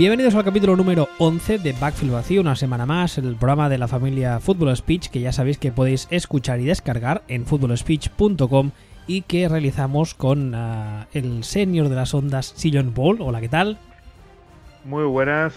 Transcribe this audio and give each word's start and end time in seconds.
Bienvenidos 0.00 0.34
al 0.34 0.44
capítulo 0.44 0.76
número 0.76 1.10
11 1.18 1.58
de 1.58 1.74
Backfield 1.74 2.14
Vacío, 2.14 2.40
una 2.40 2.56
semana 2.56 2.86
más, 2.86 3.18
el 3.18 3.36
programa 3.36 3.68
de 3.68 3.76
la 3.76 3.86
familia 3.86 4.40
Football 4.40 4.74
Speech 4.74 5.08
que 5.08 5.20
ya 5.20 5.30
sabéis 5.30 5.58
que 5.58 5.72
podéis 5.72 6.08
escuchar 6.10 6.58
y 6.58 6.64
descargar 6.64 7.22
en 7.28 7.44
footballspeech.com 7.44 8.70
y 9.06 9.20
que 9.20 9.46
realizamos 9.46 10.14
con 10.14 10.54
uh, 10.54 11.04
el 11.12 11.44
senior 11.44 11.90
de 11.90 11.96
las 11.96 12.14
ondas, 12.14 12.54
Sillon 12.56 12.94
Ball. 12.94 13.20
Hola, 13.20 13.42
¿qué 13.42 13.50
tal? 13.50 13.76
Muy 14.86 15.04
buenas. 15.04 15.52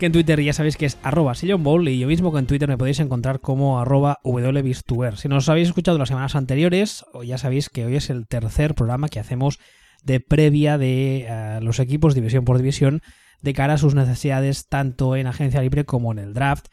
Que 0.00 0.06
en 0.06 0.12
Twitter 0.12 0.42
ya 0.42 0.52
sabéis 0.52 0.76
que 0.76 0.86
es 0.86 0.98
arroba 1.04 1.36
Sillon 1.36 1.62
Ball 1.62 1.86
y 1.86 2.00
yo 2.00 2.08
mismo 2.08 2.32
que 2.32 2.40
en 2.40 2.48
Twitter 2.48 2.68
me 2.68 2.78
podéis 2.78 2.98
encontrar 2.98 3.38
como 3.38 3.78
arroba 3.78 4.18
wbistuer. 4.24 5.18
Si 5.18 5.28
nos 5.28 5.48
habéis 5.48 5.68
escuchado 5.68 5.98
las 5.98 6.08
semanas 6.08 6.34
anteriores, 6.34 7.04
ya 7.24 7.38
sabéis 7.38 7.68
que 7.68 7.84
hoy 7.84 7.94
es 7.94 8.10
el 8.10 8.26
tercer 8.26 8.74
programa 8.74 9.08
que 9.08 9.20
hacemos 9.20 9.60
de 10.02 10.18
previa 10.18 10.78
de 10.78 11.28
uh, 11.60 11.64
los 11.64 11.78
equipos 11.78 12.16
división 12.16 12.44
por 12.44 12.58
división 12.58 13.02
de 13.40 13.52
cara 13.54 13.74
a 13.74 13.78
sus 13.78 13.94
necesidades 13.94 14.66
tanto 14.68 15.16
en 15.16 15.26
agencia 15.26 15.62
libre 15.62 15.84
como 15.84 16.12
en 16.12 16.18
el 16.18 16.34
draft, 16.34 16.66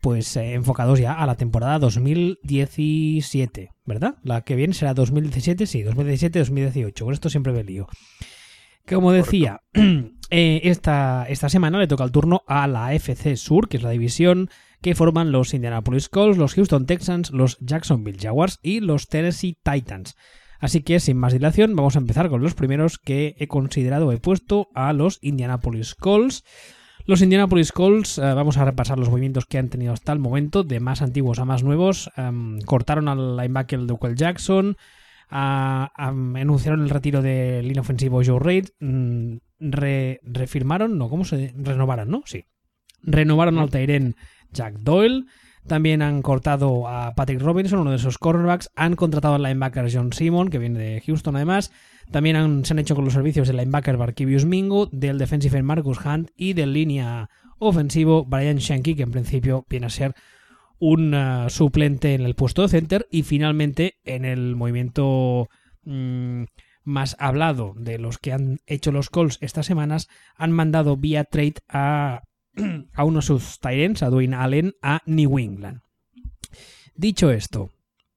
pues 0.00 0.36
eh, 0.36 0.54
enfocados 0.54 1.00
ya 1.00 1.12
a 1.12 1.26
la 1.26 1.36
temporada 1.36 1.78
2017, 1.78 3.70
¿verdad? 3.84 4.16
La 4.22 4.42
que 4.42 4.54
viene 4.54 4.74
será 4.74 4.94
2017, 4.94 5.66
sí, 5.66 5.82
2017-2018, 5.82 7.04
con 7.04 7.12
esto 7.12 7.30
siempre 7.30 7.52
me 7.52 7.64
lío. 7.64 7.88
Como 8.86 9.12
decía, 9.12 9.62
eh, 10.30 10.60
esta, 10.64 11.26
esta 11.28 11.48
semana 11.48 11.78
le 11.78 11.88
toca 11.88 12.04
el 12.04 12.12
turno 12.12 12.42
a 12.46 12.66
la 12.66 12.94
FC 12.94 13.36
Sur, 13.36 13.68
que 13.68 13.76
es 13.76 13.82
la 13.82 13.90
división 13.90 14.48
que 14.80 14.94
forman 14.94 15.32
los 15.32 15.52
Indianapolis 15.52 16.08
Colts, 16.08 16.38
los 16.38 16.54
Houston 16.54 16.86
Texans, 16.86 17.30
los 17.30 17.58
Jacksonville 17.60 18.18
Jaguars 18.20 18.58
y 18.62 18.80
los 18.80 19.08
Tennessee 19.08 19.58
Titans. 19.62 20.14
Así 20.58 20.82
que 20.82 21.00
sin 21.00 21.16
más 21.16 21.32
dilación, 21.32 21.76
vamos 21.76 21.96
a 21.96 22.00
empezar 22.00 22.28
con 22.28 22.42
los 22.42 22.54
primeros 22.54 22.98
que 22.98 23.36
he 23.38 23.46
considerado, 23.46 24.10
he 24.12 24.18
puesto 24.18 24.68
a 24.74 24.92
los 24.92 25.18
Indianapolis 25.22 25.94
Colts. 25.94 26.44
Los 27.06 27.22
Indianapolis 27.22 27.72
Colts, 27.72 28.18
eh, 28.18 28.20
vamos 28.20 28.58
a 28.58 28.64
repasar 28.64 28.98
los 28.98 29.08
movimientos 29.08 29.46
que 29.46 29.58
han 29.58 29.68
tenido 29.68 29.92
hasta 29.92 30.12
el 30.12 30.18
momento, 30.18 30.64
de 30.64 30.80
más 30.80 31.00
antiguos 31.00 31.38
a 31.38 31.44
más 31.44 31.62
nuevos. 31.62 32.10
Um, 32.16 32.58
cortaron 32.60 33.08
al 33.08 33.36
linebacker 33.36 33.86
Duquel 33.86 34.16
Jackson, 34.16 34.76
uh, 35.30 36.02
um, 36.02 36.36
anunciaron 36.36 36.82
el 36.82 36.90
retiro 36.90 37.22
del 37.22 37.66
línea 37.66 37.80
ofensivo 37.80 38.20
Joe 38.24 38.40
Reid, 38.40 38.68
mm, 38.80 39.36
re, 39.60 40.20
refirmaron, 40.22 40.98
no, 40.98 41.08
¿cómo 41.08 41.24
se 41.24 41.54
renovaron, 41.56 42.10
no? 42.10 42.22
Sí. 42.26 42.44
Renovaron 43.02 43.58
al 43.58 43.70
Tyren 43.70 44.16
Jack 44.50 44.74
Doyle. 44.80 45.24
También 45.68 46.02
han 46.02 46.22
cortado 46.22 46.88
a 46.88 47.14
Patrick 47.14 47.40
Robinson, 47.40 47.80
uno 47.80 47.90
de 47.90 47.96
esos 47.96 48.18
cornerbacks. 48.18 48.70
Han 48.74 48.96
contratado 48.96 49.34
al 49.34 49.42
linebacker 49.42 49.88
John 49.92 50.12
Simon, 50.12 50.48
que 50.48 50.58
viene 50.58 50.78
de 50.78 51.02
Houston 51.02 51.36
además. 51.36 51.70
También 52.10 52.36
han, 52.36 52.64
se 52.64 52.72
han 52.72 52.78
hecho 52.78 52.94
con 52.94 53.04
los 53.04 53.14
servicios 53.14 53.46
del 53.46 53.58
linebacker 53.58 53.96
Barkivius 53.96 54.46
Mingo, 54.46 54.86
del 54.86 55.18
defensive 55.18 55.62
Marcus 55.62 56.04
Hunt 56.04 56.30
y 56.36 56.54
del 56.54 56.72
línea 56.72 57.28
ofensivo 57.58 58.24
Brian 58.24 58.56
Shanky, 58.56 58.94
que 58.94 59.02
en 59.02 59.10
principio 59.12 59.66
viene 59.68 59.86
a 59.86 59.90
ser 59.90 60.14
un 60.78 61.12
uh, 61.12 61.50
suplente 61.50 62.14
en 62.14 62.22
el 62.22 62.34
puesto 62.34 62.62
de 62.62 62.68
center. 62.68 63.06
Y 63.10 63.22
finalmente 63.22 63.98
en 64.04 64.24
el 64.24 64.56
movimiento 64.56 65.48
mmm, 65.84 66.44
más 66.82 67.14
hablado 67.18 67.74
de 67.76 67.98
los 67.98 68.16
que 68.18 68.32
han 68.32 68.60
hecho 68.66 68.90
los 68.90 69.10
calls 69.10 69.38
estas 69.42 69.66
semanas, 69.66 70.08
han 70.34 70.52
mandado 70.52 70.96
vía 70.96 71.24
trade 71.24 71.56
a 71.68 72.22
a 72.94 73.04
uno 73.04 73.18
de 73.18 73.26
sus 73.26 73.60
Tyrants, 73.60 74.02
a 74.02 74.10
Dwayne 74.10 74.36
Allen, 74.36 74.74
a 74.82 75.00
New 75.06 75.38
England. 75.38 75.80
Dicho 76.94 77.30
esto, 77.30 77.70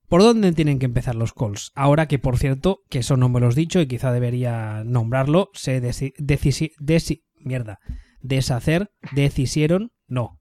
¿por 0.08 0.22
dónde 0.22 0.52
tienen 0.54 0.80
que 0.80 0.86
empezar 0.86 1.16
los 1.16 1.34
calls? 1.34 1.72
Ahora 1.76 2.08
que, 2.08 2.20
por 2.20 2.38
cierto, 2.38 2.80
que 2.90 3.00
eso 3.00 3.18
no 3.18 3.30
me 3.30 3.40
lo 3.40 3.50
he 3.50 3.54
dicho 3.56 3.80
y 3.80 3.88
quizá 3.88 4.12
debería 4.12 4.84
nombrarlo, 4.84 5.50
se 5.54 5.80
desi 5.82 7.24
mierda, 7.40 7.80
deshacer, 8.22 8.92
decisieron, 9.12 9.92
no. 10.08 10.40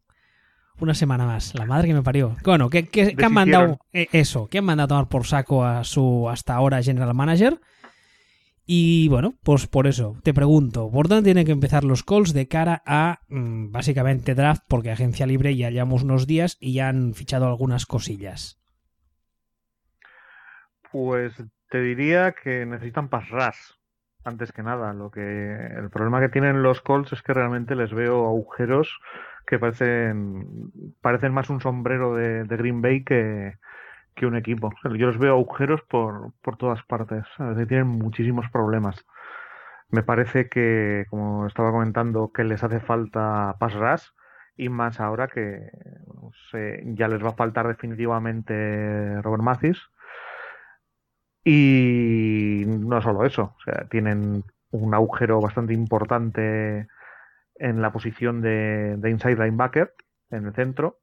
Una 0.78 0.94
semana 0.94 1.26
más, 1.26 1.54
la 1.54 1.66
madre 1.66 1.88
que 1.88 1.94
me 1.94 2.02
parió. 2.02 2.36
Bueno, 2.42 2.70
¿qué, 2.70 2.88
qué, 2.88 3.14
qué 3.14 3.24
han 3.26 3.34
mandado 3.34 3.78
eh, 3.92 4.08
eso? 4.12 4.48
¿Qué 4.48 4.58
han 4.58 4.64
mandado 4.64 4.86
a 4.86 4.88
tomar 4.88 5.08
por 5.08 5.26
saco 5.26 5.62
a 5.62 5.84
su 5.84 6.30
hasta 6.30 6.54
ahora 6.54 6.82
general 6.82 7.12
manager? 7.12 7.60
Y 8.72 9.08
bueno, 9.08 9.34
pues 9.42 9.66
por 9.66 9.88
eso 9.88 10.16
te 10.22 10.32
pregunto, 10.32 10.92
¿por 10.92 11.08
dónde 11.08 11.24
tienen 11.24 11.44
que 11.44 11.50
empezar 11.50 11.82
los 11.82 12.04
calls 12.04 12.32
de 12.32 12.46
cara 12.46 12.84
a 12.86 13.18
mmm, 13.26 13.72
básicamente 13.72 14.36
draft? 14.36 14.62
Porque 14.68 14.92
agencia 14.92 15.26
libre 15.26 15.56
ya 15.56 15.70
llevamos 15.70 16.04
unos 16.04 16.28
días 16.28 16.56
y 16.60 16.74
ya 16.74 16.88
han 16.88 17.14
fichado 17.14 17.48
algunas 17.48 17.84
cosillas. 17.84 18.62
Pues 20.92 21.34
te 21.68 21.80
diría 21.80 22.30
que 22.30 22.64
necesitan 22.64 23.08
pass 23.08 23.28
rush, 23.30 23.74
antes 24.22 24.52
que 24.52 24.62
nada. 24.62 24.92
Lo 24.92 25.10
que 25.10 25.20
el 25.20 25.90
problema 25.90 26.20
que 26.20 26.28
tienen 26.28 26.62
los 26.62 26.80
calls 26.80 27.12
es 27.12 27.22
que 27.22 27.34
realmente 27.34 27.74
les 27.74 27.92
veo 27.92 28.24
agujeros 28.28 29.00
que 29.48 29.58
parecen 29.58 30.70
parecen 31.00 31.32
más 31.32 31.50
un 31.50 31.60
sombrero 31.60 32.14
de, 32.14 32.44
de 32.44 32.56
Green 32.56 32.82
Bay 32.82 33.02
que, 33.02 33.54
que 34.20 34.26
un 34.26 34.36
equipo. 34.36 34.70
Yo 34.84 35.06
los 35.06 35.18
veo 35.18 35.32
agujeros 35.32 35.80
por, 35.82 36.32
por 36.42 36.58
todas 36.58 36.82
partes. 36.84 37.24
¿sabes? 37.38 37.66
Tienen 37.66 37.86
muchísimos 37.86 38.48
problemas. 38.50 39.06
Me 39.88 40.02
parece 40.02 40.48
que, 40.50 41.06
como 41.08 41.46
estaba 41.46 41.72
comentando, 41.72 42.30
que 42.30 42.44
les 42.44 42.62
hace 42.62 42.80
falta 42.80 43.56
pass 43.58 44.12
y 44.56 44.68
más 44.68 45.00
ahora 45.00 45.28
que 45.28 45.70
se, 46.50 46.82
ya 46.84 47.08
les 47.08 47.24
va 47.24 47.30
a 47.30 47.34
faltar 47.34 47.66
definitivamente 47.66 49.22
Robert 49.22 49.42
Mathis. 49.42 49.78
Y 51.42 52.64
no 52.66 53.00
solo 53.00 53.24
eso, 53.24 53.54
o 53.56 53.62
sea, 53.64 53.88
tienen 53.88 54.44
un 54.70 54.94
agujero 54.94 55.40
bastante 55.40 55.72
importante 55.72 56.86
en 57.54 57.80
la 57.80 57.90
posición 57.90 58.42
de 58.42 59.10
inside 59.10 59.36
linebacker 59.36 59.94
en 60.30 60.46
el 60.46 60.54
centro 60.54 61.00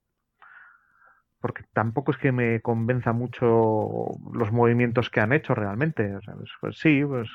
porque 1.40 1.64
tampoco 1.74 2.12
es 2.12 2.18
que 2.18 2.32
me 2.32 2.62
convenza 2.62 3.14
mucho 3.14 4.12
los 4.34 4.52
movimientos 4.52 5.10
que 5.10 5.20
han 5.20 5.34
hecho 5.34 5.54
realmente. 5.54 6.16
O 6.16 6.20
pues, 6.20 6.52
pues, 6.60 6.80
sí, 6.80 7.04
pues, 7.06 7.30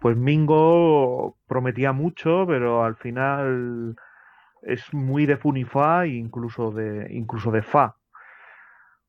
pues 0.00 0.16
Mingo 0.16 1.36
prometía 1.46 1.92
mucho, 1.92 2.44
pero 2.46 2.84
al 2.84 2.96
final 2.96 3.96
es 4.62 4.92
muy 4.92 5.26
de 5.26 5.36
Funifa 5.36 6.04
e 6.04 6.16
incluso 6.16 6.70
de, 6.70 7.08
incluso 7.10 7.50
de 7.50 7.62
Fa. 7.62 7.96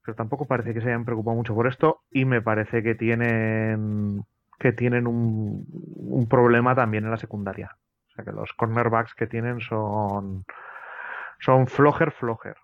Pero 0.03 0.15
tampoco 0.15 0.45
parece 0.45 0.73
que 0.73 0.81
se 0.81 0.87
hayan 0.87 1.05
preocupado 1.05 1.35
mucho 1.35 1.55
por 1.55 1.67
esto 1.67 2.03
y 2.11 2.25
me 2.25 2.41
parece 2.41 2.83
que 2.83 2.95
tienen 2.95 4.23
que 4.59 4.71
tienen 4.71 5.07
un, 5.07 5.65
un 5.69 6.29
problema 6.29 6.75
también 6.75 7.03
en 7.03 7.11
la 7.11 7.17
secundaria. 7.17 7.75
O 8.07 8.11
sea 8.11 8.23
que 8.23 8.31
los 8.31 8.53
cornerbacks 8.53 9.13
que 9.13 9.27
tienen 9.27 9.59
son 9.59 10.45
son 11.39 11.67
flojer 11.67 12.11
flojer 12.11 12.55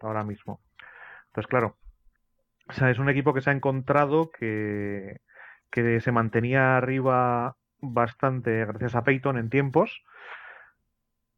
ahora 0.00 0.24
mismo. 0.24 0.60
Entonces, 1.34 1.50
claro, 1.50 1.76
es 2.68 2.98
un 3.00 3.08
equipo 3.08 3.34
que 3.34 3.40
se 3.40 3.50
ha 3.50 3.52
encontrado 3.52 4.30
que, 4.30 5.20
que 5.68 6.00
se 6.00 6.12
mantenía 6.12 6.76
arriba 6.76 7.56
bastante 7.80 8.64
gracias 8.64 8.94
a 8.94 9.02
Peyton 9.02 9.36
en 9.36 9.50
tiempos, 9.50 10.04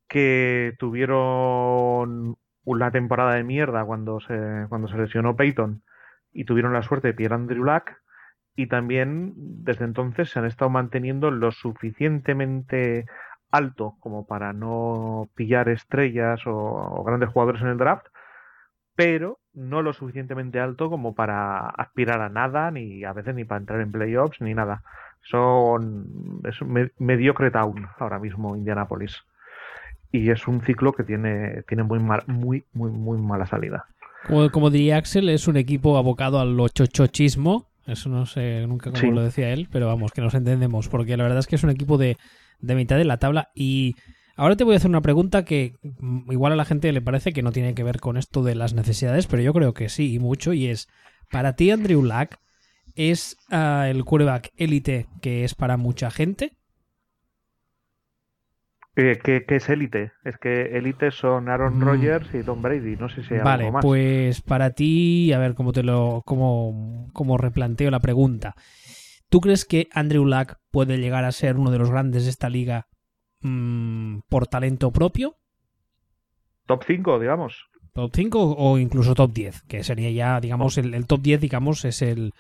que 0.07 0.75
tuvieron 0.79 2.37
una 2.65 2.91
temporada 2.91 3.37
de 3.37 3.45
mierda 3.45 3.87
cuando 3.87 4.21
se, 4.21 4.67
cuando 4.69 4.87
se 4.87 4.99
lesionó 4.99 5.35
Peyton 5.35 5.83
y 6.31 6.45
tuvieron 6.45 6.75
la 6.75 6.83
suerte 6.83 7.09
de 7.09 7.15
pillar 7.15 7.33
a 7.33 7.37
Andrew 7.37 7.65
Luck 7.65 7.93
y 8.55 8.67
también 8.67 9.33
desde 9.37 9.87
entonces 9.87 10.29
se 10.29 10.39
han 10.39 10.45
estado 10.45 10.71
manteniendo 10.71 11.31
lo 11.31 11.53
suficientemente 11.53 13.07
alto 13.51 13.97
como 14.01 14.27
para 14.27 14.53
no 14.53 15.31
pillar 15.35 15.71
estrellas 15.71 16.47
o, 16.47 16.53
o 16.53 17.03
grandes 17.03 17.31
jugadores 17.31 17.63
en 17.63 17.69
el 17.69 17.79
draft, 17.79 18.09
pero 18.95 19.39
no 19.57 19.83
lo 19.83 19.93
suficientemente 19.93 20.61
alto 20.61 20.89
como 20.91 21.15
para 21.15 21.67
aspirar 21.67 22.21
a 22.21 22.29
nada, 22.29 22.71
ni 22.71 23.05
a 23.05 23.13
veces 23.13 23.35
ni 23.35 23.45
para 23.45 23.61
entrar 23.61 23.81
en 23.81 23.91
playoffs, 23.91 24.41
ni 24.41 24.55
nada. 24.55 24.83
Son 25.23 26.41
es 26.45 26.61
un 26.61 26.91
mediocre 26.99 27.51
town 27.51 27.89
ahora 27.99 28.21
mismo 28.21 28.55
Indianapolis. 28.55 29.25
Y 30.13 30.31
es 30.31 30.47
un 30.47 30.63
ciclo 30.63 30.93
que 30.93 31.03
tiene, 31.03 31.63
tiene 31.69 31.83
muy, 31.83 31.99
mal, 31.99 32.23
muy, 32.27 32.65
muy, 32.73 32.91
muy 32.91 33.19
mala 33.19 33.47
salida. 33.47 33.87
Como, 34.27 34.51
como, 34.51 34.71
diría 34.71 34.99
Axel, 34.99 35.29
es 35.29 35.49
un 35.49 35.57
equipo 35.57 35.97
abocado 35.99 36.39
al 36.39 36.57
chochochismo. 36.71 37.67
Eso 37.87 38.09
no 38.09 38.27
sé 38.27 38.67
nunca 38.67 38.91
cómo 38.91 39.01
sí. 39.01 39.11
lo 39.11 39.23
decía 39.23 39.53
él, 39.53 39.69
pero 39.71 39.87
vamos, 39.87 40.13
que 40.13 40.21
nos 40.21 40.35
entendemos. 40.35 40.89
Porque 40.89 41.17
la 41.17 41.25
verdad 41.25 41.41
es 41.41 41.47
que 41.47 41.57
es 41.57 41.65
un 41.65 41.71
equipo 41.71 41.99
de, 41.99 42.17
de 42.61 42.75
mitad 42.75 42.97
de 42.97 43.05
la 43.05 43.19
tabla 43.19 43.51
y 43.55 43.97
Ahora 44.37 44.57
te 44.57 44.65
voy 44.65 44.75
a 44.75 44.77
hacer 44.77 44.91
una 44.91 45.01
pregunta 45.01 45.45
que 45.45 45.75
mm, 45.83 46.31
igual 46.31 46.53
a 46.53 46.57
la 46.57 46.67
gente 46.67 46.93
le 46.93 47.01
parece 47.01 47.33
que 47.33 47.43
no 47.43 47.53
tiene 47.53 47.75
que 47.75 47.83
ver 47.83 48.01
con 48.01 48.17
esto 48.17 48.43
de 48.43 48.55
las 48.55 48.75
necesidades, 48.75 49.27
pero 49.27 49.43
yo 49.43 49.53
creo 49.55 49.73
que 49.73 49.89
sí, 49.89 50.15
y 50.15 50.19
mucho, 50.19 50.53
y 50.53 50.67
es, 50.67 50.89
para 51.31 51.55
ti 51.55 51.71
Andrew 51.71 52.03
Luck 52.03 52.37
es 52.95 53.37
uh, 53.51 53.85
el 53.85 54.05
quarterback 54.05 54.53
élite 54.57 55.07
que 55.21 55.45
es 55.45 55.55
para 55.55 55.77
mucha 55.77 56.11
gente? 56.11 56.57
Eh, 58.97 59.19
¿Qué, 59.23 59.45
¿Qué, 59.47 59.57
es 59.57 59.69
élite? 59.69 60.13
Es 60.25 60.39
que 60.39 60.79
élite 60.79 61.11
son 61.11 61.51
Aaron 61.51 61.79
mm. 61.79 61.83
Rodgers 61.83 62.35
y 62.35 62.43
Tom 62.43 62.63
Brady, 62.63 62.97
no 62.97 63.11
sé 63.11 63.23
si 63.23 63.35
hay 63.35 63.41
vale, 63.41 63.65
algo 63.65 63.75
más. 63.75 63.85
pues 63.85 64.41
para 64.41 64.71
ti, 64.71 65.33
a 65.35 65.39
ver 65.39 65.55
cómo 65.55 65.73
te 65.73 65.83
lo, 65.83 66.23
cómo, 66.25 67.09
cómo 67.13 67.37
replanteo 67.37 67.91
la 67.91 68.01
pregunta. 68.01 68.55
¿Tú 69.29 69.41
crees 69.41 69.67
que 69.67 69.89
Andrew 69.93 70.25
Luck 70.25 70.55
puede 70.71 70.97
llegar 70.97 71.25
a 71.25 71.33
ser 71.33 71.57
uno 71.57 71.71
de 71.71 71.79
los 71.79 71.91
grandes 71.91 72.25
de 72.25 72.31
esta 72.31 72.49
liga 72.49 72.87
mm, 73.41 74.16
por 74.29 74.47
talento 74.47 74.91
propio. 74.91 75.37
Top 76.67 76.85
5, 76.87 77.21
digamos. 77.21 77.69
Top 77.93 78.11
5 78.15 78.57
o 78.59 78.79
incluso 78.79 79.15
top 79.15 79.33
10, 79.33 79.63
que 79.63 79.83
sería 79.83 80.11
ya, 80.11 80.41
digamos, 80.41 80.77
el, 80.79 80.95
el 80.95 81.07
top 81.07 81.23
10, 81.23 81.41
digamos, 81.41 81.85
es 81.85 82.03
el... 82.03 82.33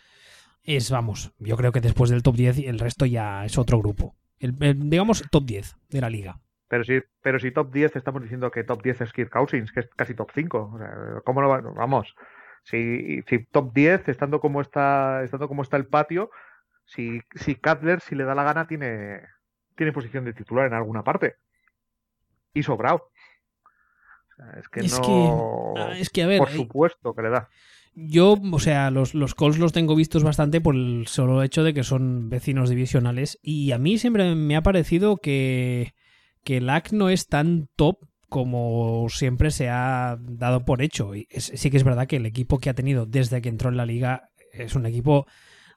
Es, 0.62 0.90
vamos, 0.90 1.32
yo 1.38 1.56
creo 1.56 1.70
que 1.70 1.80
después 1.80 2.10
del 2.10 2.22
top 2.22 2.34
10 2.34 2.58
el 2.58 2.78
resto 2.80 3.06
ya 3.06 3.44
es 3.44 3.56
otro 3.56 3.78
grupo. 3.78 4.16
El, 4.38 4.56
el, 4.60 4.90
digamos, 4.90 5.24
top 5.30 5.44
10 5.44 5.76
de 5.88 6.00
la 6.00 6.10
liga. 6.10 6.40
Pero 6.68 6.84
si, 6.84 7.00
pero 7.22 7.38
si 7.38 7.52
top 7.52 7.72
10 7.72 7.96
estamos 7.96 8.22
diciendo 8.22 8.50
que 8.50 8.64
top 8.64 8.82
10 8.82 9.02
es 9.02 9.12
Kirk 9.12 9.30
Cousins, 9.30 9.70
que 9.70 9.80
es 9.80 9.88
casi 9.94 10.14
top 10.14 10.30
5. 10.34 10.72
O 10.74 10.78
sea, 10.78 10.90
¿Cómo 11.24 11.40
lo 11.40 11.48
va? 11.48 11.60
Vamos. 11.60 12.14
Si, 12.64 13.22
si 13.28 13.44
top 13.44 13.72
10, 13.72 14.08
estando 14.08 14.40
como 14.40 14.60
está, 14.60 15.22
estando 15.22 15.46
como 15.46 15.62
está 15.62 15.76
el 15.76 15.86
patio, 15.86 16.30
si, 16.84 17.20
si 17.34 17.54
Cutler, 17.54 18.00
si 18.00 18.16
le 18.16 18.24
da 18.24 18.34
la 18.34 18.42
gana, 18.42 18.66
tiene, 18.66 19.20
tiene 19.76 19.92
posición 19.92 20.24
de 20.24 20.32
titular 20.32 20.66
en 20.66 20.74
alguna 20.74 21.04
parte. 21.04 21.36
Y 22.58 22.62
sobrado. 22.62 23.10
O 24.32 24.36
sea, 24.36 24.60
es 24.60 24.68
que 24.68 24.80
Es 24.80 24.92
no. 24.92 25.02
que- 25.02 25.80
ah, 25.80 25.98
es 25.98 26.10
que, 26.10 26.22
a 26.22 26.26
ver, 26.26 26.38
Por 26.38 26.50
supuesto 26.50 27.14
que 27.14 27.22
le 27.22 27.30
da. 27.30 27.48
Yo, 27.94 28.36
o 28.52 28.58
sea, 28.58 28.90
los, 28.90 29.14
los 29.14 29.34
Colts 29.34 29.58
los 29.58 29.72
tengo 29.72 29.96
vistos 29.96 30.22
bastante 30.22 30.60
por 30.60 30.74
el 30.74 31.06
solo 31.06 31.42
hecho 31.42 31.64
de 31.64 31.72
que 31.72 31.82
son 31.82 32.28
vecinos 32.28 32.68
divisionales. 32.68 33.38
Y 33.42 33.72
a 33.72 33.78
mí 33.78 33.96
siempre 33.96 34.34
me 34.34 34.54
ha 34.56 34.62
parecido 34.62 35.16
que, 35.16 35.94
que 36.44 36.60
LAC 36.60 36.92
no 36.92 37.08
es 37.08 37.26
tan 37.28 37.68
top 37.76 37.98
como 38.28 39.06
siempre 39.08 39.50
se 39.50 39.70
ha 39.70 40.18
dado 40.20 40.64
por 40.66 40.82
hecho. 40.82 41.14
Y 41.14 41.26
es- 41.30 41.52
sí 41.54 41.70
que 41.70 41.78
es 41.78 41.84
verdad 41.84 42.06
que 42.06 42.16
el 42.16 42.26
equipo 42.26 42.58
que 42.58 42.68
ha 42.68 42.74
tenido 42.74 43.06
desde 43.06 43.40
que 43.40 43.48
entró 43.48 43.70
en 43.70 43.78
la 43.78 43.86
liga 43.86 44.28
es 44.52 44.74
un 44.74 44.84
equipo, 44.84 45.26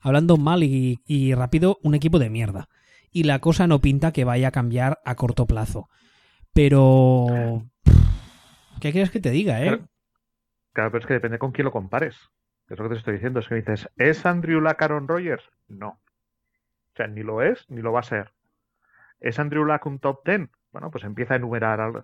hablando 0.01 0.35
mal 0.35 0.63
y, 0.63 0.99
y 1.05 1.33
rápido, 1.35 1.77
un 1.83 1.95
equipo 1.95 2.19
de 2.19 2.29
mierda. 2.29 2.67
Y 3.11 3.23
la 3.23 3.39
cosa 3.39 3.65
no 3.65 3.79
pinta 3.79 4.11
que 4.11 4.25
vaya 4.25 4.49
a 4.49 4.51
cambiar 4.51 4.99
a 5.05 5.15
corto 5.15 5.45
plazo. 5.47 5.87
Pero... 6.53 7.63
¿Qué 8.81 8.91
quieres 8.91 9.11
que 9.11 9.19
te 9.19 9.31
diga, 9.31 9.61
eh? 9.61 9.67
Claro. 9.67 9.89
Claro, 10.73 10.91
pero 10.91 11.01
es 11.01 11.07
que 11.07 11.13
depende 11.13 11.39
con 11.39 11.51
quién 11.51 11.65
lo 11.65 11.71
compares. 11.71 12.15
Es 12.69 12.77
lo 12.77 12.85
que 12.85 12.93
te 12.93 12.99
estoy 12.99 13.13
diciendo. 13.15 13.39
Es 13.39 13.47
que 13.47 13.55
dices, 13.55 13.89
¿es 13.97 14.25
Andrew 14.25 14.61
Luck 14.61 14.81
Aaron 14.81 15.07
Rodgers? 15.07 15.43
No. 15.67 15.89
O 15.89 16.95
sea, 16.95 17.07
ni 17.07 17.23
lo 17.23 17.41
es, 17.41 17.69
ni 17.69 17.81
lo 17.81 17.91
va 17.91 18.01
a 18.01 18.03
ser. 18.03 18.33
¿Es 19.19 19.39
Andrew 19.39 19.65
Luck 19.65 19.85
un 19.85 19.99
top 19.99 20.25
10? 20.25 20.49
Bueno, 20.71 20.91
pues 20.91 21.03
empieza 21.03 21.33
a 21.33 21.37
enumerar 21.37 21.81
al 21.81 22.03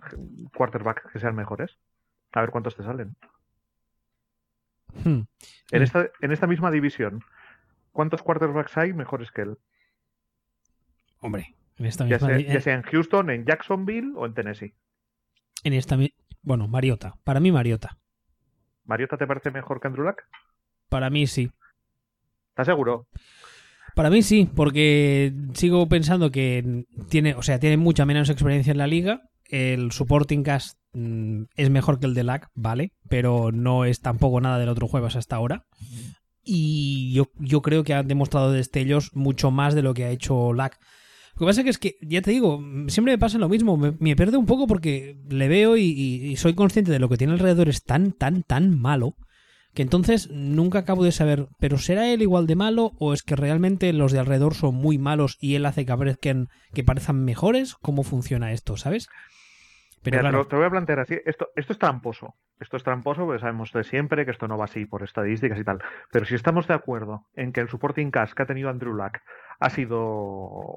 quarterbacks 0.54 1.10
que 1.12 1.20
sean 1.20 1.34
mejores. 1.34 1.78
A 2.32 2.40
ver 2.40 2.50
cuántos 2.50 2.76
te 2.76 2.82
salen. 2.82 3.16
Hmm. 5.04 5.22
En 5.70 5.82
esta, 5.82 6.10
en 6.20 6.32
esta 6.32 6.46
misma 6.46 6.70
división, 6.70 7.22
¿cuántos 7.92 8.22
quarterbacks 8.22 8.76
hay 8.76 8.92
mejores 8.92 9.30
que 9.30 9.42
él? 9.42 9.58
Hombre, 11.20 11.54
en 11.78 11.86
esta 11.86 12.06
Ya 12.06 12.18
sea, 12.18 12.36
di- 12.36 12.44
ya 12.44 12.60
sea 12.60 12.74
en 12.74 12.82
Houston, 12.82 13.30
en 13.30 13.44
Jacksonville 13.44 14.12
o 14.16 14.26
en 14.26 14.34
Tennessee. 14.34 14.74
En 15.64 15.72
esta... 15.72 15.98
Bueno, 16.42 16.68
Mariota. 16.68 17.14
Para 17.24 17.40
mí, 17.40 17.50
Mariota. 17.50 17.98
¿Mariota 18.84 19.16
te 19.16 19.26
parece 19.26 19.50
mejor 19.50 19.80
que 19.80 19.88
Andrew 19.88 20.04
Luck? 20.06 20.22
Para 20.88 21.10
mí 21.10 21.26
sí. 21.26 21.50
¿Estás 22.50 22.66
seguro? 22.66 23.08
Para 23.94 24.10
mí 24.10 24.22
sí, 24.22 24.48
porque 24.54 25.32
sigo 25.54 25.88
pensando 25.88 26.30
que 26.30 26.84
tiene, 27.08 27.34
o 27.34 27.42
sea, 27.42 27.58
tiene 27.58 27.76
mucha 27.78 28.04
menos 28.06 28.28
experiencia 28.30 28.70
en 28.70 28.78
la 28.78 28.86
liga. 28.86 29.22
El 29.48 29.90
supporting 29.90 30.42
cast 30.42 30.78
mm, 30.92 31.44
es 31.56 31.70
mejor 31.70 31.98
que 31.98 32.06
el 32.06 32.14
de 32.14 32.22
LAC, 32.24 32.48
vale, 32.54 32.92
pero 33.08 33.52
no 33.52 33.84
es 33.84 34.00
tampoco 34.00 34.40
nada 34.40 34.58
del 34.58 34.68
otro 34.68 34.86
jueves 34.86 35.16
hasta 35.16 35.36
ahora. 35.36 35.64
Y 36.42 37.12
yo, 37.12 37.26
yo 37.38 37.62
creo 37.62 37.82
que 37.84 37.94
han 37.94 38.06
demostrado 38.06 38.52
destellos 38.52 39.14
mucho 39.16 39.50
más 39.50 39.74
de 39.74 39.82
lo 39.82 39.94
que 39.94 40.04
ha 40.04 40.10
hecho 40.10 40.52
LAC. 40.52 40.78
Lo 41.36 41.40
que 41.40 41.50
pasa 41.50 41.64
que 41.64 41.70
es 41.70 41.78
que, 41.78 41.96
ya 42.00 42.22
te 42.22 42.30
digo, 42.30 42.58
siempre 42.88 43.12
me 43.14 43.18
pasa 43.18 43.38
lo 43.38 43.48
mismo. 43.48 43.76
Me, 43.76 43.92
me 43.98 44.16
pierde 44.16 44.36
un 44.38 44.46
poco 44.46 44.66
porque 44.66 45.16
le 45.28 45.48
veo 45.48 45.76
y, 45.76 45.82
y- 45.82 46.26
y 46.30 46.36
soy 46.36 46.54
consciente 46.54 46.90
de 46.90 46.98
lo 46.98 47.08
que 47.08 47.16
tiene 47.18 47.34
alrededor 47.34 47.68
es 47.68 47.84
tan, 47.84 48.12
tan, 48.12 48.42
tan 48.42 48.78
malo 48.78 49.14
que 49.74 49.82
entonces 49.82 50.30
nunca 50.30 50.78
acabo 50.78 51.04
de 51.04 51.12
saber, 51.12 51.48
pero 51.58 51.76
¿será 51.76 52.08
él 52.10 52.22
igual 52.22 52.46
de 52.46 52.56
malo 52.56 52.92
o 52.98 53.12
es 53.12 53.22
que 53.22 53.36
realmente 53.36 53.92
los 53.92 54.10
de 54.10 54.18
alrededor 54.18 54.54
son 54.54 54.74
muy 54.74 54.96
malos 54.96 55.36
y 55.38 55.54
él 55.54 55.66
hace 55.66 55.84
que 55.84 55.94
parezcan, 55.94 56.48
que 56.72 56.82
parezcan 56.82 57.22
mejores? 57.22 57.74
¿Cómo 57.74 58.02
funciona 58.02 58.52
esto, 58.52 58.78
sabes? 58.78 59.08
Pero 60.02 60.16
Mira, 60.16 60.18
te, 60.18 60.22
claro, 60.22 60.38
lo, 60.38 60.46
te 60.46 60.56
voy 60.56 60.64
a 60.64 60.70
plantear 60.70 61.00
así. 61.00 61.16
Esto, 61.26 61.48
esto 61.56 61.74
es 61.74 61.78
tramposo. 61.78 62.34
Esto 62.58 62.78
es 62.78 62.84
tramposo 62.84 63.26
porque 63.26 63.40
sabemos 63.40 63.70
de 63.72 63.84
siempre 63.84 64.24
que 64.24 64.30
esto 64.30 64.48
no 64.48 64.56
va 64.56 64.64
así 64.64 64.86
por 64.86 65.02
estadísticas 65.02 65.58
y 65.58 65.64
tal. 65.64 65.82
Pero 66.10 66.24
si 66.24 66.34
estamos 66.34 66.66
de 66.68 66.72
acuerdo 66.74 67.26
en 67.34 67.52
que 67.52 67.60
el 67.60 67.68
supporting 67.68 68.10
cast 68.10 68.32
que 68.32 68.44
ha 68.44 68.46
tenido 68.46 68.70
Andrew 68.70 68.94
Luck 68.94 69.18
ha 69.60 69.68
sido 69.68 70.00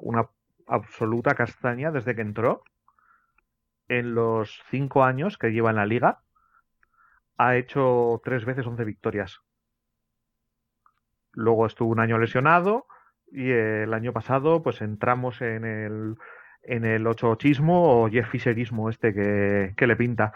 una 0.02 0.26
absoluta 0.70 1.36
castaña 1.36 1.92
desde 1.92 2.16
que 2.16 2.22
entró, 2.22 2.64
en 3.88 4.14
los 4.14 4.62
cinco 4.70 5.04
años 5.04 5.38
que 5.38 5.52
lleva 5.52 5.72
en 5.72 5.78
la 5.78 5.86
liga, 5.86 6.22
ha 7.38 7.56
hecho 7.56 8.22
tres 8.24 8.46
veces 8.46 8.68
11 8.68 8.84
victorias. 8.86 9.40
Luego 11.32 11.66
estuvo 11.66 11.92
un 11.92 12.00
año 12.00 12.18
lesionado 12.18 12.86
y 13.32 13.50
el 13.52 13.94
año 13.94 14.14
pasado 14.14 14.62
pues 14.64 14.82
entramos 14.82 15.42
en 15.42 15.66
el 15.66 16.16
en 16.64 16.86
el 16.86 17.08
ochismo 17.08 18.04
o 18.04 18.10
Jeff 18.10 18.30
Fisherismo 18.30 18.90
este 18.90 19.14
que, 19.14 19.74
que 19.76 19.88
le 19.88 19.96
pinta. 19.96 20.34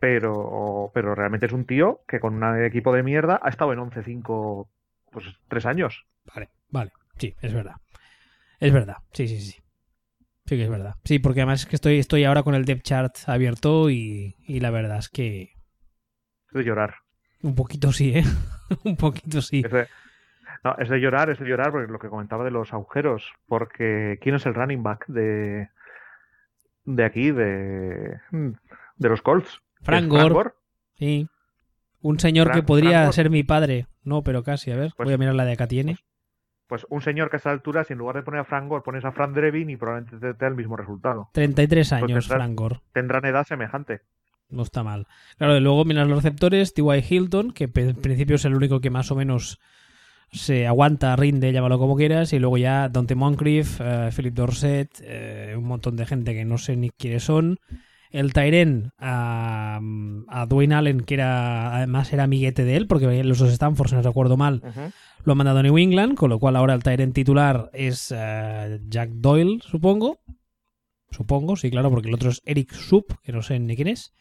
Pero, 0.00 0.90
pero 0.94 1.14
realmente 1.14 1.46
es 1.46 1.52
un 1.52 1.66
tío 1.66 2.00
que 2.06 2.20
con 2.20 2.42
un 2.42 2.64
equipo 2.64 2.92
de 2.92 3.02
mierda 3.02 3.40
ha 3.42 3.48
estado 3.48 3.72
en 3.72 3.80
11-5 3.80 4.68
pues 5.10 5.26
tres 5.48 5.66
años. 5.66 6.06
vale, 6.34 6.48
vale, 6.70 6.92
sí, 7.18 7.34
es 7.40 7.52
verdad. 7.52 7.76
Es 8.60 8.72
verdad, 8.72 8.96
sí, 9.12 9.28
sí, 9.28 9.40
sí. 9.40 9.52
Sí 10.46 10.56
que 10.56 10.64
es 10.64 10.70
verdad. 10.70 10.94
Sí, 11.04 11.18
porque 11.18 11.40
además 11.40 11.60
es 11.60 11.66
que 11.66 11.76
estoy, 11.76 11.98
estoy 11.98 12.24
ahora 12.24 12.42
con 12.42 12.54
el 12.54 12.64
depth 12.64 12.82
chart 12.82 13.14
abierto 13.26 13.90
y, 13.90 14.34
y 14.46 14.60
la 14.60 14.70
verdad 14.70 14.98
es 14.98 15.08
que 15.10 15.42
Es 16.48 16.52
de 16.54 16.64
llorar. 16.64 16.94
un 17.42 17.54
poquito 17.54 17.92
sí, 17.92 18.12
¿eh? 18.16 18.24
un 18.84 18.96
poquito 18.96 19.42
sí. 19.42 19.62
Es 19.64 19.70
de, 19.70 19.86
no, 20.64 20.74
es 20.78 20.88
de 20.88 20.98
llorar, 21.00 21.28
es 21.30 21.38
de 21.38 21.46
llorar 21.46 21.70
porque 21.70 21.92
lo 21.92 21.98
que 21.98 22.08
comentaba 22.08 22.44
de 22.44 22.50
los 22.50 22.72
agujeros. 22.72 23.30
Porque 23.46 24.18
¿quién 24.22 24.34
es 24.36 24.46
el 24.46 24.54
running 24.54 24.82
back 24.82 25.06
de, 25.06 25.68
de 26.84 27.04
aquí, 27.04 27.30
de, 27.30 28.18
de 28.32 29.08
los 29.08 29.20
Colts? 29.22 29.60
Frank 29.82 30.04
¿Es 30.04 30.08
Gore, 30.08 30.50
sí. 30.94 31.28
Un 32.00 32.18
señor 32.20 32.52
que 32.52 32.62
podría 32.62 33.02
Frank 33.02 33.12
ser 33.12 33.28
mi 33.30 33.42
padre. 33.42 33.86
No, 34.02 34.22
pero 34.22 34.42
casi, 34.42 34.70
a 34.70 34.76
ver. 34.76 34.92
Pues- 34.96 35.06
voy 35.06 35.14
a 35.14 35.18
mirar 35.18 35.34
la 35.34 35.44
de 35.44 35.52
acá 35.52 35.66
tiene. 35.68 35.94
Pues 35.96 36.04
un 36.90 37.00
señor 37.02 37.30
que 37.30 37.36
a 37.36 37.38
esta 37.38 37.50
altura, 37.50 37.84
si 37.84 37.92
en 37.94 37.98
lugar 37.98 38.16
de 38.16 38.22
poner 38.22 38.40
a 38.40 38.44
Frank 38.44 38.68
Gore, 38.68 38.82
pones 38.84 39.04
a 39.04 39.12
Frank 39.12 39.34
Drebin 39.34 39.70
y 39.70 39.76
probablemente 39.76 40.18
te, 40.18 40.34
te 40.34 40.44
da 40.44 40.48
el 40.48 40.54
mismo 40.56 40.76
resultado. 40.76 41.30
33 41.32 41.88
Pues 41.88 42.02
años, 42.02 42.26
tendrá- 42.26 42.36
Frank 42.44 42.54
Gore. 42.58 42.80
Tendrán 42.92 43.24
edad 43.24 43.46
semejante. 43.46 44.00
No 44.50 44.62
está 44.62 44.82
mal. 44.82 45.06
Claro, 45.36 45.56
y 45.56 45.60
luego 45.60 45.84
miras 45.84 46.08
los 46.08 46.22
receptores, 46.22 46.72
T.Y. 46.74 47.04
Hilton, 47.08 47.52
que 47.52 47.64
en 47.74 47.96
principio 47.96 48.36
es 48.36 48.44
el 48.44 48.54
único 48.54 48.80
que 48.80 48.88
más 48.90 49.10
o 49.10 49.14
menos 49.16 49.58
se 50.30 50.66
aguanta, 50.66 51.16
rinde, 51.16 51.52
llámalo 51.52 51.78
como 51.78 51.96
quieras, 51.96 52.32
y 52.32 52.38
luego 52.38 52.58
ya 52.58 52.88
Dante 52.88 53.14
Moncrief, 53.14 53.80
eh, 53.80 54.10
Philip 54.14 54.34
Dorset, 54.34 54.90
eh, 55.02 55.54
un 55.56 55.64
montón 55.64 55.96
de 55.96 56.06
gente 56.06 56.34
que 56.34 56.44
no 56.44 56.58
sé 56.58 56.76
ni 56.76 56.90
quiénes 56.90 57.24
son. 57.24 57.58
El 58.10 58.32
Tyren 58.32 58.92
a, 58.98 59.80
a 60.28 60.46
Dwayne 60.46 60.74
Allen, 60.74 61.00
que 61.00 61.14
era 61.14 61.76
además 61.76 62.12
era 62.12 62.24
amiguete 62.24 62.64
de 62.64 62.76
él, 62.76 62.86
porque 62.86 63.22
los 63.24 63.38
dos 63.38 63.50
Stanford, 63.50 63.88
si 63.88 63.94
no 63.96 64.02
recuerdo 64.02 64.36
mal, 64.36 64.62
lo 65.24 65.32
han 65.32 65.38
mandado 65.38 65.58
a 65.58 65.62
New 65.62 65.78
England, 65.78 66.14
con 66.14 66.30
lo 66.30 66.38
cual 66.38 66.56
ahora 66.56 66.74
el 66.74 66.82
Tyrant 66.82 67.14
titular 67.14 67.70
es 67.72 68.14
eh, 68.16 68.80
Jack 68.88 69.10
Doyle, 69.10 69.60
supongo. 69.62 70.20
Supongo, 71.10 71.56
sí, 71.56 71.70
claro, 71.70 71.90
porque 71.90 72.08
el 72.08 72.14
otro 72.14 72.30
es 72.30 72.42
Eric 72.44 72.72
Sup, 72.72 73.12
que 73.22 73.32
no 73.32 73.42
sé 73.42 73.58
ni 73.58 73.76
quién 73.76 73.88
es. 73.88 74.12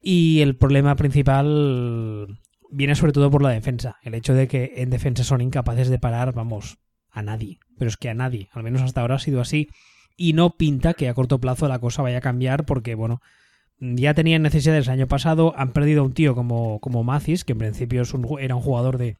Y 0.00 0.40
el 0.40 0.56
problema 0.56 0.96
principal 0.96 2.38
viene 2.70 2.94
sobre 2.94 3.12
todo 3.12 3.30
por 3.30 3.42
la 3.42 3.50
defensa. 3.50 3.96
El 4.02 4.14
hecho 4.14 4.34
de 4.34 4.48
que 4.48 4.72
en 4.76 4.90
defensa 4.90 5.24
son 5.24 5.40
incapaces 5.40 5.88
de 5.88 5.98
parar, 5.98 6.34
vamos, 6.34 6.78
a 7.10 7.22
nadie. 7.22 7.58
Pero 7.78 7.88
es 7.88 7.96
que 7.96 8.10
a 8.10 8.14
nadie. 8.14 8.48
Al 8.52 8.64
menos 8.64 8.82
hasta 8.82 9.00
ahora 9.00 9.14
ha 9.14 9.20
sido 9.20 9.40
así. 9.40 9.68
Y 10.16 10.32
no 10.32 10.56
pinta 10.56 10.94
que 10.94 11.08
a 11.08 11.14
corto 11.14 11.40
plazo 11.40 11.68
la 11.68 11.78
cosa 11.78 12.02
vaya 12.02 12.18
a 12.18 12.22
cambiar 12.22 12.64
porque, 12.64 12.94
bueno, 12.94 13.20
ya 13.78 14.14
tenían 14.14 14.42
necesidades 14.42 14.86
el 14.86 14.94
año 14.94 15.08
pasado. 15.08 15.54
Han 15.56 15.72
perdido 15.72 16.02
a 16.02 16.04
un 16.04 16.14
tío 16.14 16.34
como, 16.34 16.78
como 16.80 17.02
Mathis, 17.02 17.44
que 17.44 17.52
en 17.52 17.58
principio 17.58 18.02
es 18.02 18.14
un 18.14 18.26
era 18.38 18.54
un 18.54 18.62
jugador 18.62 18.98
de, 18.98 19.16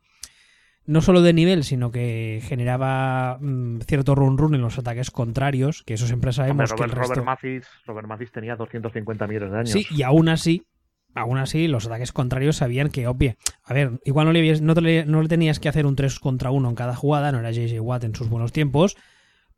no 0.87 1.01
solo 1.01 1.23
de 1.23 1.33
nivel, 1.33 1.65
sino 1.65 1.91
que 1.91 2.41
generaba 2.43 3.39
mm, 3.41 3.81
cierto 3.81 4.15
run 4.15 4.39
run 4.39 4.55
en 4.55 4.61
los 4.61 4.79
ataques 4.79 5.11
contrarios, 5.11 5.83
que 5.83 5.95
eso 5.95 6.07
siempre 6.07 6.33
sabemos 6.33 6.71
Hombre, 6.71 6.77
que 6.77 6.85
el 6.85 6.91
Robert, 6.91 6.99
resto... 6.99 7.15
Robert 7.15 7.27
Mathis, 7.27 7.69
Robert 7.87 8.09
Mathis 8.09 8.33
tenía 8.33 8.57
250 8.57 9.27
millones 9.27 9.51
de 9.51 9.59
años. 9.59 9.71
Sí, 9.71 9.87
y 9.91 10.03
aún 10.03 10.29
así, 10.29 10.67
aún 11.15 11.39
así, 11.39 11.69
los 11.69 11.87
ataques 11.87 12.13
contrarios 12.13 12.57
sabían 12.57 12.91
que, 12.91 13.07
obvio, 13.07 13.35
a 13.65 13.73
ver, 13.73 14.01
igual 14.05 14.27
no 14.27 14.33
le, 14.33 14.61
no 14.61 14.75
te 14.75 15.07
no 15.07 15.23
le 15.23 15.29
tenías 15.29 15.59
que 15.59 15.69
hacer 15.69 15.87
un 15.87 15.97
3 15.97 16.21
contra 16.21 16.51
1 16.51 16.69
en 16.69 16.75
cada 16.75 16.95
jugada, 16.95 17.33
no 17.33 17.39
era 17.39 17.51
JJ 17.51 17.81
Watt 17.81 18.05
en 18.05 18.15
sus 18.15 18.29
buenos 18.29 18.53
tiempos, 18.53 18.97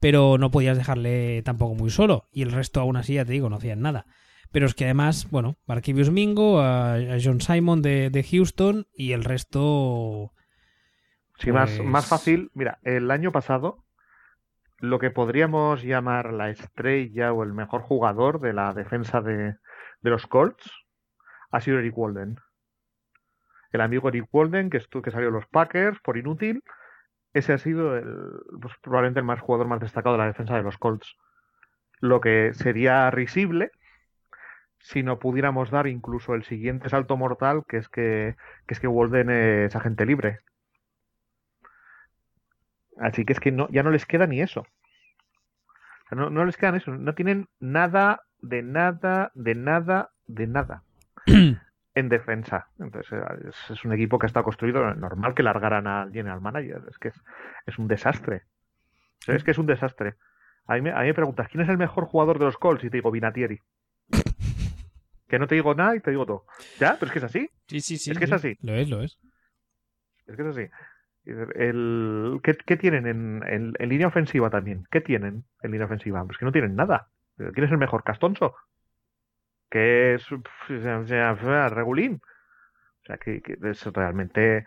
pero 0.00 0.38
no 0.38 0.50
podías 0.50 0.76
dejarle 0.76 1.42
tampoco 1.42 1.74
muy 1.74 1.90
solo, 1.90 2.28
y 2.32 2.42
el 2.42 2.52
resto 2.52 2.80
aún 2.80 2.96
así, 2.96 3.14
ya 3.14 3.24
te 3.24 3.32
digo, 3.32 3.48
no 3.48 3.56
hacían 3.56 3.80
nada. 3.80 4.06
Pero 4.52 4.66
es 4.66 4.74
que 4.74 4.84
además, 4.84 5.28
bueno, 5.30 5.56
Marquivius 5.66 6.10
Mingo, 6.10 6.60
a, 6.60 6.96
John 7.22 7.40
Simon 7.40 7.82
de, 7.82 8.10
de 8.10 8.22
Houston 8.22 8.86
y 8.94 9.12
el 9.12 9.24
resto... 9.24 10.32
Sí, 11.38 11.52
más, 11.52 11.70
Pues- 11.76 11.88
más 11.88 12.06
fácil. 12.06 12.50
Mira, 12.54 12.78
el 12.82 13.10
año 13.10 13.32
pasado 13.32 13.84
lo 14.78 14.98
que 14.98 15.10
podríamos 15.10 15.82
llamar 15.82 16.32
la 16.32 16.50
estrella 16.50 17.32
o 17.32 17.42
el 17.42 17.52
mejor 17.52 17.82
jugador 17.82 18.40
de 18.40 18.52
la 18.52 18.72
defensa 18.74 19.20
de, 19.20 19.56
de 20.02 20.10
los 20.10 20.26
Colts 20.26 20.70
ha 21.50 21.60
sido 21.60 21.78
Eric 21.78 21.96
Walden. 21.96 22.36
El 23.72 23.80
amigo 23.80 24.08
Eric 24.08 24.28
Walden, 24.32 24.70
que, 24.70 24.80
que 25.02 25.10
salió 25.10 25.30
los 25.30 25.46
Packers 25.46 25.98
por 26.00 26.16
inútil, 26.16 26.62
ese 27.38 27.52
ha 27.52 27.58
sido 27.58 27.96
el, 27.96 28.06
pues, 28.60 28.74
probablemente 28.82 29.20
el 29.20 29.26
más 29.26 29.40
jugador 29.40 29.68
más 29.68 29.80
destacado 29.80 30.14
de 30.14 30.20
la 30.20 30.26
defensa 30.26 30.56
de 30.56 30.62
los 30.62 30.78
Colts. 30.78 31.16
Lo 32.00 32.20
que 32.20 32.52
sería 32.54 33.10
risible 33.10 33.70
si 34.78 35.02
no 35.02 35.18
pudiéramos 35.18 35.70
dar 35.70 35.86
incluso 35.88 36.34
el 36.34 36.44
siguiente 36.44 36.88
salto 36.88 37.16
mortal, 37.16 37.64
que 37.68 37.78
es 37.78 37.88
que, 37.88 38.36
es 38.68 38.80
que 38.80 38.86
Walden 38.86 39.30
es 39.30 39.74
agente 39.74 40.06
libre. 40.06 40.40
Así 42.98 43.24
que 43.24 43.32
es 43.32 43.40
que 43.40 43.52
no, 43.52 43.68
ya 43.70 43.82
no 43.82 43.90
les 43.90 44.06
queda 44.06 44.26
ni 44.26 44.40
eso. 44.40 44.64
no, 46.12 46.30
no 46.30 46.44
les 46.44 46.56
quedan 46.56 46.76
eso. 46.76 46.92
No 46.92 47.14
tienen 47.14 47.48
nada, 47.58 48.22
de 48.38 48.62
nada, 48.62 49.32
de 49.34 49.54
nada, 49.54 50.10
de 50.26 50.46
nada. 50.46 50.82
en 51.96 52.10
defensa. 52.10 52.68
Entonces 52.78 53.10
eh, 53.12 53.50
es, 53.70 53.84
un 53.84 53.92
equipo 53.94 54.18
que 54.18 54.26
está 54.26 54.42
construido 54.42 54.94
normal 54.94 55.34
que 55.34 55.42
largaran 55.42 55.86
al 55.86 56.12
general 56.12 56.42
manager. 56.42 56.82
Es 56.90 56.98
que 56.98 57.08
es, 57.66 57.78
un 57.78 57.88
desastre. 57.88 58.42
Es 59.26 59.42
que 59.42 59.50
es 59.50 59.58
un 59.58 59.66
desastre. 59.66 60.14
A 60.66 60.74
mí, 60.74 60.82
me, 60.82 61.14
preguntas, 61.14 61.48
¿quién 61.48 61.62
es 61.62 61.70
el 61.70 61.78
mejor 61.78 62.04
jugador 62.04 62.38
de 62.38 62.44
los 62.44 62.58
Colts? 62.58 62.84
Y 62.84 62.90
te 62.90 62.98
digo, 62.98 63.10
Vinatieri. 63.10 63.60
que 65.28 65.38
no 65.38 65.46
te 65.46 65.54
digo 65.54 65.74
nada 65.74 65.96
y 65.96 66.00
te 66.00 66.10
digo 66.10 66.26
todo. 66.26 66.44
¿Ya? 66.78 66.96
Pero 67.00 67.06
es 67.06 67.12
que 67.12 67.18
es 67.18 67.24
así. 67.24 67.50
Sí, 67.66 67.80
sí, 67.80 67.96
sí. 67.96 68.10
Es 68.10 68.18
que 68.18 68.26
es 68.26 68.32
así. 68.32 68.58
Lo 68.60 68.74
es, 68.74 68.90
lo 68.90 69.02
es. 69.02 69.18
Es 70.26 70.36
que 70.36 70.42
es 70.42 70.48
así. 70.48 70.68
El, 71.24 72.40
¿qué, 72.42 72.76
tienen 72.76 73.06
en, 73.06 73.42
en, 73.48 73.88
línea 73.88 74.06
ofensiva 74.06 74.50
también? 74.50 74.84
¿Qué 74.90 75.00
tienen 75.00 75.44
en 75.62 75.70
línea 75.70 75.86
ofensiva? 75.86 76.24
Pues 76.24 76.36
que 76.36 76.44
no 76.44 76.52
tienen 76.52 76.76
nada. 76.76 77.08
¿Quién 77.36 77.64
es 77.64 77.72
el 77.72 77.78
mejor? 77.78 78.04
¿Castonso? 78.04 78.54
Que 79.70 80.14
es 80.14 80.24
regulín. 81.70 82.20
O 83.02 83.06
sea, 83.06 83.18
que, 83.18 83.42
realmente 83.94 84.66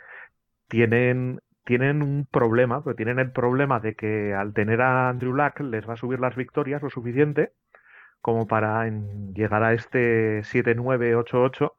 tienen, 0.68 1.41
tienen 1.65 2.01
un 2.01 2.25
problema, 2.25 2.84
tienen 2.96 3.20
el 3.20 3.32
problema 3.32 3.79
de 3.79 3.96
que 3.96 4.34
al 4.34 4.53
tener 4.53 4.82
a 4.82 5.10
Andrew 5.10 5.34
Luck 5.34 5.60
les 5.62 5.88
va 5.88 5.94
a 5.94 5.98
subir 5.98 6.20
las 6.20 6.36
victorias 6.36 6.82
lo 6.82 6.89
suficiente 6.89 7.51
como 8.22 8.48
para 8.48 8.88
llegar 9.34 9.63
a 9.63 9.74
este 9.74 10.39
7-9-8-8 10.41 11.74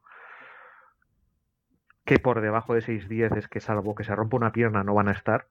que 2.05 2.19
por 2.19 2.41
debajo 2.41 2.73
de 2.73 2.81
6-10 2.81 3.37
es 3.37 3.47
que 3.47 3.59
salvo 3.59 3.95
que 3.95 4.03
se 4.03 4.15
rompa 4.15 4.37
una 4.37 4.51
pierna 4.51 4.83
no 4.83 4.93
van 4.93 5.07
a 5.07 5.11
estar. 5.11 5.47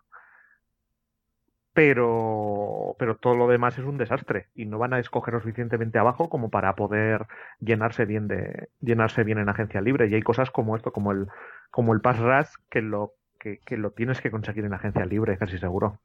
Pero, 1.73 2.97
pero 2.99 3.17
todo 3.17 3.37
lo 3.37 3.47
demás 3.47 3.79
es 3.79 3.85
un 3.85 3.97
desastre 3.97 4.49
y 4.55 4.67
no 4.67 4.79
van 4.79 4.93
a 4.93 4.99
escoger 4.99 5.35
lo 5.35 5.41
suficientemente 5.41 5.99
abajo 5.99 6.29
como 6.29 6.51
para 6.51 6.75
poder 6.75 7.27
llenarse 7.61 8.05
bien 8.07 8.27
de 8.27 8.69
llenarse 8.81 9.23
bien 9.23 9.39
en 9.39 9.49
agencia 9.49 9.81
libre 9.81 10.09
y 10.09 10.15
hay 10.15 10.23
cosas 10.23 10.51
como 10.51 10.75
esto 10.75 10.93
como 10.93 11.13
el 11.13 11.29
como 11.71 11.95
el 11.95 12.01
pass 12.01 12.19
rush 12.19 12.49
que 12.71 12.83
lo 12.83 13.15
que, 13.39 13.61
lo 13.77 13.93
tienes 13.93 14.21
que 14.21 14.33
conseguir 14.33 14.65
en 14.65 14.75
agencia 14.75 15.07
libre 15.07 15.39
casi 15.39 15.59
seguro 15.59 16.01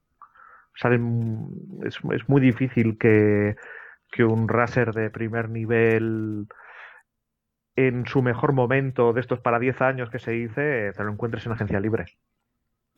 Salen, 0.76 1.50
es, 1.84 2.00
es 2.12 2.30
muy 2.30 2.42
difícil 2.42 2.98
que, 2.98 3.56
que 4.12 4.24
un 4.24 4.48
raser 4.48 4.94
de 4.94 5.10
primer 5.10 5.50
nivel 5.50 6.48
en 7.76 8.06
su 8.06 8.22
mejor 8.22 8.54
momento 8.54 9.14
de 9.14 9.22
estos 9.22 9.40
para 9.40 9.60
10 9.60 9.82
años 9.82 10.10
que 10.10 10.20
se 10.20 10.32
dice, 10.32 10.92
te 10.94 11.04
lo 11.04 11.12
encuentres 11.12 11.46
en 11.46 11.52
agencia 11.52 11.80
libre. 11.80 12.06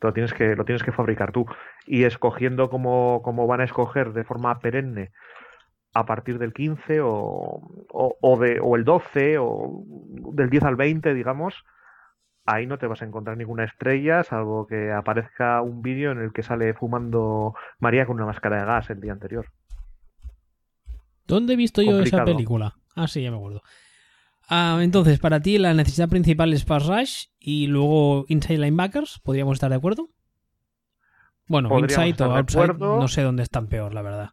Lo 0.00 0.12
tienes 0.12 0.32
que, 0.32 0.54
lo 0.54 0.64
tienes 0.64 0.82
que 0.82 0.92
fabricar 0.92 1.32
tú. 1.32 1.46
Y 1.86 2.04
escogiendo 2.04 2.70
como, 2.70 3.46
van 3.46 3.60
a 3.60 3.64
escoger 3.64 4.12
de 4.12 4.24
forma 4.24 4.58
perenne 4.60 5.10
a 5.94 6.06
partir 6.06 6.38
del 6.38 6.52
15 6.52 7.00
o, 7.00 7.60
o, 7.90 8.38
de, 8.38 8.60
o 8.60 8.76
el 8.76 8.84
12 8.84 9.38
o 9.38 9.82
del 10.32 10.50
10 10.50 10.64
al 10.64 10.76
20, 10.76 11.14
digamos, 11.14 11.64
ahí 12.48 12.66
no 12.66 12.78
te 12.78 12.86
vas 12.86 13.02
a 13.02 13.04
encontrar 13.04 13.36
ninguna 13.36 13.64
estrella, 13.64 14.22
salvo 14.22 14.66
que 14.66 14.92
aparezca 14.92 15.60
un 15.62 15.82
vídeo 15.82 16.12
en 16.12 16.18
el 16.18 16.32
que 16.32 16.42
sale 16.42 16.74
fumando 16.74 17.54
María 17.78 18.06
con 18.06 18.16
una 18.16 18.26
máscara 18.26 18.60
de 18.60 18.66
gas 18.66 18.90
el 18.90 19.00
día 19.00 19.12
anterior. 19.12 19.46
¿Dónde 21.26 21.52
he 21.52 21.56
visto 21.56 21.82
yo 21.82 22.00
esa 22.00 22.24
película? 22.24 22.74
Ah, 22.96 23.06
sí, 23.06 23.22
ya 23.22 23.30
me 23.30 23.36
acuerdo. 23.36 23.62
Ah, 24.48 24.78
entonces, 24.80 25.18
para 25.18 25.40
ti 25.40 25.58
la 25.58 25.74
necesidad 25.74 26.08
principal 26.08 26.52
es 26.52 26.64
pass 26.64 26.86
rush 26.86 27.26
y 27.38 27.66
luego 27.66 28.24
inside 28.28 28.58
linebackers, 28.58 29.20
¿podríamos 29.20 29.54
estar 29.54 29.68
de 29.68 29.76
acuerdo? 29.76 30.08
Bueno, 31.48 31.78
inside 31.78 32.22
o 32.22 32.36
outside, 32.36 32.78
no 32.78 33.08
sé 33.08 33.22
dónde 33.22 33.42
están 33.42 33.68
peor, 33.68 33.94
la 33.94 34.02
verdad. 34.02 34.30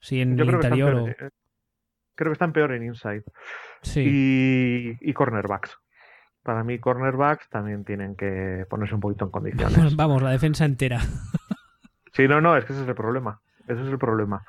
Si 0.00 0.20
en 0.20 0.38
el 0.38 0.48
interior 0.48 0.94
o... 0.94 1.08
Eh, 1.08 1.16
creo 2.14 2.30
que 2.30 2.34
están 2.34 2.52
peor 2.52 2.72
en 2.72 2.84
inside. 2.84 3.24
Sí. 3.82 4.96
Y, 5.00 5.12
cornerbacks. 5.12 5.76
Para 6.42 6.64
mí, 6.64 6.78
cornerbacks 6.78 7.48
también 7.48 7.84
tienen 7.84 8.16
que 8.16 8.64
ponerse 8.70 8.94
un 8.94 9.00
poquito 9.00 9.24
en 9.24 9.30
condiciones. 9.30 9.94
Vamos, 9.96 10.22
la 10.22 10.30
defensa 10.30 10.64
entera. 10.64 11.00
sí, 12.12 12.26
no, 12.28 12.40
no, 12.40 12.56
es 12.56 12.64
que 12.64 12.72
ese 12.72 12.82
es 12.82 12.88
el 12.88 12.94
problema. 12.94 13.40
Ese 13.66 13.82
es 13.82 13.88
el 13.88 13.98
problema. 13.98 14.44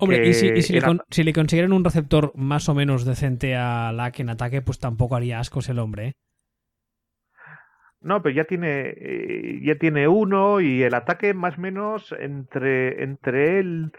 Hombre, 0.00 0.28
y, 0.28 0.32
si, 0.32 1.24
le 1.24 1.32
consiguieran 1.32 1.72
un 1.72 1.84
receptor 1.84 2.32
más 2.36 2.68
o 2.68 2.74
menos 2.74 3.04
decente 3.04 3.56
a 3.56 3.90
Lack 3.92 4.20
en 4.20 4.30
ataque, 4.30 4.62
pues 4.62 4.78
tampoco 4.78 5.16
haría 5.16 5.40
ascos 5.40 5.68
el 5.68 5.80
hombre. 5.80 6.06
¿eh? 6.06 6.12
No, 8.00 8.22
pero 8.22 8.32
ya 8.32 8.44
tiene, 8.44 8.90
eh, 8.90 9.60
ya 9.64 9.74
tiene 9.74 10.06
uno 10.06 10.60
y 10.60 10.84
el 10.84 10.94
ataque 10.94 11.34
más 11.34 11.58
o 11.58 11.60
menos 11.60 12.14
entre, 12.16 13.02
entre 13.02 13.58
él 13.58 13.90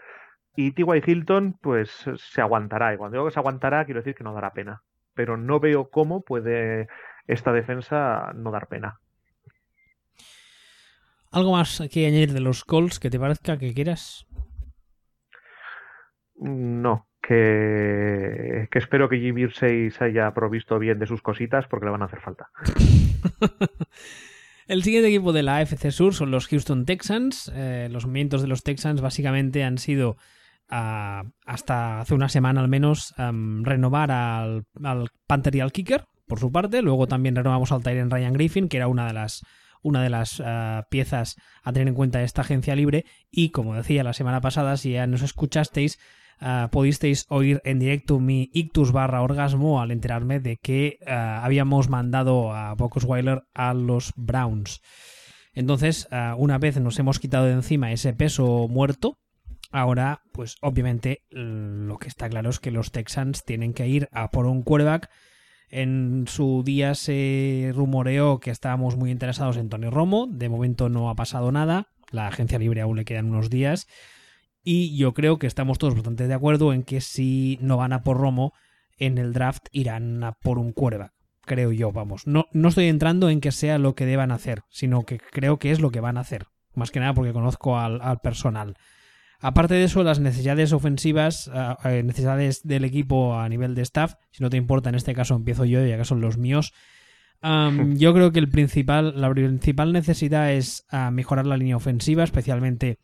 y 0.56 0.72
T.Y. 0.72 1.02
Hilton, 1.06 1.58
pues 1.60 2.06
se 2.16 2.40
aguantará. 2.40 2.94
Y 2.94 2.96
cuando 2.96 3.18
digo 3.18 3.26
que 3.26 3.34
se 3.34 3.40
aguantará, 3.40 3.84
quiero 3.84 4.00
decir 4.00 4.14
que 4.14 4.24
no 4.24 4.32
dará 4.32 4.54
pena. 4.54 4.82
Pero 5.12 5.36
no 5.36 5.60
veo 5.60 5.90
cómo 5.90 6.22
puede 6.22 6.88
esta 7.26 7.52
defensa 7.52 8.32
no 8.34 8.50
dar 8.50 8.68
pena. 8.68 9.00
¿Algo 11.30 11.52
más 11.52 11.82
que 11.92 12.06
añadir 12.06 12.32
de 12.32 12.40
los 12.40 12.64
Colts 12.64 12.98
que 12.98 13.10
te 13.10 13.20
parezca 13.20 13.58
que 13.58 13.74
quieras? 13.74 14.26
No, 16.40 17.06
que, 17.20 18.66
que 18.70 18.78
espero 18.78 19.08
que 19.10 19.18
Jimmy 19.18 19.48
se 19.50 19.92
haya 20.00 20.32
provisto 20.32 20.78
bien 20.78 20.98
de 20.98 21.06
sus 21.06 21.20
cositas 21.20 21.66
porque 21.68 21.84
le 21.84 21.92
van 21.92 22.02
a 22.02 22.06
hacer 22.06 22.20
falta. 22.20 22.48
El 24.66 24.82
siguiente 24.84 25.08
equipo 25.08 25.32
de 25.32 25.42
la 25.42 25.58
AFC 25.58 25.90
Sur 25.90 26.14
son 26.14 26.30
los 26.30 26.46
Houston 26.46 26.86
Texans. 26.86 27.50
Eh, 27.54 27.88
los 27.90 28.06
movimientos 28.06 28.40
de 28.40 28.48
los 28.48 28.62
Texans 28.62 29.00
básicamente 29.00 29.64
han 29.64 29.78
sido 29.78 30.16
ah, 30.68 31.24
hasta 31.44 32.00
hace 32.00 32.14
una 32.14 32.28
semana 32.28 32.60
al 32.60 32.68
menos 32.68 33.12
renovar 33.18 34.12
al, 34.12 34.64
Panther 35.26 35.56
y 35.56 35.60
al 35.60 35.72
Kicker 35.72 36.04
por 36.26 36.38
su 36.38 36.52
parte. 36.52 36.82
Luego 36.82 37.08
también 37.08 37.34
renovamos 37.34 37.72
al 37.72 37.82
Tyrant 37.82 38.12
Ryan 38.12 38.32
Griffin, 38.32 38.68
que 38.68 38.76
era 38.76 38.86
una 38.86 39.08
de 39.08 39.12
las 39.12 39.42
una 39.82 40.02
de 40.02 40.10
las 40.10 40.40
ah, 40.44 40.86
piezas 40.88 41.34
a 41.64 41.72
tener 41.72 41.88
en 41.88 41.94
cuenta 41.94 42.20
de 42.20 42.24
esta 42.24 42.42
agencia 42.42 42.76
libre. 42.76 43.04
Y 43.28 43.50
como 43.50 43.74
decía 43.74 44.04
la 44.04 44.12
semana 44.12 44.40
pasada, 44.40 44.76
si 44.76 44.92
ya 44.92 45.06
nos 45.08 45.22
escuchasteis, 45.22 45.98
uh, 46.40 46.68
pudisteis 46.70 47.26
oír 47.28 47.60
en 47.64 47.78
directo 47.78 48.20
mi 48.20 48.50
ictus 48.52 48.92
barra 48.92 49.22
orgasmo 49.22 49.80
al 49.80 49.90
enterarme 49.90 50.40
de 50.40 50.56
que 50.56 50.98
ah, 51.06 51.44
habíamos 51.44 51.88
mandado 51.88 52.52
a 52.52 52.74
Weiler 52.74 53.42
a 53.54 53.74
los 53.74 54.12
Browns. 54.16 54.80
Entonces, 55.54 56.08
ah, 56.10 56.34
una 56.38 56.58
vez 56.58 56.80
nos 56.80 56.98
hemos 56.98 57.18
quitado 57.18 57.46
de 57.46 57.52
encima 57.52 57.92
ese 57.92 58.12
peso 58.12 58.68
muerto, 58.68 59.18
ahora, 59.70 60.22
pues 60.32 60.56
obviamente 60.60 61.22
lo 61.30 61.98
que 61.98 62.08
está 62.08 62.28
claro 62.28 62.50
es 62.50 62.60
que 62.60 62.70
los 62.70 62.92
Texans 62.92 63.44
tienen 63.44 63.72
que 63.72 63.88
ir 63.88 64.08
a 64.12 64.30
por 64.30 64.46
un 64.46 64.62
quarterback. 64.62 65.08
En 65.68 66.24
su 66.26 66.62
día 66.64 66.94
se 66.96 67.70
rumoreó 67.74 68.40
que 68.40 68.50
estábamos 68.50 68.96
muy 68.96 69.10
interesados 69.10 69.56
en 69.56 69.68
Tony 69.68 69.88
Romo. 69.88 70.26
De 70.28 70.48
momento 70.48 70.88
no 70.88 71.10
ha 71.10 71.14
pasado 71.14 71.52
nada. 71.52 71.86
La 72.10 72.26
agencia 72.26 72.58
libre 72.58 72.80
aún 72.80 72.96
le 72.96 73.04
quedan 73.04 73.26
unos 73.26 73.50
días. 73.50 73.86
Y 74.62 74.96
yo 74.96 75.14
creo 75.14 75.38
que 75.38 75.46
estamos 75.46 75.78
todos 75.78 75.94
bastante 75.94 76.28
de 76.28 76.34
acuerdo 76.34 76.72
en 76.72 76.82
que 76.82 77.00
si 77.00 77.58
no 77.62 77.76
van 77.76 77.92
a 77.92 78.02
por 78.02 78.18
Romo, 78.18 78.52
en 78.98 79.18
el 79.18 79.32
draft 79.32 79.66
irán 79.72 80.22
a 80.22 80.32
por 80.32 80.58
un 80.58 80.72
quarterback. 80.72 81.12
Creo 81.42 81.72
yo, 81.72 81.90
vamos. 81.90 82.26
No, 82.26 82.46
no 82.52 82.68
estoy 82.68 82.86
entrando 82.86 83.30
en 83.30 83.40
que 83.40 83.50
sea 83.50 83.78
lo 83.78 83.94
que 83.94 84.06
deban 84.06 84.30
hacer, 84.30 84.62
sino 84.68 85.04
que 85.04 85.18
creo 85.18 85.58
que 85.58 85.72
es 85.72 85.80
lo 85.80 85.90
que 85.90 86.00
van 86.00 86.18
a 86.18 86.20
hacer. 86.20 86.46
Más 86.74 86.90
que 86.90 87.00
nada 87.00 87.14
porque 87.14 87.32
conozco 87.32 87.78
al, 87.78 88.20
personal. 88.20 88.76
Aparte 89.40 89.74
de 89.74 89.84
eso, 89.84 90.04
las 90.04 90.20
necesidades 90.20 90.72
ofensivas, 90.72 91.50
eh, 91.52 91.74
eh, 91.84 92.02
necesidades 92.02 92.62
del 92.62 92.84
equipo 92.84 93.38
a 93.38 93.48
nivel 93.48 93.74
de 93.74 93.82
staff, 93.82 94.14
si 94.30 94.42
no 94.42 94.50
te 94.50 94.58
importa, 94.58 94.90
en 94.90 94.94
este 94.94 95.14
caso 95.14 95.34
empiezo 95.34 95.64
yo, 95.64 95.84
ya 95.84 95.96
que 95.96 96.04
son 96.04 96.20
los 96.20 96.36
míos. 96.36 96.72
yo 97.94 98.12
creo 98.12 98.32
que 98.32 98.38
el 98.38 98.50
principal, 98.50 99.18
la 99.18 99.30
principal 99.30 99.92
necesidad 99.94 100.52
es 100.52 100.84
ah, 100.90 101.10
mejorar 101.10 101.46
la 101.46 101.56
línea 101.56 101.76
ofensiva, 101.76 102.22
especialmente 102.22 102.98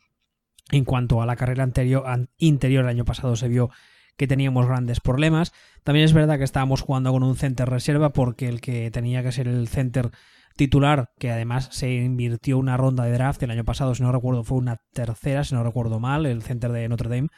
en 0.71 0.85
cuanto 0.85 1.23
a 1.23 1.27
la 1.27 1.37
carrera 1.37 1.65
anterior, 1.65 2.05
interior 2.39 2.85
el 2.85 2.91
año 2.91 3.05
pasado 3.05 3.37
se 3.37 3.49
vio 3.49 3.71
que 4.17 4.27
teníamos 4.27 4.67
grandes 4.67 5.01
problemas. 5.01 5.53
También 5.85 6.05
es 6.05 6.13
verdad 6.13 6.39
que 6.39 6.45
estábamos 6.45 6.81
jugando 6.81 7.13
con 7.13 7.23
un 7.23 7.37
center 7.37 7.69
reserva 7.69 8.13
porque 8.13 8.49
el 8.49 8.61
que 8.61 8.91
tenía 8.91 9.23
que 9.23 9.33
ser 9.33 9.47
el 9.49 9.69
center 9.69 10.11
titular 10.57 11.11
que 11.19 11.31
además 11.31 11.69
se 11.71 11.93
invirtió 11.93 12.59
una 12.59 12.77
ronda 12.77 13.05
de 13.05 13.13
draft 13.13 13.43
el 13.43 13.51
año 13.51 13.65
pasado, 13.65 13.95
si 13.95 14.03
no 14.03 14.11
recuerdo, 14.11 14.43
fue 14.43 14.59
una 14.59 14.81
tercera, 14.93 15.45
si 15.45 15.55
no 15.55 15.63
recuerdo 15.63 16.01
mal, 16.01 16.25
el 16.25 16.43
center 16.43 16.73
de 16.73 16.89
Notre 16.89 17.11
Dame 17.11 17.29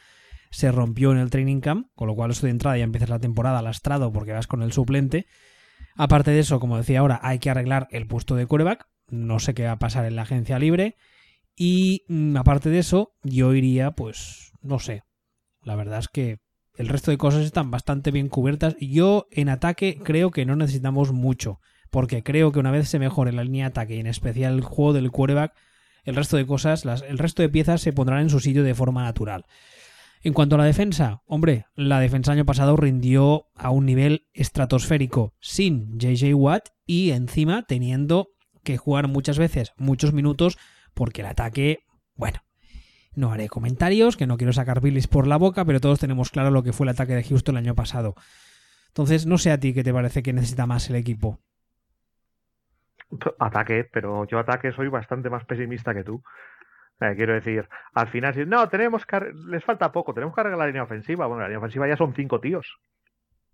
se 0.51 0.71
rompió 0.71 1.11
en 1.11 1.17
el 1.19 1.29
training 1.29 1.59
camp, 1.59 1.87
con 1.95 2.07
lo 2.07 2.15
cual 2.15 2.31
eso 2.31 2.45
de 2.45 2.51
entrada 2.51 2.77
ya 2.77 2.83
empiezas 2.83 3.09
la 3.09 3.19
temporada 3.19 3.61
lastrado 3.61 4.11
porque 4.11 4.31
vas 4.31 4.47
con 4.47 4.63
el 4.63 4.71
suplente. 4.71 5.27
Aparte 5.95 6.31
de 6.31 6.39
eso, 6.39 6.59
como 6.59 6.77
decía 6.77 6.99
ahora, 6.99 7.19
hay 7.21 7.39
que 7.39 7.49
arreglar 7.49 7.87
el 7.91 8.07
puesto 8.07 8.35
de 8.35 8.45
quarterback. 8.45 8.87
No 9.09 9.39
sé 9.39 9.53
qué 9.53 9.65
va 9.65 9.73
a 9.73 9.79
pasar 9.79 10.05
en 10.05 10.15
la 10.15 10.23
agencia 10.23 10.59
libre. 10.59 10.97
Y 11.61 12.05
mm, 12.07 12.37
aparte 12.37 12.69
de 12.69 12.79
eso, 12.79 13.11
yo 13.21 13.53
iría, 13.53 13.91
pues, 13.91 14.53
no 14.61 14.79
sé. 14.79 15.03
La 15.61 15.75
verdad 15.75 15.99
es 15.99 16.07
que 16.07 16.37
el 16.77 16.87
resto 16.87 17.11
de 17.11 17.17
cosas 17.17 17.43
están 17.43 17.69
bastante 17.69 18.11
bien 18.11 18.29
cubiertas. 18.29 18.77
Yo 18.79 19.27
en 19.29 19.49
ataque 19.49 19.99
creo 20.01 20.31
que 20.31 20.45
no 20.45 20.55
necesitamos 20.55 21.11
mucho. 21.11 21.59
Porque 21.91 22.23
creo 22.23 22.53
que 22.53 22.59
una 22.59 22.71
vez 22.71 22.87
se 22.87 22.97
mejore 22.97 23.33
la 23.33 23.43
línea 23.43 23.65
de 23.65 23.71
ataque 23.71 23.95
y 23.95 23.99
en 23.99 24.07
especial 24.07 24.53
el 24.53 24.61
juego 24.61 24.93
del 24.93 25.11
quarterback, 25.11 25.53
el 26.05 26.15
resto 26.15 26.37
de 26.37 26.45
cosas, 26.45 26.85
las, 26.85 27.01
el 27.01 27.17
resto 27.17 27.41
de 27.41 27.49
piezas 27.49 27.81
se 27.81 27.91
pondrán 27.91 28.21
en 28.21 28.29
su 28.29 28.39
sitio 28.39 28.63
de 28.63 28.73
forma 28.73 29.03
natural. 29.03 29.43
En 30.21 30.31
cuanto 30.31 30.55
a 30.55 30.59
la 30.59 30.65
defensa, 30.65 31.23
hombre, 31.25 31.65
la 31.75 31.99
defensa 31.99 32.31
año 32.31 32.45
pasado 32.45 32.77
rindió 32.77 33.47
a 33.55 33.69
un 33.71 33.85
nivel 33.85 34.27
estratosférico 34.33 35.33
sin 35.41 35.99
JJ 35.99 36.35
Watt 36.35 36.69
y 36.85 37.11
encima 37.11 37.63
teniendo 37.63 38.29
que 38.63 38.77
jugar 38.77 39.09
muchas 39.09 39.37
veces 39.37 39.73
muchos 39.77 40.13
minutos 40.13 40.57
porque 40.93 41.21
el 41.21 41.27
ataque, 41.27 41.79
bueno, 42.15 42.39
no 43.15 43.31
haré 43.31 43.49
comentarios, 43.49 44.17
que 44.17 44.27
no 44.27 44.37
quiero 44.37 44.53
sacar 44.53 44.81
bilis 44.81 45.07
por 45.07 45.27
la 45.27 45.37
boca, 45.37 45.65
pero 45.65 45.79
todos 45.79 45.99
tenemos 45.99 46.31
claro 46.31 46.51
lo 46.51 46.63
que 46.63 46.73
fue 46.73 46.85
el 46.85 46.89
ataque 46.89 47.15
de 47.15 47.23
Houston 47.23 47.57
el 47.57 47.63
año 47.63 47.75
pasado. 47.75 48.15
Entonces, 48.87 49.25
no 49.25 49.37
sé 49.37 49.51
a 49.51 49.59
ti 49.59 49.73
qué 49.73 49.83
te 49.83 49.93
parece 49.93 50.23
que 50.23 50.33
necesita 50.33 50.65
más 50.65 50.89
el 50.89 50.95
equipo. 50.95 51.39
Ataque, 53.39 53.87
pero 53.91 54.27
yo 54.27 54.39
ataque 54.39 54.71
soy 54.71 54.87
bastante 54.87 55.29
más 55.29 55.45
pesimista 55.45 55.93
que 55.93 56.03
tú. 56.03 56.23
Eh, 57.01 57.13
quiero 57.15 57.33
decir, 57.33 57.67
al 57.93 58.09
final, 58.09 58.33
si 58.33 58.45
no, 58.45 58.67
tenemos 58.67 59.05
que, 59.05 59.19
les 59.47 59.63
falta 59.63 59.91
poco, 59.91 60.13
tenemos 60.13 60.35
que 60.35 60.41
arreglar 60.41 60.59
la 60.59 60.67
línea 60.67 60.83
ofensiva. 60.83 61.27
Bueno, 61.27 61.41
la 61.41 61.47
línea 61.47 61.59
ofensiva 61.59 61.87
ya 61.87 61.97
son 61.97 62.13
cinco 62.13 62.39
tíos. 62.39 62.79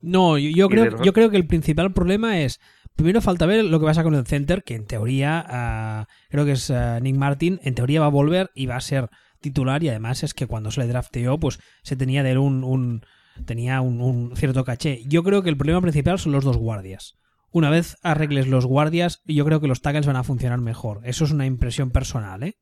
No, 0.01 0.37
yo, 0.37 0.67
creo, 0.67 1.01
yo 1.01 1.13
creo 1.13 1.29
que 1.29 1.37
el 1.37 1.47
principal 1.47 1.91
problema 1.93 2.39
es, 2.39 2.59
primero 2.95 3.21
falta 3.21 3.45
ver 3.45 3.65
lo 3.65 3.79
que 3.79 3.85
pasa 3.85 4.03
con 4.03 4.15
el 4.15 4.25
center, 4.25 4.63
que 4.63 4.75
en 4.75 4.85
teoría, 4.85 5.45
ah, 5.47 6.07
creo 6.29 6.45
que 6.45 6.53
es 6.53 6.71
ah, 6.71 6.99
Nick 6.99 7.15
Martin, 7.15 7.59
en 7.63 7.75
teoría 7.75 7.99
va 7.99 8.07
a 8.07 8.09
volver 8.09 8.51
y 8.55 8.65
va 8.65 8.75
a 8.75 8.81
ser 8.81 9.09
titular 9.41 9.83
y 9.83 9.89
además 9.89 10.23
es 10.23 10.33
que 10.33 10.47
cuando 10.47 10.71
se 10.71 10.81
le 10.81 10.87
drafteó, 10.87 11.39
pues 11.39 11.59
se 11.83 11.95
tenía 11.95 12.23
de 12.23 12.31
él 12.31 12.37
un, 12.37 12.63
un 12.63 13.05
tenía 13.45 13.81
un, 13.81 14.01
un, 14.01 14.35
cierto 14.35 14.63
caché. 14.63 15.03
Yo 15.05 15.23
creo 15.23 15.43
que 15.43 15.49
el 15.49 15.57
problema 15.57 15.81
principal 15.81 16.19
son 16.19 16.31
los 16.31 16.43
dos 16.43 16.57
guardias. 16.57 17.17
Una 17.51 17.69
vez 17.69 17.97
arregles 18.03 18.47
los 18.47 18.65
guardias, 18.65 19.21
yo 19.25 19.45
creo 19.45 19.61
que 19.61 19.67
los 19.67 19.81
tackles 19.81 20.07
van 20.07 20.15
a 20.15 20.23
funcionar 20.23 20.59
mejor. 20.59 21.01
Eso 21.03 21.25
es 21.25 21.31
una 21.31 21.45
impresión 21.45 21.91
personal, 21.91 22.43
¿eh? 22.43 22.55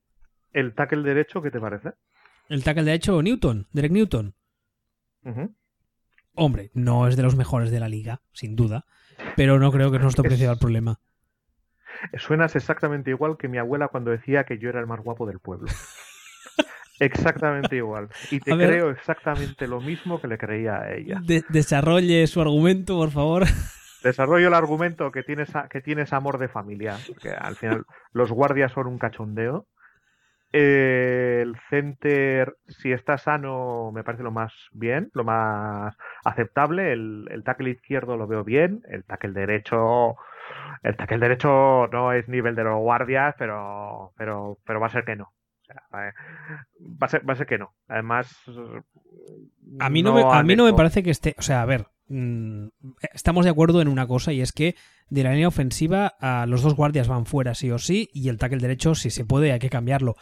¿El 0.52 0.76
tackle 0.76 1.02
derecho 1.02 1.42
qué 1.42 1.50
te 1.50 1.60
parece? 1.60 1.94
El 2.48 2.64
tackle 2.64 2.84
derecho, 2.84 3.22
Newton, 3.22 3.68
Derek 3.74 3.92
Newton. 3.92 4.36
Hombre, 6.36 6.72
no 6.74 7.08
es 7.08 7.16
de 7.16 7.24
los 7.24 7.36
mejores 7.36 7.72
de 7.72 7.80
la 7.80 7.90
liga, 7.90 8.22
sin 8.34 8.56
duda, 8.56 8.86
pero 9.36 9.60
no 9.60 9.72
creo 9.72 9.92
que 9.92 9.98
es 9.98 10.04
nuestro 10.04 10.24
principal 10.24 10.58
problema. 10.58 11.00
Suenas 12.18 12.56
exactamente 12.56 13.12
igual 13.12 13.38
que 13.38 13.48
mi 13.48 13.58
abuela 13.58 13.88
cuando 13.88 14.12
decía 14.12 14.44
que 14.44 14.58
yo 14.58 14.70
era 14.70 14.80
el 14.80 14.88
más 14.88 15.00
guapo 15.02 15.26
del 15.26 15.40
pueblo. 15.40 15.68
exactamente 17.00 17.76
igual. 17.76 18.10
Y 18.32 18.40
te 18.40 18.52
creo 18.52 18.90
exactamente 18.90 19.68
lo 19.68 19.80
mismo 19.80 20.22
que 20.22 20.28
le 20.28 20.38
creía 20.38 20.82
a 20.82 20.94
ella. 20.94 21.22
desarrolle 21.50 22.26
su 22.28 22.42
argumento, 22.42 22.98
por 22.98 23.12
favor. 23.12 23.46
Desarrollo 24.04 24.50
el 24.50 24.54
argumento 24.54 25.12
que 25.12 25.24
tienes, 25.24 25.50
que 25.70 25.82
tienes 25.82 26.12
amor 26.12 26.38
de 26.38 26.50
familia. 26.50 26.98
Que 27.22 27.30
al 27.32 27.56
final 27.56 27.86
los 28.12 28.32
guardias 28.32 28.74
son 28.74 28.88
un 28.88 28.98
cachondeo 28.98 29.68
el 30.54 31.58
center, 31.70 32.56
si 32.68 32.92
está 32.92 33.18
sano, 33.18 33.92
me 33.92 34.04
parece 34.04 34.24
lo 34.24 34.32
más 34.32 34.54
bien, 34.72 35.10
lo 35.14 35.24
más 35.24 35.98
aceptable. 36.24 36.94
El, 36.94 37.28
el 37.32 37.44
tackle 37.44 37.72
izquierdo 37.72 38.18
lo 38.18 38.28
veo 38.28 38.44
bien. 38.44 38.84
El 38.88 39.04
tackle 39.04 39.32
derecho, 39.32 40.16
el 40.84 40.96
tackle 40.96 41.18
derecho 41.18 41.88
no 41.92 42.14
es 42.14 42.30
nivel 42.30 42.56
de 42.56 42.66
los 42.66 42.78
guardias, 42.78 43.34
pero, 43.38 44.14
pero, 44.16 44.60
pero 44.64 44.80
va 44.80 44.86
a 44.86 44.92
ser 44.92 45.06
que 45.06 45.16
no. 45.16 45.34
va, 45.94 46.12
a 47.02 47.08
ser, 47.08 47.28
va 47.28 47.34
a 47.34 47.38
ser 47.38 47.48
que 47.48 47.58
no. 47.58 47.74
Además, 47.88 48.32
a 49.80 49.90
mí 49.90 50.04
no, 50.04 50.14
me, 50.14 50.22
a 50.22 50.44
mí 50.44 50.56
no 50.56 50.66
me 50.66 50.74
parece 50.74 51.02
que 51.02 51.10
esté. 51.10 51.36
O 51.40 51.42
sea, 51.42 51.64
a 51.64 51.66
ver, 51.66 51.88
mm, 52.14 52.70
estamos 53.14 53.46
de 53.46 53.52
acuerdo 53.52 53.82
en 53.82 53.88
una 53.88 54.08
cosa 54.08 54.34
y 54.34 54.42
es 54.42 54.52
que 54.52 54.76
de 55.10 55.24
la 55.24 55.32
línea 55.32 55.48
ofensiva 55.48 56.14
a 56.20 56.46
los 56.46 56.62
dos 56.62 56.76
guardias 56.76 57.08
van 57.08 57.26
fuera 57.26 57.56
sí 57.56 57.72
o 57.72 57.78
sí 57.78 58.10
y 58.14 58.30
el 58.30 58.38
tackle 58.38 58.60
derecho 58.60 58.96
si 58.96 59.10
se 59.10 59.26
puede 59.26 59.52
hay 59.52 59.60
que 59.60 59.70
cambiarlo. 59.70 60.16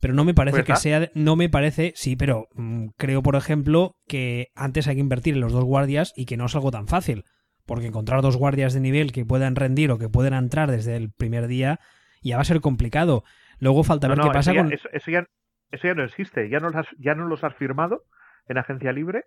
Pero 0.00 0.12
no 0.12 0.24
me 0.24 0.34
parece 0.34 0.64
que 0.64 0.76
sea 0.76 1.10
no 1.14 1.36
me 1.36 1.48
parece 1.48 1.92
sí 1.96 2.16
pero 2.16 2.48
mm, 2.54 2.88
creo 2.96 3.22
por 3.22 3.36
ejemplo 3.36 3.96
que 4.06 4.48
antes 4.54 4.88
hay 4.88 4.96
que 4.96 5.00
invertir 5.00 5.34
en 5.34 5.40
los 5.40 5.52
dos 5.52 5.64
guardias 5.64 6.12
y 6.16 6.26
que 6.26 6.36
no 6.36 6.46
es 6.46 6.54
algo 6.54 6.70
tan 6.70 6.88
fácil 6.88 7.24
porque 7.64 7.86
encontrar 7.86 8.22
dos 8.22 8.36
guardias 8.36 8.74
de 8.74 8.80
nivel 8.80 9.12
que 9.12 9.24
puedan 9.24 9.56
rendir 9.56 9.90
o 9.90 9.98
que 9.98 10.08
puedan 10.08 10.34
entrar 10.34 10.70
desde 10.70 10.96
el 10.96 11.10
primer 11.10 11.46
día 11.46 11.80
ya 12.22 12.36
va 12.36 12.42
a 12.42 12.44
ser 12.44 12.60
complicado. 12.60 13.24
Luego 13.58 13.84
falta 13.84 14.08
ver 14.08 14.18
qué 14.18 14.30
pasa 14.30 14.54
con 14.54 14.72
eso, 14.72 14.88
ya, 15.06 15.26
eso 15.70 15.88
ya 15.88 15.94
no 15.94 16.04
existe 16.04 16.48
ya 16.50 16.60
no 16.60 16.68
has, 16.68 16.86
ya 16.98 17.14
no 17.14 17.26
los 17.26 17.42
has 17.42 17.54
firmado 17.54 18.04
en 18.48 18.58
agencia 18.58 18.92
libre 18.92 19.24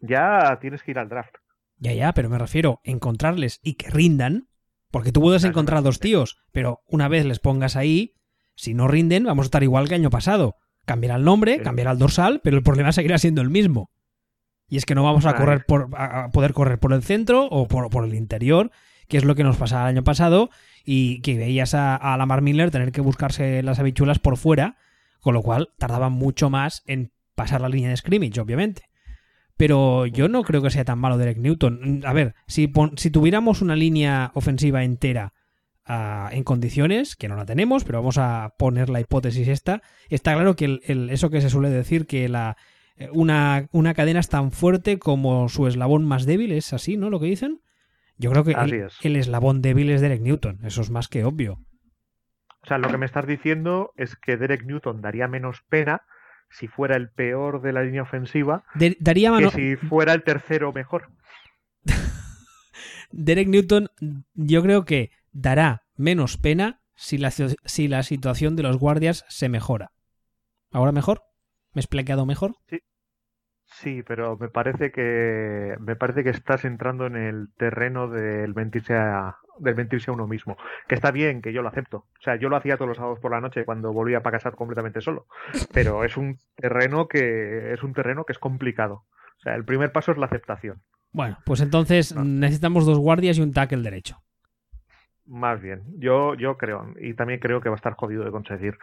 ya 0.00 0.58
tienes 0.60 0.82
que 0.82 0.92
ir 0.92 0.98
al 0.98 1.08
draft 1.08 1.34
ya, 1.80 1.92
ya, 1.92 2.12
pero 2.12 2.28
me 2.28 2.38
refiero 2.38 2.80
a 2.84 2.90
encontrarles 2.90 3.60
y 3.62 3.74
que 3.74 3.90
rindan, 3.90 4.48
porque 4.90 5.12
tú 5.12 5.20
puedes 5.20 5.44
encontrar 5.44 5.82
dos 5.82 6.00
tíos, 6.00 6.38
pero 6.52 6.80
una 6.86 7.08
vez 7.08 7.24
les 7.24 7.38
pongas 7.38 7.76
ahí, 7.76 8.14
si 8.54 8.74
no 8.74 8.88
rinden, 8.88 9.24
vamos 9.24 9.44
a 9.44 9.48
estar 9.48 9.62
igual 9.62 9.88
que 9.88 9.94
año 9.94 10.10
pasado. 10.10 10.56
Cambiará 10.84 11.16
el 11.16 11.24
nombre, 11.24 11.60
cambiará 11.62 11.92
el 11.92 11.98
dorsal, 11.98 12.40
pero 12.42 12.56
el 12.56 12.62
problema 12.62 12.92
seguirá 12.92 13.18
siendo 13.18 13.42
el 13.42 13.50
mismo. 13.50 13.90
Y 14.68 14.76
es 14.76 14.86
que 14.86 14.94
no 14.94 15.04
vamos 15.04 15.26
a 15.26 15.36
correr 15.36 15.64
por, 15.66 15.88
a 15.96 16.30
poder 16.30 16.52
correr 16.52 16.78
por 16.78 16.92
el 16.92 17.02
centro 17.02 17.44
o 17.44 17.68
por, 17.68 17.88
por, 17.90 18.04
el 18.04 18.14
interior, 18.14 18.70
que 19.06 19.16
es 19.16 19.24
lo 19.24 19.34
que 19.34 19.44
nos 19.44 19.56
pasaba 19.56 19.82
el 19.82 19.96
año 19.96 20.04
pasado, 20.04 20.50
y 20.84 21.20
que 21.20 21.36
veías 21.36 21.74
a, 21.74 21.94
a 21.94 22.16
Lamar 22.16 22.42
Miller 22.42 22.70
tener 22.70 22.90
que 22.90 23.00
buscarse 23.00 23.62
las 23.62 23.78
habichuelas 23.78 24.18
por 24.18 24.36
fuera, 24.36 24.76
con 25.20 25.34
lo 25.34 25.42
cual 25.42 25.70
tardaban 25.78 26.12
mucho 26.12 26.50
más 26.50 26.82
en 26.86 27.12
pasar 27.34 27.60
la 27.60 27.68
línea 27.68 27.90
de 27.90 27.96
scrimmage, 27.96 28.40
obviamente. 28.40 28.87
Pero 29.58 30.06
yo 30.06 30.28
no 30.28 30.44
creo 30.44 30.62
que 30.62 30.70
sea 30.70 30.84
tan 30.84 31.00
malo 31.00 31.18
Derek 31.18 31.38
Newton. 31.38 32.02
A 32.06 32.12
ver, 32.12 32.36
si, 32.46 32.72
si 32.96 33.10
tuviéramos 33.10 33.60
una 33.60 33.74
línea 33.74 34.30
ofensiva 34.34 34.84
entera 34.84 35.34
uh, 35.88 36.28
en 36.30 36.44
condiciones, 36.44 37.16
que 37.16 37.26
no 37.26 37.34
la 37.34 37.44
tenemos, 37.44 37.82
pero 37.82 37.98
vamos 37.98 38.18
a 38.18 38.54
poner 38.56 38.88
la 38.88 39.00
hipótesis 39.00 39.48
esta, 39.48 39.82
está 40.10 40.34
claro 40.34 40.54
que 40.54 40.64
el, 40.64 41.10
eso 41.10 41.28
que 41.28 41.40
se 41.40 41.50
suele 41.50 41.70
decir, 41.70 42.06
que 42.06 42.28
la, 42.28 42.56
eh, 42.96 43.08
una, 43.12 43.66
una, 43.72 43.94
cadena 43.94 44.20
es 44.20 44.28
tan 44.28 44.52
fuerte 44.52 45.00
como 45.00 45.48
su 45.48 45.66
eslabón 45.66 46.06
más 46.06 46.24
débil, 46.24 46.52
es 46.52 46.72
así, 46.72 46.96
¿no? 46.96 47.10
Lo 47.10 47.18
que 47.18 47.26
dicen. 47.26 47.60
Yo 48.16 48.30
creo 48.30 48.44
que 48.44 48.52
el, 48.52 48.88
el, 49.02 49.16
eslabón 49.16 49.60
débil 49.60 49.90
es 49.90 50.00
Derek 50.00 50.20
Newton, 50.20 50.60
eso 50.62 50.82
es 50.82 50.90
más 50.90 51.08
que 51.08 51.24
obvio. 51.24 51.60
O 52.62 52.66
sea, 52.66 52.78
lo 52.78 52.88
que 52.88 52.98
me 52.98 53.06
estás 53.06 53.26
diciendo 53.26 53.92
es 53.96 54.14
que 54.14 54.36
Derek 54.36 54.64
Newton 54.64 55.00
daría 55.00 55.26
menos 55.26 55.62
pena 55.68 56.02
si 56.50 56.68
fuera 56.68 56.96
el 56.96 57.10
peor 57.10 57.62
de 57.62 57.72
la 57.72 57.82
línea 57.82 58.02
ofensiva 58.02 58.64
daría 59.00 59.30
que 59.38 59.50
si 59.50 59.76
fuera 59.76 60.14
el 60.14 60.22
tercero 60.22 60.72
mejor. 60.72 61.10
Derek 63.10 63.48
Newton, 63.48 63.90
yo 64.34 64.62
creo 64.62 64.84
que 64.84 65.10
dará 65.32 65.84
menos 65.96 66.36
pena 66.36 66.82
si 66.94 67.18
la, 67.18 67.30
si 67.30 67.88
la 67.88 68.02
situación 68.02 68.56
de 68.56 68.62
los 68.64 68.78
guardias 68.78 69.24
se 69.28 69.48
mejora. 69.48 69.92
¿Ahora 70.70 70.92
mejor? 70.92 71.22
¿Me 71.72 71.80
he 71.80 71.82
explicado 71.82 72.26
mejor? 72.26 72.56
Sí. 72.68 72.80
Sí, 73.80 74.02
pero 74.02 74.36
me 74.36 74.48
parece 74.48 74.90
que 74.90 75.76
me 75.78 75.94
parece 75.94 76.24
que 76.24 76.30
estás 76.30 76.64
entrando 76.64 77.06
en 77.06 77.14
el 77.14 77.48
terreno 77.56 78.08
del 78.08 78.52
mentirse 78.52 78.94
a, 78.96 79.36
del 79.60 79.76
mentirse 79.76 80.10
a 80.10 80.14
uno 80.14 80.26
mismo. 80.26 80.56
Que 80.88 80.96
está 80.96 81.12
bien, 81.12 81.40
que 81.40 81.52
yo 81.52 81.62
lo 81.62 81.68
acepto. 81.68 81.98
O 81.98 82.22
sea, 82.22 82.34
yo 82.34 82.48
lo 82.48 82.56
hacía 82.56 82.76
todos 82.76 82.88
los 82.88 82.96
sábados 82.96 83.20
por 83.20 83.30
la 83.30 83.40
noche 83.40 83.64
cuando 83.64 83.92
volvía 83.92 84.20
para 84.20 84.38
casa 84.38 84.50
completamente 84.50 85.00
solo. 85.00 85.26
Pero 85.72 86.02
es 86.02 86.16
un 86.16 86.40
terreno 86.56 87.06
que 87.06 87.72
es 87.72 87.82
un 87.84 87.92
terreno 87.92 88.24
que 88.24 88.32
es 88.32 88.40
complicado. 88.40 89.04
O 89.38 89.40
sea, 89.42 89.54
el 89.54 89.64
primer 89.64 89.92
paso 89.92 90.10
es 90.10 90.18
la 90.18 90.26
aceptación. 90.26 90.82
Bueno, 91.12 91.38
pues 91.44 91.60
entonces 91.60 92.16
necesitamos 92.16 92.84
dos 92.84 92.98
guardias 92.98 93.38
y 93.38 93.42
un 93.42 93.52
tackle 93.52 93.82
derecho. 93.82 94.16
Más 95.24 95.60
bien, 95.60 95.84
yo, 95.98 96.34
yo 96.34 96.56
creo, 96.56 96.94
y 97.00 97.14
también 97.14 97.38
creo 97.38 97.60
que 97.60 97.68
va 97.68 97.76
a 97.76 97.76
estar 97.76 97.92
jodido 97.92 98.24
de 98.24 98.32
conseguir. 98.32 98.76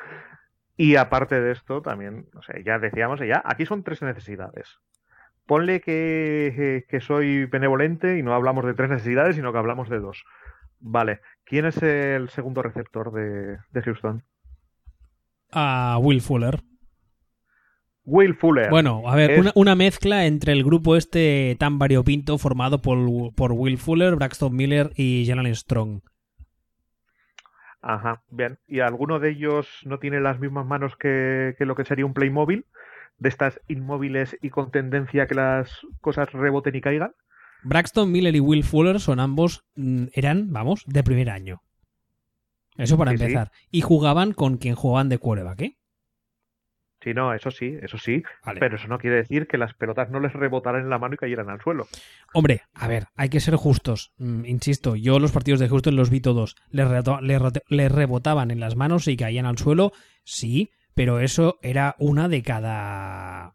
Y 0.78 0.96
aparte 0.98 1.40
de 1.40 1.52
esto, 1.54 1.82
también, 1.82 2.28
o 2.36 2.42
sea, 2.42 2.56
ya 2.64 2.80
decíamos, 2.80 3.20
ya, 3.22 3.42
aquí 3.46 3.66
son 3.66 3.84
tres 3.84 4.02
necesidades. 4.02 4.80
Ponle 5.46 5.80
que, 5.80 6.86
que 6.90 7.00
soy 7.02 7.46
benevolente 7.46 8.18
y 8.18 8.24
no 8.24 8.34
hablamos 8.34 8.66
de 8.66 8.74
tres 8.74 8.90
necesidades, 8.90 9.36
sino 9.36 9.52
que 9.54 9.60
hablamos 9.60 9.90
de 9.90 10.00
dos. 10.00 10.24
Vale. 10.80 11.22
¿Quién 11.46 11.66
es 11.66 11.82
el 11.82 12.30
segundo 12.30 12.62
receptor 12.62 13.12
de, 13.14 13.82
Houston? 13.84 14.24
A 15.52 15.98
Will 16.02 16.22
Fuller. 16.22 16.60
Will 18.04 18.36
Fuller. 18.36 18.70
Bueno, 18.70 19.04
a 19.08 19.16
ver, 19.16 19.32
Es- 19.32 19.40
una, 19.40 19.52
una 19.56 19.76
mezcla 19.76 20.26
entre 20.26 20.52
el 20.54 20.64
grupo 20.64 20.96
este 20.96 21.56
tan 21.60 21.80
variopinto 21.80 22.38
formado 22.38 22.82
por, 22.82 23.34
por 23.36 23.52
Will 23.54 23.78
Fuller, 23.78 24.16
Braxton 24.16 24.56
Miller 24.56 24.92
y 24.96 25.26
Jalen 25.28 25.56
Strong. 25.56 26.02
Ajá, 27.88 28.24
bien. 28.32 28.58
¿Y 28.67 28.80
alguno 28.80 29.19
de 29.19 29.30
ellos 29.30 29.67
no 29.86 30.00
tiene 30.00 30.19
las 30.19 30.39
mismas 30.39 30.65
manos 30.65 30.95
que, 30.98 31.54
que 31.56 31.65
lo 31.65 31.76
que 31.76 31.86
sería 31.86 32.08
un 32.08 32.15
Playmobil? 32.15 32.65
De 33.19 33.30
estas 33.30 33.62
inmóviles 33.67 34.36
y 34.41 34.50
con 34.50 34.71
tendencia 34.71 35.24
a 35.24 35.28
que 35.28 35.36
las 35.36 35.82
cosas 36.02 36.32
reboten 36.34 36.76
y 36.76 36.82
caigan. 36.82 37.13
Braxton 37.63 38.12
Miller 38.12 38.36
y 38.36 38.39
Will 38.39 38.63
Fuller 38.63 39.00
son 39.00 39.19
ambos, 39.19 39.65
mm, 39.76 40.06
eran, 40.13 40.52
vamos, 40.52 40.84
de 40.88 41.04
primer 41.04 41.30
año. 41.30 41.62
Eso 42.76 42.98
para 42.98 43.12
Sí, 43.12 43.17
sí. 43.17 43.24
empezar. 43.26 43.52
Y 43.69 43.82
jugaban 43.82 44.34
con 44.34 44.58
quien 44.58 44.74
jugaban 44.74 45.08
de 45.08 45.19
quarterback, 45.19 45.62
¿eh? 45.62 45.78
Sí, 47.06 47.13
no, 47.13 47.36
eso 47.36 47.52
sí, 47.52 47.78
eso 47.84 48.00
sí. 48.00 48.24
Vale. 48.44 48.60
Pero 48.60 48.78
eso 48.78 48.88
no 48.88 48.98
quiere 48.98 49.18
decir 49.18 49.46
que 49.46 49.60
las 49.60 49.76
pelotas 49.76 50.10
no 50.10 50.20
les 50.20 50.34
rebotaran 50.34 50.82
en 50.82 50.89
la 50.89 50.98
mano 50.98 51.13
y 51.13 51.18
cayeran 51.18 51.52
al 51.52 51.62
suelo. 51.62 51.86
Hombre, 52.34 52.63
a 52.74 52.88
ver, 52.88 53.10
hay 53.15 53.30
que 53.30 53.39
ser 53.39 53.56
justos. 53.58 54.12
Mm, 54.18 54.46
insisto, 54.46 54.96
yo 54.96 55.20
los 55.20 55.32
partidos 55.32 55.60
de 55.60 55.70
Houston 55.70 55.96
los 55.96 56.10
vi 56.10 56.20
todos. 56.20 56.56
Les, 56.72 56.88
les 57.68 57.91
rebotaban 57.91 58.50
en 58.50 58.60
las 58.60 58.76
manos 58.76 59.08
y 59.08 59.18
caían 59.18 59.46
al 59.46 59.60
suelo, 59.60 59.91
sí, 60.24 60.72
pero 60.96 61.20
eso 61.20 61.60
era 61.62 61.96
una 62.00 62.28
de 62.28 62.41
cada 62.41 63.54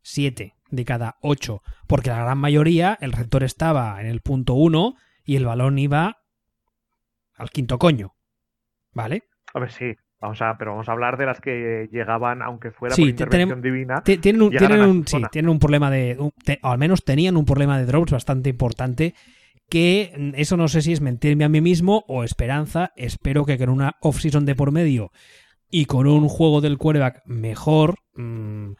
siete, 0.00 0.54
de 0.70 0.86
cada 0.86 1.16
ocho. 1.20 1.60
Porque 1.86 2.08
la 2.08 2.22
gran 2.22 2.38
mayoría, 2.38 2.96
el 3.02 3.12
receptor 3.12 3.44
estaba 3.44 4.00
en 4.00 4.06
el 4.06 4.22
punto 4.22 4.54
uno 4.54 4.94
y 5.24 5.36
el 5.36 5.44
balón 5.44 5.78
iba 5.78 6.22
al 7.34 7.50
quinto 7.50 7.78
coño. 7.78 8.14
¿Vale? 8.92 9.24
A 9.52 9.60
ver, 9.60 9.72
sí. 9.72 9.94
Vamos 10.20 10.42
a, 10.42 10.56
pero 10.58 10.72
vamos 10.72 10.88
a 10.88 10.92
hablar 10.92 11.16
de 11.16 11.26
las 11.26 11.40
que 11.40 11.88
llegaban, 11.92 12.42
aunque 12.42 12.72
fuera 12.72 12.94
Sí, 12.94 13.02
por 13.02 13.06
te- 13.06 13.22
intervención 13.24 13.62
divina. 13.62 14.02
Ti- 14.02 14.18
Tienen 14.18 14.42
un, 14.42 14.50
tienen 14.50 14.80
un- 14.82 15.06
sí, 15.06 15.22
tienen 15.30 15.48
un 15.48 15.58
problema 15.60 15.90
de. 15.90 16.16
un- 16.18 16.32
te- 16.44 16.58
o 16.62 16.68
al 16.68 16.78
menos 16.78 17.04
tenían 17.04 17.36
un 17.36 17.44
problema 17.44 17.78
de 17.78 17.86
drops 17.86 18.12
bastante 18.12 18.50
importante. 18.50 19.14
Que 19.70 20.12
mm, 20.16 20.30
eso 20.34 20.56
no 20.56 20.66
sé 20.68 20.82
si 20.82 20.92
es 20.92 21.00
mentirme 21.00 21.44
a 21.44 21.48
mí 21.48 21.60
mismo 21.60 22.04
o 22.08 22.24
esperanza. 22.24 22.92
Espero 22.96 23.44
que 23.44 23.58
con 23.58 23.68
una 23.68 23.96
off-season 24.00 24.44
de 24.44 24.54
por 24.56 24.72
medio 24.72 25.12
y 25.70 25.84
con 25.84 26.06
un 26.06 26.28
juego 26.28 26.60
del 26.60 26.78
quarterback 26.78 27.22
mejor. 27.26 27.96
mm, 28.14 28.72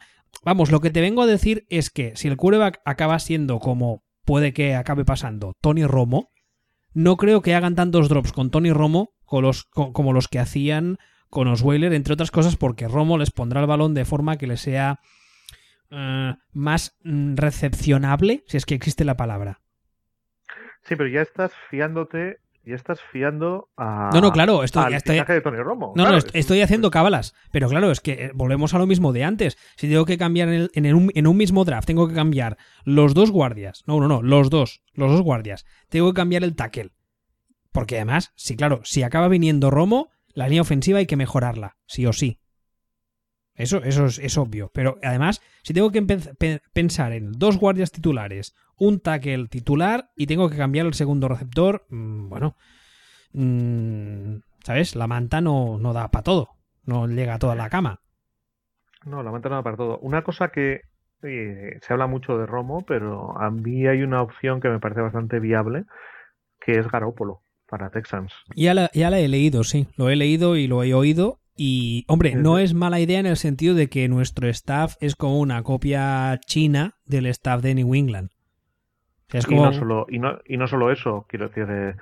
vamos, 0.43 0.71
lo 0.71 0.81
que 0.81 0.89
te 0.89 0.99
vengo 1.01 1.21
a 1.21 1.27
decir 1.27 1.65
es 1.69 1.89
que 1.89 2.13
si 2.15 2.27
el 2.27 2.35
quarterback 2.37 2.81
acaba 2.85 3.17
siendo 3.19 3.59
como 3.59 4.03
puede 4.25 4.51
que 4.53 4.75
acabe 4.75 5.05
pasando 5.05 5.53
Tony 5.61 5.85
Romo, 5.85 6.31
no 6.93 7.15
creo 7.17 7.41
que 7.41 7.55
hagan 7.55 7.75
tantos 7.75 8.09
drops 8.09 8.33
con 8.33 8.49
Tony 8.51 8.71
Romo 8.73 9.11
con 9.25 9.43
los, 9.43 9.65
como 9.65 10.11
los 10.11 10.27
que 10.27 10.39
hacían 10.39 10.97
con 11.29 11.47
Osweiler, 11.47 11.93
entre 11.93 12.13
otras 12.13 12.31
cosas 12.31 12.55
porque 12.55 12.87
Romo 12.87 13.17
les 13.17 13.31
pondrá 13.31 13.61
el 13.61 13.67
balón 13.67 13.93
de 13.93 14.05
forma 14.05 14.37
que 14.37 14.47
les 14.47 14.61
sea 14.61 14.99
eh, 15.91 16.33
más 16.53 16.97
mm, 17.03 17.35
recepcionable, 17.35 18.43
si 18.47 18.57
es 18.57 18.65
que 18.65 18.75
existe 18.75 19.05
la 19.05 19.17
palabra. 19.17 19.61
Sí, 20.83 20.95
pero 20.95 21.07
ya 21.09 21.21
estás 21.21 21.51
fiándote, 21.69 22.37
ya 22.63 22.75
estás 22.75 22.99
fiando 23.11 23.69
a, 23.77 24.09
No, 24.13 24.21
no, 24.21 24.31
claro, 24.31 24.63
esto 24.63 24.79
al 24.79 24.91
ya 24.91 24.97
estoy- 24.97 25.15
fichaje 25.17 25.33
de 25.33 25.41
Tony 25.41 25.57
Romo. 25.57 25.93
No, 25.95 26.03
Claro, 26.03 26.17
no, 26.19 26.23
estoy 26.33 26.61
haciendo 26.61 26.89
cábalas, 26.89 27.35
pero 27.51 27.69
claro, 27.69 27.91
es 27.91 27.99
que 28.01 28.11
eh, 28.13 28.31
volvemos 28.33 28.73
a 28.73 28.79
lo 28.79 28.87
mismo 28.87 29.11
de 29.13 29.23
antes. 29.23 29.57
Si 29.75 29.87
tengo 29.89 30.05
que 30.05 30.17
cambiar 30.17 30.47
en, 30.49 30.53
el- 30.55 30.71
en 30.73 30.85
el 30.85 30.95
un, 30.95 31.11
en 31.13 31.27
un 31.27 31.37
mismo 31.37 31.65
draft, 31.65 31.85
tengo 31.87 32.07
que 32.07 32.15
cambiar 32.15 32.57
los 32.85 33.13
dos 33.13 33.29
guardias. 33.31 33.83
No, 33.87 33.99
no, 33.99 34.07
no, 34.07 34.21
los 34.21 34.49
dos, 34.49 34.81
los 34.93 35.11
dos 35.11 35.21
guardias. 35.21 35.65
Tengo 35.89 36.11
que 36.11 36.15
cambiar 36.17 36.43
el 36.43 36.55
tackle. 36.55 36.91
Porque 37.71 37.97
además, 37.97 38.31
sí, 38.35 38.55
claro, 38.55 38.81
si 38.83 39.03
acaba 39.03 39.27
viniendo 39.27 39.69
Romo, 39.69 40.09
la 40.33 40.47
línea 40.47 40.61
ofensiva 40.61 40.99
hay 40.99 41.05
que 41.05 41.15
mejorarla, 41.15 41.77
sí 41.85 42.05
o 42.05 42.13
sí. 42.13 42.39
Eso, 43.55 43.83
eso 43.83 44.05
es, 44.05 44.19
es 44.19 44.37
obvio. 44.37 44.71
Pero 44.73 44.97
además, 45.03 45.41
si 45.63 45.73
tengo 45.73 45.91
que 45.91 46.01
pensar 46.71 47.11
en 47.11 47.33
dos 47.33 47.57
guardias 47.57 47.91
titulares, 47.91 48.55
un 48.77 49.01
tackle 49.01 49.47
titular 49.47 50.11
y 50.15 50.27
tengo 50.27 50.49
que 50.49 50.55
cambiar 50.55 50.85
el 50.85 50.93
segundo 50.93 51.27
receptor, 51.27 51.85
mm, 51.89 52.29
bueno, 52.29 52.55
mm, 53.33 54.37
¿sabes? 54.63 54.95
La 54.95 55.07
manta 55.07 55.41
no, 55.41 55.77
no 55.77 55.91
da 55.91 56.09
para 56.09 56.23
todo. 56.23 56.49
No 56.85 57.07
llega 57.07 57.33
a 57.33 57.39
toda 57.39 57.55
la 57.55 57.69
cama. 57.69 57.99
No, 59.05 59.23
la 59.23 59.31
manta 59.31 59.49
no 59.49 59.55
da 59.55 59.63
para 59.63 59.77
todo. 59.77 59.99
Una 59.99 60.23
cosa 60.23 60.49
que 60.49 60.83
eh, 61.23 61.79
se 61.81 61.93
habla 61.93 62.07
mucho 62.07 62.37
de 62.37 62.45
Romo, 62.45 62.85
pero 62.85 63.37
a 63.37 63.51
mí 63.51 63.85
hay 63.87 64.03
una 64.03 64.21
opción 64.21 64.61
que 64.61 64.69
me 64.69 64.79
parece 64.79 65.01
bastante 65.01 65.41
viable, 65.41 65.83
que 66.61 66.79
es 66.79 66.87
Garópolo 66.87 67.41
para 67.69 67.89
Texans. 67.89 68.33
Ya 68.55 68.73
la, 68.73 68.89
ya 68.93 69.09
la 69.09 69.19
he 69.19 69.27
leído, 69.27 69.63
sí. 69.63 69.87
Lo 69.95 70.09
he 70.09 70.15
leído 70.15 70.55
y 70.55 70.67
lo 70.67 70.83
he 70.83 70.93
oído. 70.93 71.39
Y, 71.55 72.05
hombre, 72.07 72.35
no 72.35 72.57
es 72.57 72.73
mala 72.73 72.99
idea 73.01 73.19
en 73.19 73.25
el 73.25 73.35
sentido 73.35 73.75
de 73.75 73.89
que 73.89 74.07
nuestro 74.07 74.47
staff 74.47 74.95
es 75.01 75.15
como 75.15 75.39
una 75.39 75.61
copia 75.63 76.39
china 76.45 76.95
del 77.05 77.25
staff 77.25 77.61
de 77.61 77.75
New 77.75 77.93
England. 77.95 78.29
O 79.27 79.31
sea, 79.31 79.39
es 79.39 79.45
Y 79.45 79.49
como... 79.49 79.65
no 79.65 79.73
solo, 79.73 80.05
y 80.09 80.19
no, 80.19 80.39
y 80.45 80.57
no 80.57 80.67
solo 80.67 80.91
eso, 80.91 81.25
quiero 81.27 81.49
decir, 81.49 81.67
eh, 81.69 81.95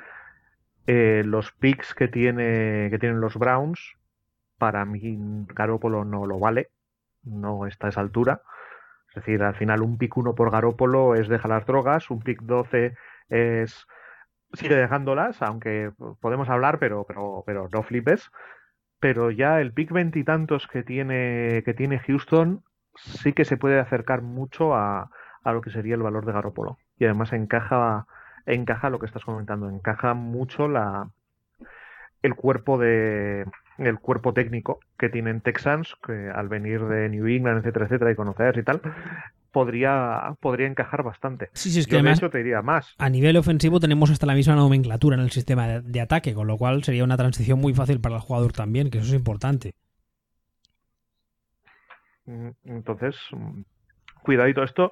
eh, 0.86 1.24
los 1.26 1.52
picks 1.54 1.96
que 1.96 2.08
tiene, 2.08 2.90
que 2.92 3.00
tienen 3.00 3.20
los 3.20 3.36
Browns, 3.36 3.80
para 4.60 4.86
mí 4.86 5.18
Garópolo 5.56 6.06
no 6.06 6.26
lo 6.28 6.40
vale, 6.40 6.70
no 7.24 7.66
está 7.66 7.88
a 7.88 7.90
esa 7.90 8.02
altura. 8.02 8.42
Es 9.10 9.16
decir, 9.16 9.42
al 9.42 9.56
final 9.56 9.82
un 9.82 9.98
pick 9.98 10.16
1 10.16 10.36
por 10.36 10.52
Garópolo 10.52 11.16
es 11.16 11.28
deja 11.28 11.48
las 11.48 11.66
drogas, 11.66 12.12
un 12.12 12.20
pick 12.20 12.42
12 12.44 12.96
es 13.30 13.88
sigue 14.54 14.76
dejándolas, 14.76 15.42
aunque 15.42 15.92
podemos 16.20 16.50
hablar, 16.50 16.80
pero, 16.80 17.06
pero, 17.08 17.44
pero 17.46 17.70
no 17.72 17.84
flipes. 17.84 18.32
Pero 19.00 19.30
ya 19.30 19.62
el 19.62 19.74
pick 19.74 19.92
veintitantos 19.92 20.68
que 20.68 20.84
tiene, 20.84 21.62
que 21.64 21.74
tiene 21.74 22.00
Houston 22.00 22.64
sí 22.96 23.34
que 23.34 23.46
se 23.46 23.58
puede 23.58 23.80
acercar 23.80 24.22
mucho 24.22 24.76
a, 24.76 25.12
a 25.44 25.52
lo 25.52 25.62
que 25.62 25.70
sería 25.70 25.96
el 25.96 26.02
valor 26.02 26.26
de 26.26 26.34
Garópolo. 26.34 26.78
Y 26.98 27.06
además 27.06 27.32
encaja, 27.34 28.08
encaja 28.46 28.90
lo 28.90 29.00
que 29.00 29.06
estás 29.06 29.24
comentando, 29.24 29.70
encaja 29.70 30.14
mucho 30.14 30.68
la 30.68 31.10
el 32.24 32.34
cuerpo 32.36 32.80
de 32.80 33.46
el 33.78 34.00
cuerpo 34.00 34.34
técnico 34.34 34.80
que 34.98 35.10
tienen 35.10 35.42
Texans, 35.42 35.96
que 36.06 36.32
al 36.34 36.50
venir 36.50 36.84
de 36.86 37.10
New 37.10 37.28
England, 37.28 37.60
etcétera, 37.60 37.86
etcétera, 37.86 38.12
y 38.12 38.16
conocer 38.16 38.58
y 38.58 38.64
tal, 38.64 38.82
podría, 39.58 40.36
podría 40.40 40.68
encajar 40.68 41.04
bastante. 41.04 41.50
Sí, 41.54 41.72
sí, 41.72 41.80
es 41.80 41.88
que 41.88 41.96
Yo 41.96 42.02
de 42.02 42.02
además 42.02 42.12
hecho 42.12 42.30
te 42.30 42.38
diría 42.40 42.62
más. 42.62 43.00
a 43.00 43.10
nivel 43.10 43.38
ofensivo 43.38 43.80
tenemos 43.80 44.12
hasta 44.12 44.28
la 44.28 44.36
misma 44.36 44.56
nomenclatura 44.56 45.16
en 45.18 45.24
el 45.24 45.32
sistema 45.32 45.68
de, 45.68 45.82
de 45.82 46.02
ataque, 46.02 46.34
con 46.36 46.48
lo 46.48 46.58
cual 46.58 46.84
sería 46.84 47.04
una 47.04 47.18
transición 47.18 47.60
muy 47.60 47.74
fácil 47.74 48.00
para 48.02 48.16
el 48.18 48.22
jugador 48.22 48.54
también, 48.54 48.90
que 48.92 49.00
eso 49.00 49.08
es 49.08 49.14
importante. 49.14 49.74
Mm, 52.26 52.50
Entonces, 52.66 53.16
mm, 53.32 53.62
cuidadito 54.24 54.64
esto. 54.64 54.92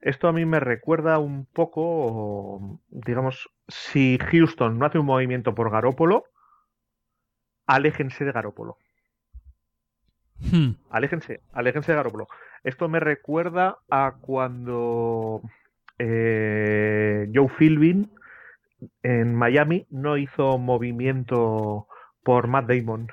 Esto 0.00 0.28
a 0.28 0.32
mí 0.32 0.44
me 0.46 0.60
recuerda 0.60 1.18
un 1.18 1.46
poco, 1.46 2.80
digamos, 2.90 3.48
si 3.68 4.18
Houston 4.18 4.78
no 4.78 4.86
hace 4.86 4.98
un 4.98 5.06
movimiento 5.06 5.54
por 5.54 5.70
Garópolo, 5.70 6.24
aléjense 7.66 8.24
de 8.24 8.32
Garópolo. 8.32 8.78
Hmm. 10.50 10.72
Aléjense, 10.90 11.40
aléjense 11.52 11.92
de 11.92 11.96
Garópolo. 11.96 12.28
Esto 12.64 12.88
me 12.88 13.00
recuerda 13.00 13.78
a 13.90 14.14
cuando 14.20 15.42
eh, 15.98 17.28
Joe 17.34 17.48
Philbin 17.48 18.10
en 19.02 19.34
Miami 19.34 19.86
no 19.90 20.16
hizo 20.16 20.58
movimiento 20.58 21.86
por 22.22 22.48
Matt 22.48 22.68
Damon. 22.68 23.08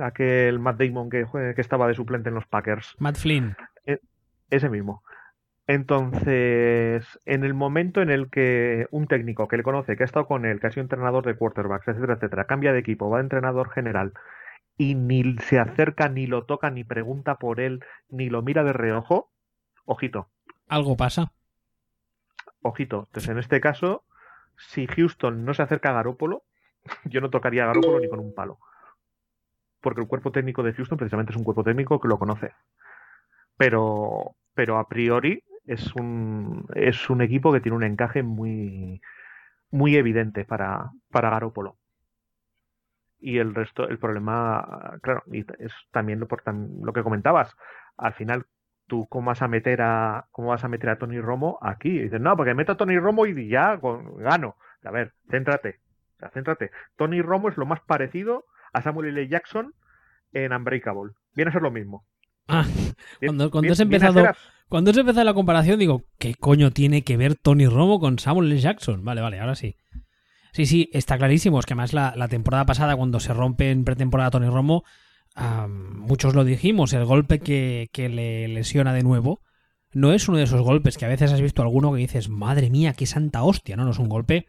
Aquel 0.00 0.58
Matt 0.58 0.78
Damon 0.78 1.08
que, 1.08 1.26
que 1.54 1.60
estaba 1.60 1.88
de 1.88 1.94
suplente 1.94 2.28
en 2.28 2.34
los 2.34 2.46
Packers. 2.46 2.94
Matt 2.98 3.16
Flynn. 3.16 3.56
Ese 4.50 4.68
mismo. 4.68 5.02
Entonces, 5.66 7.18
en 7.24 7.42
el 7.42 7.52
momento 7.52 8.00
en 8.00 8.10
el 8.10 8.30
que 8.30 8.86
un 8.92 9.08
técnico 9.08 9.48
que 9.48 9.56
le 9.56 9.64
conoce, 9.64 9.96
que 9.96 10.04
ha 10.04 10.06
estado 10.06 10.26
con 10.26 10.46
él, 10.46 10.60
que 10.60 10.68
ha 10.68 10.70
sido 10.70 10.82
entrenador 10.82 11.26
de 11.26 11.34
quarterbacks, 11.34 11.88
etcétera, 11.88 12.14
etcétera, 12.14 12.44
cambia 12.44 12.72
de 12.72 12.78
equipo, 12.78 13.10
va 13.10 13.18
de 13.18 13.24
entrenador 13.24 13.70
general 13.70 14.12
y 14.78 14.94
ni 14.94 15.36
se 15.38 15.58
acerca, 15.58 16.08
ni 16.08 16.26
lo 16.26 16.44
toca, 16.44 16.70
ni 16.70 16.84
pregunta 16.84 17.36
por 17.38 17.60
él, 17.60 17.84
ni 18.08 18.28
lo 18.30 18.42
mira 18.42 18.64
de 18.64 18.72
reojo, 18.72 19.30
ojito, 19.84 20.30
Algo 20.68 20.96
pasa. 20.96 21.32
ojito. 22.62 23.04
Entonces, 23.06 23.30
en 23.30 23.38
este 23.38 23.60
caso, 23.60 24.04
si 24.56 24.86
Houston 24.86 25.44
no 25.44 25.54
se 25.54 25.62
acerca 25.62 25.90
a 25.90 25.94
Garópolo, 25.94 26.44
yo 27.04 27.20
no 27.20 27.30
tocaría 27.30 27.64
a 27.64 27.66
Garópolo 27.68 28.00
ni 28.00 28.08
con 28.08 28.20
un 28.20 28.34
palo. 28.34 28.58
Porque 29.80 30.02
el 30.02 30.06
cuerpo 30.06 30.32
técnico 30.32 30.62
de 30.62 30.74
Houston 30.74 30.98
precisamente 30.98 31.32
es 31.32 31.36
un 31.38 31.44
cuerpo 31.44 31.64
técnico 31.64 31.98
que 32.00 32.08
lo 32.08 32.18
conoce. 32.18 32.52
Pero, 33.56 34.36
pero 34.54 34.78
a 34.78 34.88
priori 34.88 35.42
es 35.66 35.94
un, 35.94 36.66
es 36.74 37.10
un 37.10 37.22
equipo 37.22 37.52
que 37.52 37.60
tiene 37.60 37.76
un 37.76 37.84
encaje 37.84 38.22
muy, 38.22 39.00
muy 39.70 39.96
evidente 39.96 40.44
para, 40.44 40.92
para 41.10 41.30
Garópolo. 41.30 41.78
Y 43.18 43.38
el 43.38 43.54
resto, 43.54 43.88
el 43.88 43.98
problema, 43.98 44.98
claro, 45.02 45.22
y 45.32 45.40
es 45.58 45.72
también 45.90 46.20
lo, 46.20 46.28
por 46.28 46.42
tam- 46.42 46.84
lo 46.84 46.92
que 46.92 47.02
comentabas. 47.02 47.56
Al 47.96 48.12
final, 48.14 48.44
tú 48.86 49.06
cómo 49.08 49.28
vas 49.28 49.42
a 49.42 49.48
meter 49.48 49.80
a 49.82 50.26
cómo 50.30 50.48
vas 50.48 50.64
a 50.64 50.68
meter 50.68 50.90
a 50.90 50.98
Tony 50.98 51.18
Romo 51.20 51.58
aquí. 51.62 51.88
Y 51.88 52.02
dices, 52.04 52.20
no, 52.20 52.36
porque 52.36 52.54
meto 52.54 52.72
a 52.72 52.76
Tony 52.76 52.98
Romo 52.98 53.26
y 53.26 53.48
ya 53.48 53.78
con- 53.78 54.16
gano. 54.18 54.56
A 54.84 54.90
ver, 54.90 55.12
céntrate. 55.30 55.80
O 56.16 56.18
sea, 56.20 56.30
céntrate. 56.30 56.70
Tony 56.96 57.22
Romo 57.22 57.48
es 57.48 57.56
lo 57.56 57.66
más 57.66 57.80
parecido 57.80 58.44
a 58.72 58.82
Samuel 58.82 59.08
L. 59.08 59.28
Jackson 59.28 59.72
en 60.32 60.52
Unbreakable. 60.52 61.12
Viene 61.34 61.48
a 61.48 61.52
ser 61.52 61.62
lo 61.62 61.70
mismo. 61.70 62.04
Ah, 62.48 62.64
cuando, 63.24 63.50
cuando 63.50 63.62
bien- 63.62 63.72
has 63.72 63.80
a 63.80 63.82
empezado, 63.82 64.24
cuando 64.68 64.90
has 64.90 64.96
empezado 64.98 65.24
la 65.24 65.34
comparación, 65.34 65.78
digo, 65.78 66.02
¿qué 66.18 66.34
coño 66.34 66.70
tiene 66.70 67.02
que 67.02 67.16
ver 67.16 67.34
Tony 67.34 67.66
Romo 67.66 67.98
con 67.98 68.18
Samuel 68.18 68.52
L. 68.52 68.60
Jackson? 68.60 69.04
Vale, 69.04 69.20
vale, 69.22 69.40
ahora 69.40 69.54
sí. 69.56 69.76
Sí, 70.56 70.64
sí, 70.64 70.88
está 70.94 71.18
clarísimo. 71.18 71.60
Es 71.60 71.66
que 71.66 71.74
además 71.74 71.92
la, 71.92 72.28
temporada 72.28 72.64
pasada, 72.64 72.96
cuando 72.96 73.20
se 73.20 73.34
rompe 73.34 73.70
en 73.70 73.84
pretemporada 73.84 74.30
Tony 74.30 74.46
Romo, 74.46 74.84
muchos 75.68 76.34
lo 76.34 76.44
dijimos, 76.44 76.94
el 76.94 77.04
golpe 77.04 77.40
que, 77.40 77.90
le 77.94 78.48
lesiona 78.48 78.94
de 78.94 79.02
nuevo 79.02 79.42
no 79.92 80.14
es 80.14 80.30
uno 80.30 80.38
de 80.38 80.44
esos 80.44 80.62
golpes 80.62 80.96
que 80.96 81.04
a 81.04 81.08
veces 81.08 81.30
has 81.30 81.42
visto 81.42 81.60
alguno 81.60 81.92
que 81.92 81.98
dices, 81.98 82.30
madre 82.30 82.70
mía, 82.70 82.94
qué 82.94 83.04
santa 83.04 83.42
hostia, 83.42 83.76
¿no? 83.76 83.84
No 83.84 83.90
es 83.90 83.98
un 83.98 84.08
golpe 84.08 84.46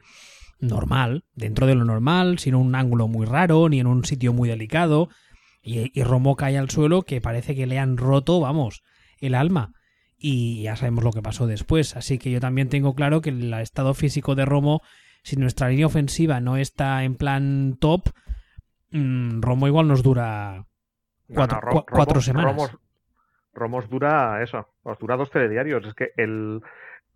normal, 0.61 1.25
dentro 1.35 1.67
de 1.67 1.75
lo 1.75 1.83
normal, 1.83 2.39
sin 2.39 2.55
un 2.55 2.73
ángulo 2.73 3.09
muy 3.09 3.25
raro, 3.25 3.67
ni 3.67 3.81
en 3.81 3.87
un 3.87 4.05
sitio 4.05 4.31
muy 4.31 4.47
delicado. 4.47 5.09
Y 5.61 6.01
Romo 6.03 6.37
cae 6.37 6.57
al 6.57 6.69
suelo 6.69 7.01
que 7.01 7.19
parece 7.19 7.53
que 7.53 7.67
le 7.67 7.79
han 7.79 7.97
roto, 7.97 8.39
vamos, 8.39 8.81
el 9.19 9.35
alma. 9.35 9.73
Y 10.17 10.61
ya 10.61 10.77
sabemos 10.77 11.03
lo 11.03 11.11
que 11.11 11.21
pasó 11.21 11.47
después. 11.47 11.97
Así 11.97 12.17
que 12.17 12.31
yo 12.31 12.39
también 12.39 12.69
tengo 12.69 12.95
claro 12.95 13.19
que 13.19 13.31
el 13.31 13.53
estado 13.55 13.93
físico 13.93 14.35
de 14.35 14.45
Romo, 14.45 14.81
si 15.23 15.35
nuestra 15.35 15.69
línea 15.69 15.85
ofensiva 15.87 16.39
no 16.39 16.57
está 16.57 17.03
en 17.03 17.15
plan 17.15 17.77
top, 17.79 18.09
mm, 18.91 19.41
Romo 19.41 19.67
igual 19.67 19.87
nos 19.87 20.03
dura 20.03 20.65
cuatro, 21.33 21.59
no, 21.63 21.85
cuatro 21.89 22.15
Romo- 22.15 22.21
semanas. 22.21 22.51
Romos, 22.55 22.77
Romos 23.53 23.89
dura 23.89 24.41
eso, 24.43 24.67
os 24.83 24.97
dura 24.99 25.15
dos 25.17 25.31
telediarios. 25.31 25.85
Es 25.85 25.93
que 25.95 26.11
el, 26.15 26.61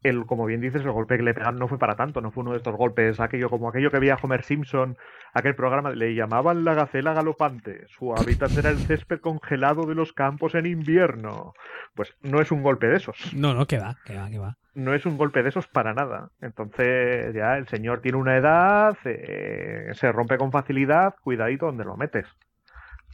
el, 0.03 0.25
como 0.25 0.45
bien 0.45 0.59
dices, 0.61 0.81
el 0.81 0.91
golpe 0.91 1.15
que 1.17 1.23
le 1.23 1.33
pegaron 1.35 1.59
no 1.59 1.67
fue 1.67 1.77
para 1.77 1.95
tanto, 1.95 2.19
no 2.19 2.31
fue 2.31 2.41
uno 2.41 2.51
de 2.51 2.57
estos 2.57 2.75
golpes, 2.75 3.19
aquello 3.19 3.49
como 3.49 3.69
aquello 3.69 3.91
que 3.91 3.99
veía 3.99 4.17
Homer 4.21 4.43
Simpson, 4.43 4.97
aquel 5.33 5.53
programa, 5.55 5.91
le 5.91 6.15
llamaban 6.15 6.65
la 6.65 6.73
gacela 6.73 7.13
galopante. 7.13 7.85
Su 7.87 8.13
hábitat 8.15 8.57
era 8.57 8.71
el 8.71 8.79
césped 8.79 9.19
congelado 9.19 9.85
de 9.85 9.93
los 9.95 10.13
campos 10.13 10.55
en 10.55 10.65
invierno. 10.65 11.53
Pues 11.93 12.15
no 12.21 12.41
es 12.41 12.51
un 12.51 12.63
golpe 12.63 12.87
de 12.87 12.97
esos. 12.97 13.33
No, 13.35 13.53
no, 13.53 13.67
que 13.67 13.77
va, 13.77 13.97
que 14.03 14.17
va, 14.17 14.29
que 14.29 14.39
va. 14.39 14.57
No 14.73 14.93
es 14.93 15.05
un 15.05 15.17
golpe 15.17 15.43
de 15.43 15.49
esos 15.49 15.67
para 15.67 15.93
nada. 15.93 16.29
Entonces, 16.41 17.33
ya 17.33 17.57
el 17.57 17.67
señor 17.67 18.01
tiene 18.01 18.17
una 18.17 18.37
edad, 18.37 18.97
eh, 19.05 19.91
se 19.93 20.11
rompe 20.11 20.37
con 20.37 20.51
facilidad, 20.51 21.15
cuidadito 21.21 21.67
donde 21.67 21.85
lo 21.85 21.97
metes. 21.97 22.27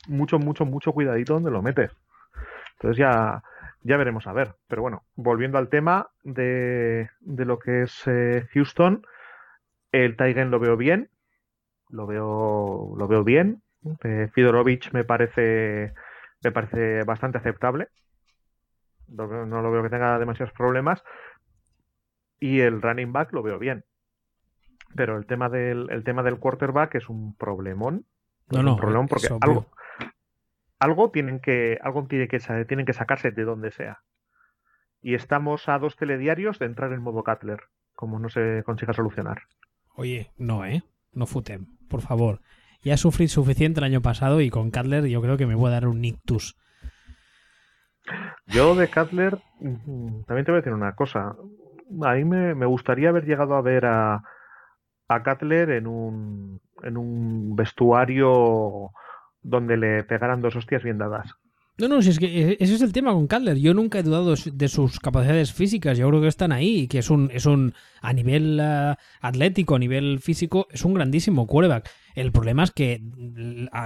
Mucho, 0.08 0.40
mucho, 0.40 0.66
mucho 0.66 0.94
cuidadito 0.94 1.34
donde 1.34 1.52
lo 1.52 1.62
metes. 1.62 1.92
Entonces 2.74 2.98
ya, 2.98 3.44
ya 3.82 3.98
veremos 3.98 4.28
a 4.28 4.34
ver. 4.34 4.54
Pero 4.68 4.82
bueno, 4.84 5.04
volviendo 5.16 5.58
al 5.58 5.70
tema 5.70 6.10
de, 6.24 7.10
de 7.22 7.46
lo 7.46 7.58
que 7.60 7.84
es 7.84 8.04
eh, 8.06 8.48
Houston, 8.54 9.06
el 9.92 10.16
Tigen 10.16 10.52
lo 10.52 10.60
veo 10.60 10.78
bien. 10.78 11.10
Lo 11.90 12.06
veo, 12.06 12.94
lo 12.98 13.08
veo 13.08 13.24
bien. 13.24 13.62
Eh, 14.04 14.30
Fidorovich 14.34 14.92
me 14.92 15.04
parece, 15.04 15.94
me 16.44 16.52
parece 16.52 17.04
bastante 17.04 17.38
aceptable. 17.38 17.88
No 19.08 19.62
lo 19.62 19.72
veo 19.72 19.84
que 19.84 19.90
tenga 19.90 20.20
demasiados 20.20 20.54
problemas. 20.54 21.02
Y 22.40 22.60
el 22.62 22.82
running 22.82 23.14
back 23.14 23.34
lo 23.34 23.44
veo 23.44 23.60
bien. 23.60 23.86
Pero 24.96 25.18
el 25.18 25.26
tema 25.26 25.50
del, 25.50 25.90
el 25.90 26.04
tema 26.04 26.24
del 26.24 26.40
quarterback 26.40 26.96
es 26.96 27.10
un 27.10 27.36
problemón. 27.36 28.06
No, 28.50 28.64
no, 28.64 28.74
un 28.74 28.80
problemón 28.80 29.08
porque 29.08 29.28
algo, 29.42 29.68
algo 30.80 31.12
tienen 31.12 31.40
que, 31.40 31.78
algo 31.82 32.08
tiene 32.08 32.28
que, 32.28 32.40
tienen 32.68 32.86
que 32.86 32.94
sacarse 32.94 33.32
de 33.32 33.44
donde 33.44 33.72
sea. 33.72 34.04
Y 35.02 35.16
estamos 35.16 35.68
a 35.70 35.78
dos 35.80 35.96
telediarios 35.96 36.60
de 36.60 36.66
entrar 36.66 36.94
en 36.94 37.02
modo 37.02 37.24
Cutler, 37.24 37.60
como 37.94 38.20
no 38.20 38.30
se 38.30 38.64
consiga 38.66 38.94
solucionar. 38.94 39.44
Oye, 39.96 40.32
no, 40.38 40.66
¿eh? 40.66 40.84
No 41.12 41.26
futem, 41.26 41.66
por 41.90 42.02
favor. 42.02 42.42
Ya 42.82 42.98
sufrí 42.98 43.28
suficiente 43.28 43.80
el 43.80 43.86
año 43.86 44.02
pasado 44.02 44.42
y 44.42 44.50
con 44.50 44.72
Cutler 44.72 45.06
yo 45.08 45.22
creo 45.22 45.38
que 45.38 45.48
me 45.48 45.56
voy 45.56 45.68
a 45.68 45.74
dar 45.74 45.88
un 45.88 46.02
nictus. 46.02 46.58
Yo 48.46 48.76
de 48.76 48.88
Cutler, 48.88 49.40
mm, 49.60 50.24
también 50.24 50.46
te 50.46 50.52
voy 50.52 50.60
a 50.60 50.62
decir 50.62 50.74
una 50.74 50.94
cosa. 50.96 51.36
A 52.04 52.14
mí 52.14 52.26
me, 52.26 52.66
gustaría 52.66 53.10
haber 53.10 53.26
llegado 53.26 53.56
a 53.56 53.62
ver 53.62 53.86
a, 53.86 54.24
a 55.08 55.24
Cutler 55.24 55.72
en 55.72 55.88
un, 55.88 56.62
en 56.84 56.98
un 56.98 57.56
vestuario 57.56 58.92
donde 59.42 59.78
le 59.78 60.04
pegaran 60.04 60.42
dos 60.42 60.56
hostias 60.56 60.84
bien 60.84 60.98
dadas. 60.98 61.36
No, 61.80 61.88
no, 61.88 62.02
si 62.02 62.10
es 62.10 62.18
que 62.18 62.26
e- 62.26 62.58
ese 62.60 62.74
es 62.74 62.82
el 62.82 62.92
tema 62.92 63.14
con 63.14 63.28
Cutler. 63.28 63.56
Yo 63.58 63.74
nunca 63.76 64.00
he 64.00 64.04
dudado 64.04 64.34
de 64.36 64.68
sus 64.68 65.00
capacidades 65.00 65.54
físicas. 65.54 65.98
Yo 65.98 66.10
creo 66.10 66.22
que 66.22 66.28
están 66.28 66.52
ahí 66.52 66.80
y 66.82 66.88
que 66.88 66.98
es 67.00 67.10
un, 67.12 67.30
es 67.32 67.46
un 67.46 67.76
a 68.02 68.14
nivel 68.14 68.60
eh, 68.60 68.96
atlético, 69.22 69.76
a 69.76 69.80
nivel 69.80 70.20
físico, 70.20 70.68
es 70.72 70.84
un 70.84 70.96
grandísimo 70.96 71.46
quarterback. 71.46 71.88
El 72.16 72.32
problema 72.32 72.64
es 72.64 72.72
que 72.72 73.00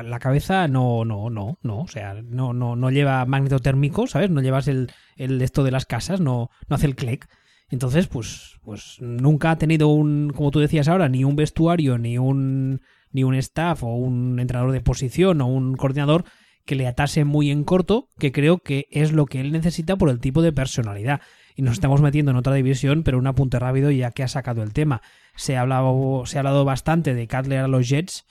la 0.03 0.19
cabeza 0.19 0.69
no, 0.69 1.03
no, 1.03 1.29
no, 1.29 1.59
no. 1.63 1.81
O 1.81 1.87
sea, 1.87 2.13
no, 2.13 2.53
no, 2.53 2.77
no 2.77 2.91
lleva 2.91 3.25
magneto 3.25 3.59
térmico, 3.59 4.07
¿sabes? 4.07 4.29
No 4.29 4.41
llevas 4.41 4.69
el, 4.69 4.89
el 5.17 5.41
esto 5.41 5.65
de 5.65 5.71
las 5.71 5.85
casas, 5.85 6.21
no, 6.21 6.49
no 6.69 6.75
hace 6.77 6.87
el 6.87 6.95
click. 6.95 7.27
Entonces, 7.71 8.07
pues, 8.07 8.59
pues 8.63 8.97
nunca 8.99 9.51
ha 9.51 9.57
tenido 9.57 9.87
un, 9.87 10.31
como 10.35 10.51
tú 10.51 10.59
decías 10.59 10.89
ahora, 10.89 11.07
ni 11.07 11.23
un 11.23 11.37
vestuario, 11.37 11.97
ni 11.97 12.17
un, 12.17 12.81
ni 13.11 13.23
un 13.23 13.33
staff 13.35 13.83
o 13.83 13.95
un 13.95 14.39
entrenador 14.39 14.73
de 14.73 14.81
posición 14.81 15.39
o 15.39 15.47
un 15.47 15.75
coordinador 15.75 16.25
que 16.65 16.75
le 16.75 16.85
atase 16.85 17.23
muy 17.23 17.49
en 17.49 17.63
corto, 17.63 18.09
que 18.19 18.33
creo 18.33 18.59
que 18.59 18.87
es 18.91 19.13
lo 19.13 19.25
que 19.25 19.39
él 19.39 19.53
necesita 19.53 19.95
por 19.95 20.09
el 20.09 20.19
tipo 20.19 20.41
de 20.41 20.51
personalidad. 20.51 21.21
Y 21.55 21.61
nos 21.61 21.73
estamos 21.73 22.01
metiendo 22.01 22.31
en 22.31 22.37
otra 22.37 22.53
división, 22.53 23.03
pero 23.03 23.17
un 23.17 23.27
apunte 23.27 23.57
rápido 23.57 23.89
ya 23.89 24.11
que 24.11 24.23
ha 24.23 24.27
sacado 24.27 24.63
el 24.63 24.73
tema. 24.73 25.01
Se 25.35 25.55
ha 25.55 25.61
hablado, 25.61 26.23
se 26.25 26.37
ha 26.37 26.41
hablado 26.41 26.65
bastante 26.65 27.15
de 27.15 27.27
Cutler 27.27 27.59
a 27.59 27.67
los 27.69 27.87
Jets 27.87 28.25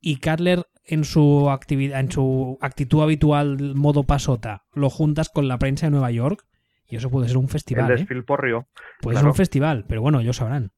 y 0.00 0.16
Cutler 0.16 0.66
en 0.84 1.04
su 1.04 1.48
actividad, 1.50 2.00
en 2.00 2.12
su 2.12 2.58
actitud 2.60 3.02
habitual 3.02 3.74
modo 3.74 4.04
pasota, 4.04 4.64
lo 4.74 4.90
juntas 4.90 5.30
con 5.30 5.48
la 5.48 5.58
prensa 5.58 5.86
de 5.86 5.90
Nueva 5.92 6.10
York 6.10 6.44
y 6.90 6.96
eso 6.96 7.10
puede 7.10 7.28
ser 7.28 7.36
un 7.38 7.48
festival, 7.48 7.86
el 7.86 7.90
¿eh? 7.92 7.96
desfilporrio. 7.98 8.66
Puede 9.00 9.18
ser 9.18 9.26
un 9.26 9.34
festival, 9.34 9.84
pero 9.88 10.02
bueno, 10.02 10.20
ellos 10.20 10.36
sabrán. 10.36 10.72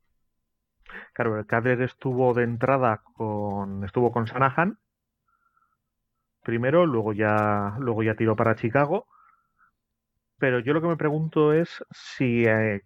Claro, 1.14 1.38
el 1.38 1.46
Cutler 1.46 1.80
estuvo 1.82 2.34
de 2.34 2.44
entrada 2.44 3.02
con. 3.14 3.84
estuvo 3.84 4.12
con 4.12 4.24
Shanahan. 4.24 4.78
Primero, 6.42 6.86
luego 6.86 7.12
ya. 7.12 7.74
luego 7.78 8.02
ya 8.02 8.14
tiró 8.14 8.36
para 8.36 8.54
Chicago. 8.54 9.06
Pero 10.38 10.58
yo 10.58 10.72
lo 10.74 10.80
que 10.82 10.88
me 10.88 10.96
pregunto 10.96 11.52
es 11.52 11.84
si 11.92 12.44
eh, 12.46 12.82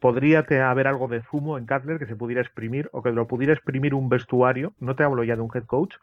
podría 0.00 0.44
te- 0.44 0.60
haber 0.60 0.88
algo 0.88 1.06
de 1.08 1.22
zumo 1.22 1.56
en 1.58 1.66
Cutler 1.66 1.98
que 1.98 2.06
se 2.06 2.16
pudiera 2.16 2.42
exprimir, 2.42 2.88
o 2.92 3.02
que 3.02 3.12
lo 3.12 3.26
pudiera 3.28 3.52
exprimir 3.52 3.94
un 3.94 4.08
vestuario. 4.08 4.74
No 4.80 4.96
te 4.96 5.04
hablo 5.04 5.22
ya 5.24 5.36
de 5.36 5.42
un 5.42 5.50
head 5.54 5.64
coach, 5.64 5.94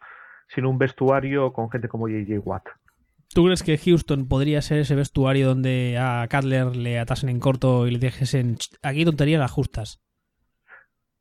sino 0.47 0.69
un 0.69 0.77
vestuario 0.77 1.51
con 1.53 1.69
gente 1.69 1.89
como 1.89 2.07
JJ 2.07 2.39
Watt. 2.39 2.67
¿Tú 3.33 3.45
crees 3.45 3.61
que 3.63 3.77
Houston 3.77 4.27
podría 4.27 4.61
ser 4.61 4.79
ese 4.79 4.95
vestuario 4.95 5.47
donde 5.47 5.97
a 5.99 6.27
Cutler 6.29 6.75
le 6.75 6.99
atasen 6.99 7.29
en 7.29 7.39
corto 7.39 7.87
y 7.87 7.91
le 7.91 7.99
dijesen 7.99 8.57
"Ch, 8.57 8.69
aquí 8.81 9.05
tontería 9.05 9.37
las 9.37 9.51
justas? 9.51 10.01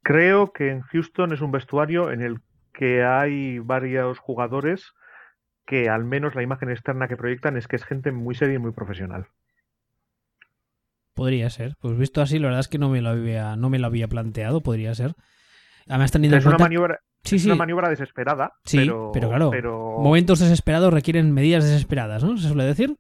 Creo 0.03 0.53
que 0.53 0.71
en 0.71 0.81
Houston 0.83 1.33
es 1.33 1.41
un 1.43 1.53
vestuario 1.53 2.11
en 2.11 2.23
el 2.23 2.39
que 2.73 3.05
hay 3.05 3.59
varios 3.59 4.19
jugadores 4.19 4.93
que 5.67 5.91
al 5.91 6.05
menos 6.05 6.35
la 6.35 6.43
imagen 6.43 6.71
externa 6.71 7.09
que 7.09 7.17
proyectan 7.19 7.59
es 7.59 7.69
que 7.69 7.77
es 7.77 7.85
gente 7.85 8.11
muy 8.11 8.35
seria 8.35 8.55
y 8.55 8.59
muy 8.59 8.73
profesional. 8.73 9.27
Podría 11.13 11.51
ser. 11.51 11.75
Pues 11.81 11.99
visto 11.99 12.23
así, 12.23 12.39
la 12.39 12.47
verdad 12.47 12.61
es 12.61 12.69
que 12.69 12.79
no 12.79 12.89
me 12.89 13.03
lo 13.03 13.11
había, 13.11 13.57
no 13.57 13.69
me 13.69 13.79
lo 13.79 13.87
había 13.87 14.09
planteado, 14.09 14.63
podría 14.63 14.95
ser. 14.95 15.15
Además, 15.89 16.13
teniendo 16.13 16.37
en 16.37 16.39
Es 16.39 16.47
una 16.47 16.53
cuenta- 16.53 16.65
maniobra, 16.65 17.01
Sí, 17.25 17.37
es 17.37 17.43
sí. 17.43 17.49
una 17.49 17.57
maniobra 17.57 17.89
desesperada, 17.89 18.53
Sí, 18.65 18.79
pero, 18.79 19.11
pero 19.13 19.29
claro, 19.29 19.51
pero 19.51 19.99
Momentos 19.99 20.39
desesperados 20.39 20.93
requieren 20.93 21.33
medidas 21.33 21.65
desesperadas, 21.65 22.23
¿no? 22.25 22.37
Se 22.37 22.49
suele 22.49 22.65
decir. 22.65 22.97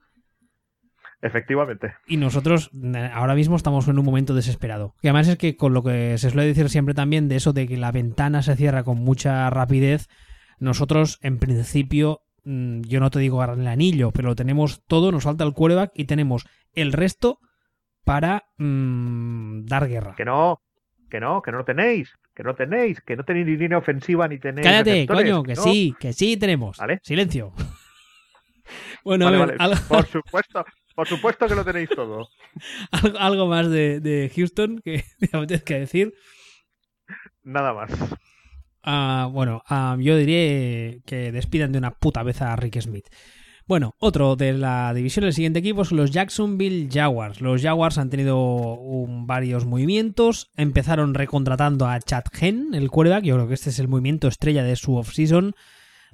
efectivamente. 1.20 1.94
Y 2.06 2.16
nosotros 2.16 2.70
eh, 2.74 3.10
ahora 3.12 3.34
mismo 3.34 3.56
estamos 3.56 3.88
en 3.88 3.98
un 3.98 4.04
momento 4.04 4.34
desesperado. 4.34 4.94
Y 5.02 5.08
además 5.08 5.28
es 5.28 5.36
que 5.38 5.56
con 5.56 5.74
lo 5.74 5.82
que 5.82 6.16
se 6.18 6.30
suele 6.30 6.46
decir 6.46 6.68
siempre 6.68 6.94
también 6.94 7.28
de 7.28 7.36
eso 7.36 7.52
de 7.52 7.66
que 7.66 7.76
la 7.76 7.92
ventana 7.92 8.42
se 8.42 8.56
cierra 8.56 8.84
con 8.84 8.98
mucha 8.98 9.48
rapidez, 9.50 10.08
nosotros 10.58 11.18
en 11.22 11.38
principio, 11.38 12.20
mm, 12.44 12.82
yo 12.82 13.00
no 13.00 13.10
te 13.10 13.18
digo 13.20 13.38
agarrar 13.42 13.60
el 13.60 13.66
anillo, 13.68 14.10
pero 14.12 14.28
lo 14.28 14.36
tenemos 14.36 14.82
todo, 14.86 15.10
nos 15.12 15.24
falta 15.24 15.44
el 15.44 15.54
quarterback 15.54 15.92
y 15.94 16.04
tenemos 16.04 16.46
el 16.74 16.92
resto 16.92 17.38
para 18.04 18.44
mm, 18.58 19.64
dar 19.66 19.88
guerra. 19.88 20.14
Que 20.16 20.24
no, 20.24 20.60
que 21.10 21.20
no, 21.20 21.42
que 21.42 21.52
no 21.52 21.58
lo 21.58 21.64
tenéis, 21.64 22.12
que 22.38 22.44
no 22.44 22.54
tenéis, 22.54 23.00
que 23.00 23.16
no 23.16 23.24
tenéis 23.24 23.46
ni 23.48 23.56
línea 23.56 23.78
ofensiva 23.78 24.28
ni 24.28 24.38
tenéis. 24.38 24.64
Cállate, 24.64 24.90
receptores, 24.92 25.22
coño, 25.24 25.42
que 25.42 25.54
no. 25.54 25.62
sí, 25.64 25.92
que 25.98 26.12
sí 26.12 26.36
tenemos. 26.36 26.76
Vale. 26.78 27.00
Silencio. 27.02 27.52
bueno, 29.04 29.24
Vale, 29.24 29.36
a 29.36 29.46
ver, 29.46 29.56
vale. 29.58 29.74
algo- 29.74 29.88
Por 29.88 30.06
supuesto, 30.06 30.64
por 30.94 31.08
supuesto 31.08 31.46
que 31.48 31.54
lo 31.56 31.64
tenéis 31.64 31.88
todo. 31.90 32.28
algo, 32.92 33.18
algo 33.18 33.46
más 33.48 33.68
de, 33.68 33.98
de 33.98 34.30
Houston 34.36 34.78
que 34.84 35.02
te 35.18 35.36
apetezca 35.36 35.74
decir. 35.74 36.14
Nada 37.42 37.74
más. 37.74 37.90
Ah, 38.84 39.28
bueno, 39.32 39.62
ah, 39.68 39.96
yo 39.98 40.16
diría 40.16 40.96
que 41.04 41.32
despidan 41.32 41.72
de 41.72 41.78
una 41.78 41.90
puta 41.90 42.22
vez 42.22 42.40
a 42.40 42.54
Rick 42.54 42.80
Smith. 42.80 43.06
Bueno, 43.68 43.94
otro 43.98 44.34
de 44.34 44.54
la 44.54 44.94
división 44.94 45.24
del 45.24 45.34
siguiente 45.34 45.58
equipo 45.58 45.84
son 45.84 45.98
los 45.98 46.10
Jacksonville 46.10 46.88
Jaguars. 46.90 47.42
Los 47.42 47.60
Jaguars 47.60 47.98
han 47.98 48.08
tenido 48.08 48.78
varios 49.26 49.66
movimientos. 49.66 50.50
Empezaron 50.56 51.12
recontratando 51.12 51.86
a 51.86 52.00
Chad 52.00 52.24
Hen, 52.40 52.72
el 52.72 52.90
quarterback. 52.90 53.24
Yo 53.24 53.34
creo 53.34 53.46
que 53.46 53.52
este 53.52 53.68
es 53.68 53.78
el 53.78 53.86
movimiento 53.86 54.26
estrella 54.26 54.64
de 54.64 54.74
su 54.74 54.96
offseason. 54.96 55.54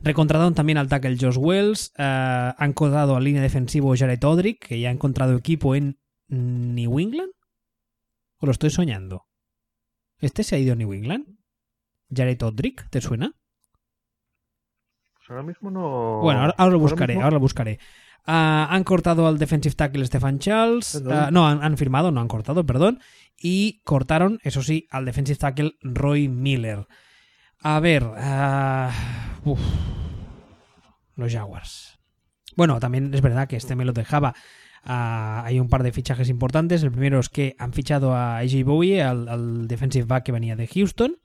Recontrataron 0.02 0.54
también 0.54 0.78
al 0.78 0.88
tackle 0.88 1.16
Josh 1.16 1.36
Wells. 1.38 1.92
eh, 1.96 2.52
han 2.58 2.72
contratado 2.72 3.14
al 3.14 3.22
línea 3.22 3.40
defensivo 3.40 3.94
Jared 3.96 4.24
Odrick, 4.24 4.66
que 4.66 4.80
ya 4.80 4.88
ha 4.88 4.92
encontrado 4.92 5.36
equipo 5.36 5.76
en 5.76 6.00
New 6.26 6.98
England. 6.98 7.30
¿O 8.38 8.46
lo 8.46 8.50
estoy 8.50 8.70
soñando? 8.70 9.26
¿Este 10.18 10.42
se 10.42 10.56
ha 10.56 10.58
ido 10.58 10.72
a 10.72 10.76
New 10.76 10.92
England? 10.92 11.38
¿Jared 12.12 12.42
Odrick? 12.42 12.90
¿Te 12.90 13.00
suena? 13.00 13.36
Ahora 15.28 15.42
mismo 15.42 15.70
no. 15.70 16.20
Bueno, 16.20 16.40
ahora, 16.40 16.54
ahora 16.58 16.72
lo 16.72 16.78
buscaré, 16.78 17.14
ahora 17.14 17.30
lo 17.30 17.40
buscaré. 17.40 17.78
Ah, 18.26 18.68
han 18.70 18.84
cortado 18.84 19.26
al 19.26 19.38
defensive 19.38 19.74
tackle 19.74 20.06
Stefan 20.06 20.38
Charles. 20.38 21.02
Ah, 21.10 21.28
no, 21.30 21.46
han, 21.46 21.62
han 21.62 21.76
firmado, 21.76 22.10
no 22.10 22.20
han 22.20 22.28
cortado, 22.28 22.64
perdón. 22.64 23.00
Y 23.38 23.80
cortaron, 23.84 24.38
eso 24.42 24.62
sí, 24.62 24.86
al 24.90 25.04
defensive 25.04 25.38
tackle 25.38 25.76
Roy 25.82 26.28
Miller. 26.28 26.86
A 27.60 27.80
ver. 27.80 28.04
ah, 28.16 28.90
uf, 29.44 29.60
los 31.16 31.32
Jaguars. 31.32 31.98
Bueno, 32.56 32.78
también 32.80 33.12
es 33.12 33.20
verdad 33.20 33.48
que 33.48 33.56
este 33.56 33.76
me 33.76 33.84
lo 33.84 33.92
dejaba. 33.92 34.34
Hay 34.84 35.58
un 35.58 35.68
par 35.68 35.82
de 35.82 35.92
fichajes 35.92 36.28
importantes. 36.28 36.82
El 36.82 36.92
primero 36.92 37.18
es 37.18 37.28
que 37.28 37.56
han 37.58 37.72
fichado 37.72 38.14
a 38.14 38.38
AJ 38.38 38.64
Bowie, 38.64 39.02
al, 39.02 39.28
al 39.28 39.66
defensive 39.66 40.04
back 40.04 40.24
que 40.24 40.32
venía 40.32 40.56
de 40.56 40.66
Houston. 40.66 41.16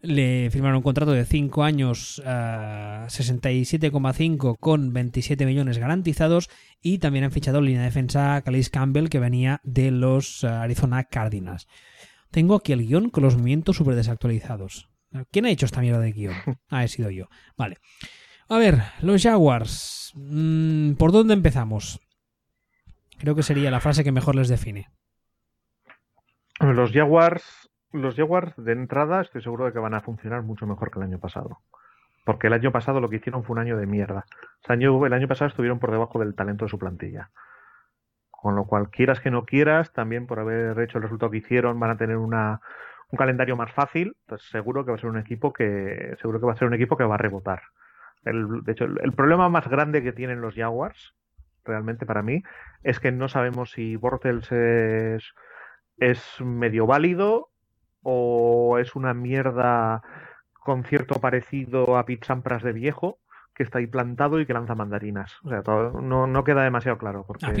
Le 0.00 0.48
firmaron 0.50 0.76
un 0.76 0.82
contrato 0.82 1.10
de 1.10 1.24
5 1.24 1.64
años, 1.64 2.22
ah, 2.24 3.06
67,5 3.08 4.56
con 4.58 4.92
27 4.92 5.44
millones 5.44 5.78
garantizados. 5.78 6.48
Y 6.80 6.98
también 6.98 7.24
han 7.24 7.32
fichado 7.32 7.58
en 7.58 7.64
línea 7.64 7.80
de 7.80 7.86
defensa 7.86 8.40
Calais 8.42 8.70
Campbell, 8.70 9.08
que 9.08 9.18
venía 9.18 9.60
de 9.64 9.90
los 9.90 10.44
ah, 10.44 10.62
Arizona 10.62 11.04
Cardinals. 11.04 11.66
Tengo 12.30 12.54
aquí 12.54 12.72
el 12.72 12.86
guion 12.86 13.10
con 13.10 13.24
los 13.24 13.36
movimientos 13.36 13.76
súper 13.76 13.96
desactualizados. 13.96 14.88
¿Quién 15.30 15.46
ha 15.46 15.50
hecho 15.50 15.66
esta 15.66 15.80
mierda 15.80 16.00
de 16.00 16.12
guion? 16.12 16.34
Ah, 16.68 16.84
he 16.84 16.88
sido 16.88 17.10
yo. 17.10 17.28
Vale. 17.56 17.78
A 18.48 18.58
ver, 18.58 18.82
los 19.00 19.22
Jaguars. 19.22 20.12
Mm, 20.14 20.92
¿Por 20.92 21.12
dónde 21.12 21.34
empezamos? 21.34 22.00
Creo 23.18 23.34
que 23.34 23.42
sería 23.42 23.70
la 23.70 23.80
frase 23.80 24.04
que 24.04 24.12
mejor 24.12 24.36
les 24.36 24.48
define. 24.48 24.90
Los 26.60 26.92
Jaguars, 26.92 27.67
los 27.92 28.16
Jaguars 28.16 28.52
de 28.56 28.72
entrada 28.72 29.20
estoy 29.20 29.42
seguro 29.42 29.64
de 29.66 29.72
que 29.72 29.78
van 29.78 29.94
a 29.94 30.00
funcionar 30.00 30.42
mucho 30.42 30.66
mejor 30.66 30.90
que 30.90 30.98
el 30.98 31.04
año 31.06 31.18
pasado. 31.18 31.60
Porque 32.24 32.48
el 32.48 32.52
año 32.52 32.72
pasado 32.72 33.00
lo 33.00 33.08
que 33.08 33.16
hicieron 33.16 33.44
fue 33.44 33.54
un 33.54 33.60
año 33.60 33.76
de 33.76 33.86
mierda. 33.86 34.26
El 34.68 35.12
año 35.12 35.28
pasado 35.28 35.48
estuvieron 35.48 35.78
por 35.78 35.90
debajo 35.90 36.18
del 36.18 36.34
talento 36.34 36.64
de 36.66 36.68
su 36.70 36.78
plantilla. 36.78 37.30
Con 38.30 38.54
lo 38.54 38.66
cual, 38.66 38.90
quieras 38.90 39.20
que 39.20 39.30
no 39.30 39.44
quieras, 39.44 39.92
también 39.92 40.26
por 40.26 40.38
haber 40.38 40.78
hecho 40.80 40.98
el 40.98 41.04
resultado 41.04 41.30
que 41.30 41.38
hicieron, 41.38 41.80
van 41.80 41.90
a 41.90 41.96
tener 41.96 42.16
una, 42.18 42.60
un 43.10 43.16
calendario 43.16 43.56
más 43.56 43.72
fácil. 43.72 44.16
Pues 44.26 44.42
seguro 44.50 44.84
que 44.84 44.92
va 44.92 44.96
a 44.96 45.00
ser 45.00 45.10
un 45.10 45.18
equipo 45.18 45.52
que, 45.52 46.14
seguro 46.20 46.38
que 46.40 46.46
va 46.46 46.52
a 46.52 46.56
ser 46.56 46.68
un 46.68 46.74
equipo 46.74 46.96
que 46.96 47.04
va 47.04 47.14
a 47.16 47.18
rebotar. 47.18 47.62
El- 48.24 48.62
de 48.64 48.72
hecho, 48.72 48.84
el, 48.84 48.98
el 49.02 49.12
problema 49.12 49.48
más 49.48 49.68
grande 49.68 50.02
que 50.02 50.12
tienen 50.12 50.40
los 50.40 50.54
Jaguars, 50.54 51.14
realmente 51.64 52.06
para 52.06 52.22
mí, 52.22 52.42
es 52.82 53.00
que 53.00 53.12
no 53.12 53.28
sabemos 53.28 53.72
si 53.72 53.96
Bortles 53.96 54.50
es, 54.52 55.24
es 55.98 56.40
medio 56.40 56.86
válido 56.86 57.47
o 58.02 58.78
es 58.78 58.94
una 58.96 59.14
mierda 59.14 60.02
con 60.52 60.84
cierto 60.84 61.20
parecido 61.20 61.96
a 61.96 62.04
Pete 62.04 62.26
Sampras 62.26 62.62
de 62.62 62.72
viejo 62.72 63.18
que 63.54 63.62
está 63.64 63.78
ahí 63.78 63.86
plantado 63.88 64.38
y 64.40 64.46
que 64.46 64.52
lanza 64.54 64.74
mandarinas. 64.76 65.32
O 65.42 65.48
sea, 65.48 65.62
todo- 65.62 66.00
no, 66.00 66.26
no 66.28 66.44
queda 66.44 66.62
demasiado 66.62 66.96
claro 66.98 67.24
porque 67.26 67.46
A 67.46 67.48
a 67.48 67.52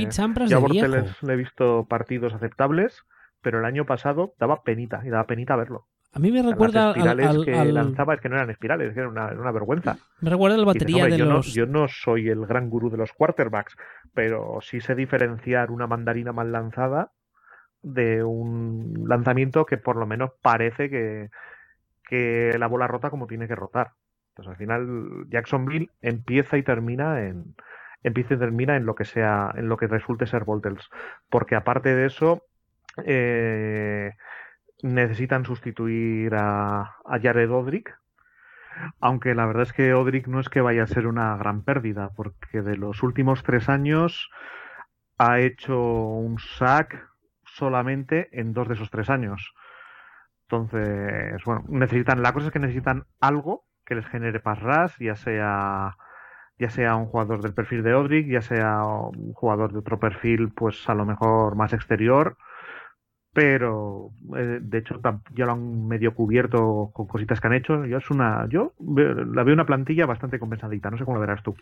de 0.48 0.68
viejo. 0.68 0.86
Bortles 0.88 1.22
le 1.22 1.32
he 1.32 1.36
visto 1.36 1.86
partidos 1.88 2.34
aceptables, 2.34 3.02
pero 3.42 3.58
el 3.58 3.64
año 3.64 3.84
pasado 3.84 4.32
daba 4.38 4.62
penita 4.62 5.00
y 5.04 5.08
daba 5.10 5.24
penita 5.26 5.56
verlo. 5.56 5.86
A 6.12 6.20
mí 6.20 6.30
me 6.32 6.40
recuerda 6.42 6.86
las 6.94 6.96
al, 6.96 7.20
espirales 7.20 7.26
al- 7.28 7.44
que 7.44 7.54
al- 7.54 7.74
lanzaba 7.74 8.14
es 8.14 8.20
que 8.20 8.28
no 8.28 8.36
eran 8.36 8.50
espirales, 8.50 8.94
que 8.94 9.00
era 9.00 9.08
una, 9.08 9.26
era 9.28 9.40
una 9.40 9.52
vergüenza. 9.52 9.98
me 10.20 10.30
recuerda 10.30 10.56
dices, 10.72 10.82
batería 10.84 11.02
"Hombre, 11.04 11.12
de 11.12 11.18
yo, 11.18 11.24
los. 11.26 11.46
no, 11.48 11.52
yo 11.52 11.66
no 11.66 11.88
soy 11.88 12.28
el 12.28 12.46
gran 12.46 12.70
gurú 12.70 12.90
de 12.90 12.96
los 12.96 13.12
quarterbacks, 13.12 13.76
pero 14.14 14.58
sí 14.62 14.80
sé 14.80 14.94
diferenciar 14.94 15.70
una 15.70 15.86
mandarina 15.86 16.32
mal 16.32 16.50
lanzada 16.52 17.10
de 17.82 18.22
un 18.24 19.04
lanzamiento 19.08 19.66
que 19.66 19.76
por 19.76 19.96
lo 19.96 20.06
menos 20.06 20.30
parece 20.42 20.90
que, 20.90 21.30
que 22.08 22.56
la 22.58 22.66
bola 22.66 22.86
rota 22.86 23.10
como 23.10 23.26
tiene 23.26 23.48
que 23.48 23.54
rotar. 23.54 23.92
Entonces 24.30 24.50
al 24.50 24.56
final 24.56 25.26
Jacksonville 25.28 25.90
empieza 26.00 26.58
y 26.58 26.62
termina 26.62 27.24
en 27.26 27.54
empieza 28.02 28.34
y 28.34 28.38
termina 28.38 28.76
en 28.76 28.86
lo 28.86 28.94
que 28.94 29.04
sea, 29.04 29.52
en 29.56 29.68
lo 29.68 29.76
que 29.76 29.86
resulte 29.86 30.26
ser 30.26 30.44
Voltels. 30.44 30.88
Porque 31.28 31.56
aparte 31.56 31.94
de 31.94 32.06
eso, 32.06 32.44
eh, 33.04 34.12
necesitan 34.82 35.44
sustituir 35.44 36.34
a, 36.34 36.96
a 37.04 37.20
Jared 37.20 37.50
Odrick, 37.50 37.98
aunque 39.00 39.34
la 39.34 39.46
verdad 39.46 39.64
es 39.64 39.72
que 39.72 39.94
Odrick 39.94 40.28
no 40.28 40.40
es 40.40 40.48
que 40.48 40.60
vaya 40.60 40.84
a 40.84 40.86
ser 40.86 41.06
una 41.06 41.36
gran 41.36 41.62
pérdida, 41.62 42.10
porque 42.14 42.62
de 42.62 42.76
los 42.76 43.02
últimos 43.02 43.42
tres 43.42 43.68
años 43.68 44.30
ha 45.18 45.40
hecho 45.40 45.80
un 45.80 46.38
sack 46.38 47.07
solamente 47.58 48.28
en 48.32 48.52
dos 48.54 48.68
de 48.68 48.74
esos 48.74 48.90
tres 48.90 49.10
años. 49.10 49.52
Entonces, 50.48 51.42
bueno, 51.44 51.64
necesitan, 51.68 52.22
la 52.22 52.32
cosa 52.32 52.46
es 52.46 52.52
que 52.52 52.58
necesitan 52.58 53.04
algo 53.20 53.64
que 53.84 53.94
les 53.94 54.06
genere 54.06 54.40
pass 54.40 54.60
rush, 54.60 54.92
ya 55.00 55.16
sea 55.16 55.96
ya 56.58 56.70
sea 56.70 56.96
un 56.96 57.06
jugador 57.06 57.42
del 57.42 57.54
perfil 57.54 57.82
de 57.84 57.94
Odrick, 57.94 58.28
ya 58.28 58.42
sea 58.42 58.82
un 58.84 59.32
jugador 59.34 59.72
de 59.72 59.78
otro 59.80 60.00
perfil, 60.00 60.52
pues 60.54 60.88
a 60.88 60.94
lo 60.94 61.06
mejor 61.06 61.56
más 61.56 61.72
exterior, 61.72 62.36
pero 63.32 64.10
eh, 64.36 64.58
de 64.62 64.78
hecho 64.78 65.00
ya 65.34 65.46
lo 65.46 65.52
han 65.52 65.86
medio 65.88 66.14
cubierto 66.14 66.90
con 66.94 67.06
cositas 67.06 67.40
que 67.40 67.46
han 67.46 67.54
hecho. 67.54 67.84
Yo 67.86 67.98
es 67.98 68.10
una, 68.10 68.48
yo 68.48 68.74
la 68.80 69.44
veo 69.44 69.54
una 69.54 69.66
plantilla 69.66 70.06
bastante 70.06 70.38
compensadita, 70.38 70.90
no 70.90 70.98
sé 70.98 71.04
cómo 71.04 71.16
lo 71.16 71.20
verás 71.20 71.42
tú. 71.42 71.54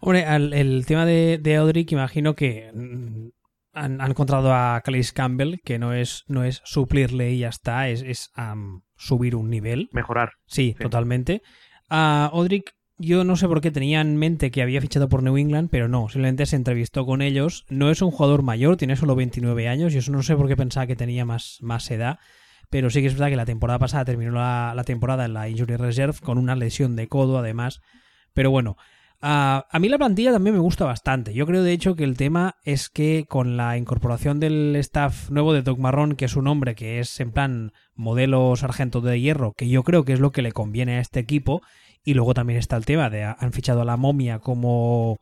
Hombre, 0.00 0.24
al- 0.26 0.52
el 0.52 0.84
tema 0.86 1.06
de, 1.06 1.38
de 1.40 1.60
Odrick, 1.60 1.92
imagino 1.92 2.34
que 2.34 2.70
mm, 2.74 3.28
han, 3.72 4.00
han 4.00 4.10
encontrado 4.10 4.52
a 4.54 4.80
Calais 4.84 5.12
Campbell, 5.12 5.56
que 5.64 5.78
no 5.78 5.92
es, 5.94 6.24
no 6.28 6.44
es 6.44 6.60
suplirle 6.64 7.32
y 7.32 7.38
ya 7.40 7.48
está, 7.48 7.88
es, 7.88 8.02
es 8.02 8.30
am, 8.34 8.82
subir 8.96 9.34
un 9.36 9.50
nivel. 9.50 9.88
Mejorar. 9.92 10.32
Sí, 10.46 10.74
Sí. 10.76 10.82
totalmente. 10.82 11.42
A 11.88 12.30
Odrick, 12.32 12.72
yo 12.98 13.24
no 13.24 13.36
sé 13.36 13.48
por 13.48 13.60
qué 13.60 13.70
tenía 13.70 14.00
en 14.00 14.16
mente 14.16 14.50
que 14.50 14.62
había 14.62 14.80
fichado 14.80 15.08
por 15.08 15.22
New 15.22 15.36
England, 15.36 15.68
pero 15.70 15.88
no, 15.88 16.08
simplemente 16.08 16.46
se 16.46 16.56
entrevistó 16.56 17.04
con 17.04 17.20
ellos. 17.22 17.64
No 17.68 17.90
es 17.90 18.00
un 18.02 18.10
jugador 18.10 18.42
mayor, 18.42 18.76
tiene 18.76 18.96
solo 18.96 19.16
29 19.16 19.68
años, 19.68 19.94
y 19.94 19.98
eso 19.98 20.12
no 20.12 20.22
sé 20.22 20.36
por 20.36 20.48
qué 20.48 20.56
pensaba 20.56 20.86
que 20.86 20.96
tenía 20.96 21.24
más, 21.24 21.58
más 21.60 21.90
edad. 21.90 22.18
Pero 22.70 22.88
sí 22.90 23.00
que 23.02 23.08
es 23.08 23.14
verdad 23.14 23.28
que 23.28 23.36
la 23.36 23.44
temporada 23.44 23.78
pasada 23.78 24.04
terminó 24.04 24.32
la, 24.32 24.72
la 24.74 24.84
temporada 24.84 25.24
en 25.26 25.34
la 25.34 25.48
Injury 25.48 25.76
Reserve 25.76 26.18
con 26.22 26.38
una 26.38 26.56
lesión 26.56 26.96
de 26.96 27.08
codo, 27.08 27.38
además. 27.38 27.80
Pero 28.34 28.50
bueno, 28.50 28.76
a, 29.22 29.66
a 29.70 29.78
mí 29.78 29.88
la 29.88 29.98
plantilla 29.98 30.32
también 30.32 30.54
me 30.56 30.60
gusta 30.60 30.84
bastante. 30.84 31.32
Yo 31.32 31.46
creo, 31.46 31.62
de 31.62 31.72
hecho, 31.72 31.94
que 31.94 32.04
el 32.04 32.16
tema 32.16 32.56
es 32.64 32.88
que 32.90 33.24
con 33.28 33.56
la 33.56 33.76
incorporación 33.78 34.40
del 34.40 34.74
staff 34.76 35.30
nuevo 35.30 35.52
de 35.52 35.62
Doc 35.62 35.78
Marrón, 35.78 36.16
que 36.16 36.24
es 36.26 36.36
un 36.36 36.48
hombre 36.48 36.74
que 36.74 36.98
es 36.98 37.18
en 37.20 37.30
plan 37.32 37.72
modelo 37.94 38.54
sargento 38.56 39.00
de 39.00 39.20
hierro, 39.20 39.52
que 39.56 39.68
yo 39.68 39.84
creo 39.84 40.04
que 40.04 40.12
es 40.12 40.20
lo 40.20 40.32
que 40.32 40.42
le 40.42 40.52
conviene 40.52 40.96
a 40.96 41.00
este 41.00 41.20
equipo, 41.20 41.62
y 42.04 42.14
luego 42.14 42.34
también 42.34 42.58
está 42.58 42.76
el 42.76 42.84
tema 42.84 43.08
de 43.10 43.22
han 43.24 43.52
fichado 43.52 43.82
a 43.82 43.84
la 43.84 43.96
momia 43.96 44.40
como 44.40 45.18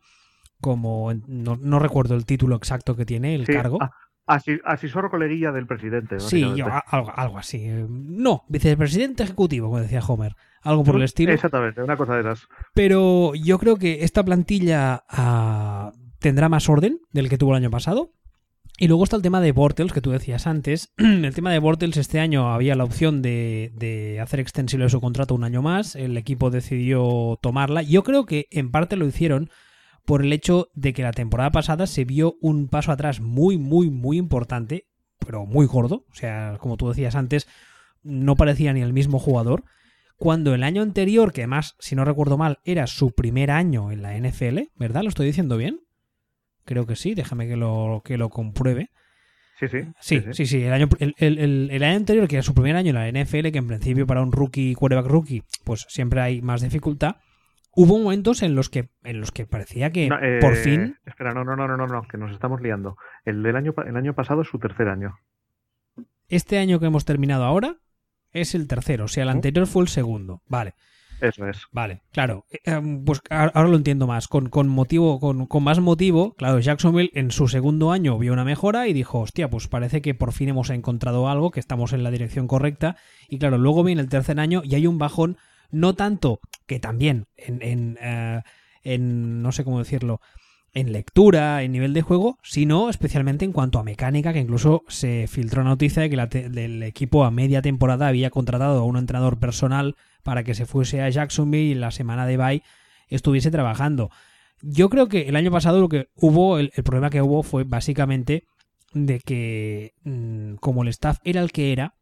como 0.59 1.11
no, 1.27 1.57
no 1.57 1.79
recuerdo 1.79 2.15
el 2.15 2.25
título 2.25 2.55
exacto 2.55 2.95
que 2.95 3.05
tiene 3.05 3.33
el 3.35 3.45
Sí, 3.45 3.53
cargo 3.53 3.77
a- 3.81 3.85
Así, 3.85 3.93
asesor 4.25 5.09
coleguilla 5.09 5.51
del 5.51 5.67
presidente. 5.67 6.19
sí 6.19 6.45
yo, 6.55 6.67
algo, 6.87 7.11
algo 7.15 7.37
así 7.37 7.67
no 7.89 8.43
vicepresidente 8.47 9.23
ejecutivo 9.23 9.67
como 9.67 9.81
decía 9.81 10.01
Homer 10.07 10.35
algo 10.61 10.83
por 10.83 10.95
el 10.95 11.03
estilo 11.03 11.33
Exactamente, 11.33 11.81
una 11.81 11.97
cosa 11.97 12.15
de 12.15 12.21
esas. 12.21 12.47
pero 12.73 13.33
yo 13.35 13.57
creo 13.57 13.77
que 13.77 14.03
esta 14.03 14.23
plantilla 14.23 15.03
ah, 15.09 15.91
tendrá 16.19 16.49
más 16.49 16.69
orden 16.69 16.99
del 17.11 17.29
que 17.29 17.37
tuvo 17.37 17.51
el 17.51 17.57
año 17.57 17.71
pasado. 17.71 18.13
Y 18.77 18.87
luego 18.87 19.03
está 19.03 19.15
el 19.15 19.21
tema 19.21 19.41
de 19.41 19.51
Bortles, 19.51 19.91
que 19.91 20.01
tú 20.01 20.09
decías 20.09 20.47
antes. 20.47 20.91
El 20.97 21.35
tema 21.35 21.51
de 21.51 21.59
Bortles 21.59 21.97
este 21.97 22.19
año 22.19 22.51
había 22.51 22.75
la 22.75 22.83
opción 22.83 23.21
de, 23.21 23.71
de 23.75 24.19
hacer 24.19 24.39
extensible 24.39 24.89
su 24.89 24.99
contrato 24.99 25.35
un 25.35 25.43
año 25.43 25.61
más. 25.61 25.95
El 25.95 26.17
equipo 26.17 26.49
decidió 26.49 27.37
tomarla. 27.43 27.83
Yo 27.83 28.01
creo 28.01 28.25
que 28.25 28.47
en 28.49 28.71
parte 28.71 28.95
lo 28.95 29.05
hicieron 29.05 29.51
por 30.05 30.23
el 30.23 30.33
hecho 30.33 30.69
de 30.73 30.93
que 30.93 31.03
la 31.03 31.11
temporada 31.11 31.51
pasada 31.51 31.87
se 31.87 32.05
vio 32.05 32.35
un 32.41 32.67
paso 32.67 32.91
atrás 32.91 33.19
muy, 33.21 33.57
muy, 33.57 33.89
muy 33.89 34.17
importante, 34.17 34.87
pero 35.19 35.45
muy 35.45 35.65
gordo. 35.65 36.05
O 36.11 36.15
sea, 36.15 36.57
como 36.59 36.77
tú 36.77 36.89
decías 36.89 37.15
antes, 37.15 37.47
no 38.03 38.35
parecía 38.35 38.73
ni 38.73 38.81
el 38.81 38.93
mismo 38.93 39.19
jugador 39.19 39.63
cuando 40.17 40.53
el 40.53 40.63
año 40.63 40.83
anterior, 40.83 41.33
que 41.33 41.41
además, 41.41 41.75
si 41.79 41.95
no 41.95 42.05
recuerdo 42.05 42.37
mal, 42.37 42.59
era 42.63 42.85
su 42.87 43.11
primer 43.11 43.49
año 43.49 43.91
en 43.91 44.03
la 44.03 44.15
NFL, 44.15 44.69
¿verdad? 44.75 45.01
¿Lo 45.01 45.09
estoy 45.09 45.25
diciendo 45.25 45.57
bien? 45.57 45.79
Creo 46.63 46.85
que 46.85 46.95
sí, 46.95 47.15
déjame 47.15 47.47
que 47.47 47.55
lo, 47.57 48.03
que 48.05 48.17
lo 48.19 48.29
compruebe. 48.29 48.89
Sí, 49.59 49.67
sí. 49.67 49.79
Sí, 49.99 50.23
sí, 50.33 50.45
sí, 50.45 50.63
el, 50.63 50.73
año, 50.73 50.89
el, 50.99 51.13
el- 51.17 51.37
el- 51.39 51.69
el 51.71 51.83
año 51.83 51.97
anterior, 51.97 52.27
que 52.27 52.35
era 52.35 52.43
su 52.43 52.53
primer 52.53 52.75
año 52.75 52.89
en 52.89 52.95
la 52.95 53.07
NFL, 53.07 53.51
que 53.51 53.57
en 53.59 53.67
principio 53.67 54.05
para 54.07 54.21
un 54.21 54.31
rookie, 54.31 54.73
quarterback 54.75 55.07
rookie, 55.07 55.43
pues 55.63 55.85
siempre 55.89 56.21
hay 56.21 56.41
más 56.41 56.61
dificultad. 56.61 57.15
Hubo 57.73 57.97
momentos 57.97 58.43
en 58.43 58.55
los 58.55 58.69
que, 58.69 58.89
en 59.03 59.19
los 59.19 59.31
que 59.31 59.45
parecía 59.45 59.91
que 59.91 60.09
No, 60.09 60.19
eh, 60.19 60.39
por 60.41 60.55
fin 60.55 60.97
Espera, 61.05 61.33
no, 61.33 61.43
no, 61.43 61.55
no, 61.55 61.67
no, 61.67 61.77
no, 61.77 61.87
no, 61.87 62.03
que 62.03 62.17
nos 62.17 62.31
estamos 62.31 62.61
liando. 62.61 62.97
El 63.25 63.43
del 63.43 63.55
año, 63.55 63.73
el 63.85 63.95
año 63.95 64.13
pasado 64.13 64.41
es 64.41 64.47
su 64.47 64.59
tercer 64.59 64.87
año. 64.89 65.15
este 66.27 66.57
año 66.57 66.79
que 66.79 66.87
hemos 66.87 67.05
terminado 67.05 67.43
ahora 67.45 67.77
es 68.31 68.55
el 68.55 68.67
tercero, 68.67 69.05
o 69.05 69.07
sea, 69.07 69.23
el 69.23 69.29
anterior 69.29 69.67
fue 69.67 69.83
el 69.83 69.89
segundo. 69.89 70.41
Vale. 70.47 70.73
Eso 71.21 71.47
es. 71.47 71.67
Vale, 71.71 72.01
claro. 72.11 72.45
Eh, 72.49 72.59
em, 72.65 73.05
pues 73.05 73.21
ahora 73.29 73.67
lo 73.67 73.75
entiendo 73.75 74.07
más. 74.07 74.27
Con, 74.27 74.49
con 74.49 74.67
motivo, 74.67 75.19
con, 75.19 75.45
con, 75.45 75.63
más 75.63 75.79
motivo, 75.79 76.33
claro, 76.33 76.59
Jacksonville 76.59 77.11
en 77.13 77.29
su 77.29 77.47
segundo 77.47 77.91
año 77.91 78.17
vio 78.17 78.33
una 78.33 78.43
mejora 78.43 78.87
y 78.87 78.93
dijo, 78.93 79.19
hostia, 79.19 79.49
pues 79.49 79.67
parece 79.67 80.01
que 80.01 80.15
por 80.15 80.33
fin 80.33 80.49
hemos 80.49 80.71
encontrado 80.71 81.29
algo, 81.29 81.51
que 81.51 81.59
estamos 81.59 81.93
en 81.93 82.03
la 82.03 82.11
dirección 82.11 82.47
correcta. 82.47 82.97
Y 83.29 83.37
claro, 83.37 83.59
luego 83.59 83.83
viene 83.83 84.01
el 84.01 84.09
tercer 84.09 84.39
año 84.39 84.61
y 84.65 84.73
hay 84.73 84.87
un 84.87 84.97
bajón, 84.97 85.37
no 85.69 85.93
tanto, 85.93 86.39
que 86.71 86.79
también 86.79 87.25
en, 87.35 87.61
en, 87.61 87.97
eh, 88.01 88.41
en 88.83 89.41
no 89.41 89.51
sé 89.51 89.65
cómo 89.65 89.79
decirlo, 89.79 90.21
en 90.71 90.93
lectura, 90.93 91.63
en 91.63 91.73
nivel 91.73 91.93
de 91.93 92.01
juego, 92.01 92.37
sino 92.43 92.89
especialmente 92.89 93.43
en 93.43 93.51
cuanto 93.51 93.77
a 93.77 93.83
mecánica, 93.83 94.31
que 94.31 94.39
incluso 94.39 94.83
se 94.87 95.27
filtró 95.27 95.65
noticia 95.65 96.01
de 96.01 96.09
que 96.09 96.63
el 96.63 96.83
equipo 96.83 97.25
a 97.25 97.29
media 97.29 97.61
temporada 97.61 98.07
había 98.07 98.29
contratado 98.29 98.79
a 98.79 98.85
un 98.85 98.95
entrenador 98.95 99.37
personal 99.37 99.97
para 100.23 100.45
que 100.45 100.55
se 100.55 100.65
fuese 100.65 101.01
a 101.01 101.09
Jacksonville 101.09 101.71
y 101.71 101.75
la 101.75 101.91
semana 101.91 102.25
de 102.25 102.37
bye 102.37 102.63
estuviese 103.09 103.51
trabajando. 103.51 104.09
Yo 104.61 104.89
creo 104.89 105.09
que 105.09 105.23
el 105.27 105.35
año 105.35 105.51
pasado 105.51 105.81
lo 105.81 105.89
que 105.89 106.07
hubo, 106.15 106.57
el, 106.57 106.71
problema 106.85 107.09
que 107.09 107.21
hubo 107.21 107.43
fue 107.43 107.65
básicamente 107.65 108.45
de 108.93 109.19
que 109.19 109.91
mm, 110.05 110.53
como 110.61 110.83
el 110.83 110.87
staff 110.87 111.17
era 111.25 111.41
el 111.41 111.51
que 111.51 111.73
era, 111.73 111.95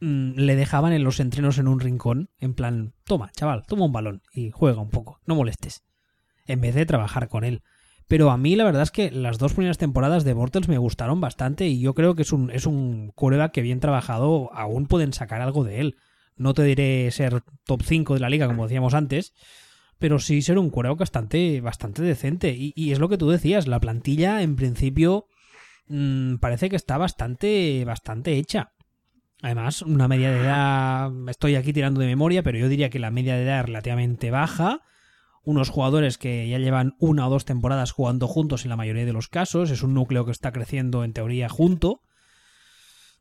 mm, 0.00 0.32
le 0.34 0.56
dejaban 0.56 0.92
en 0.92 1.04
los 1.04 1.20
entrenos 1.20 1.58
en 1.58 1.68
un 1.68 1.80
rincón, 1.80 2.30
en 2.38 2.54
plan, 2.54 2.94
toma, 3.04 3.30
chaval, 3.32 3.64
toma 3.66 3.86
un 3.86 3.92
balón 3.92 4.22
y 4.32 4.50
juega 4.50 4.80
un 4.80 4.90
poco, 4.90 5.20
no 5.26 5.34
molestes 5.34 5.84
en 6.48 6.60
vez 6.60 6.74
de 6.74 6.86
trabajar 6.86 7.28
con 7.28 7.44
él. 7.44 7.62
Pero 8.08 8.30
a 8.30 8.38
mí 8.38 8.56
la 8.56 8.64
verdad 8.64 8.82
es 8.82 8.90
que 8.90 9.10
las 9.10 9.38
dos 9.38 9.52
primeras 9.52 9.76
temporadas 9.76 10.24
de 10.24 10.32
Bortles 10.32 10.66
me 10.66 10.78
gustaron 10.78 11.20
bastante 11.20 11.66
y 11.68 11.78
yo 11.78 11.94
creo 11.94 12.14
que 12.14 12.22
es 12.22 12.32
un, 12.32 12.50
es 12.50 12.64
un 12.64 13.12
que 13.52 13.62
bien 13.62 13.80
trabajado 13.80 14.50
aún 14.54 14.86
pueden 14.86 15.12
sacar 15.12 15.42
algo 15.42 15.62
de 15.62 15.80
él. 15.80 15.96
No 16.34 16.54
te 16.54 16.62
diré 16.64 17.10
ser 17.10 17.42
top 17.64 17.82
5 17.82 18.14
de 18.14 18.20
la 18.20 18.30
liga 18.30 18.46
como 18.46 18.64
decíamos 18.64 18.94
antes, 18.94 19.34
pero 19.98 20.18
sí 20.18 20.40
ser 20.40 20.58
un 20.58 20.70
quarterback 20.70 21.00
bastante, 21.00 21.60
bastante 21.60 22.02
decente. 22.02 22.56
Y, 22.56 22.92
es 22.92 22.98
lo 22.98 23.10
que 23.10 23.18
tú 23.18 23.28
decías, 23.28 23.66
la 23.66 23.80
plantilla 23.80 24.40
en 24.40 24.56
principio 24.56 25.26
mm, 25.88 26.36
parece 26.36 26.70
que 26.70 26.76
está 26.76 26.96
bastante, 26.96 27.84
bastante 27.84 28.38
hecha. 28.38 28.72
Además, 29.40 29.82
una 29.82 30.08
media 30.08 30.30
de 30.30 30.40
edad, 30.40 31.10
estoy 31.28 31.54
aquí 31.54 31.72
tirando 31.72 32.00
de 32.00 32.06
memoria, 32.06 32.42
pero 32.42 32.58
yo 32.58 32.68
diría 32.68 32.90
que 32.90 32.98
la 32.98 33.10
media 33.10 33.36
de 33.36 33.44
edad 33.44 33.60
es 33.60 33.66
relativamente 33.66 34.30
baja 34.30 34.82
unos 35.48 35.70
jugadores 35.70 36.18
que 36.18 36.46
ya 36.46 36.58
llevan 36.58 36.94
una 36.98 37.26
o 37.26 37.30
dos 37.30 37.46
temporadas 37.46 37.92
jugando 37.92 38.28
juntos 38.28 38.64
en 38.64 38.68
la 38.68 38.76
mayoría 38.76 39.06
de 39.06 39.14
los 39.14 39.28
casos, 39.28 39.70
es 39.70 39.82
un 39.82 39.94
núcleo 39.94 40.26
que 40.26 40.30
está 40.30 40.52
creciendo 40.52 41.04
en 41.04 41.14
teoría 41.14 41.48
junto. 41.48 42.02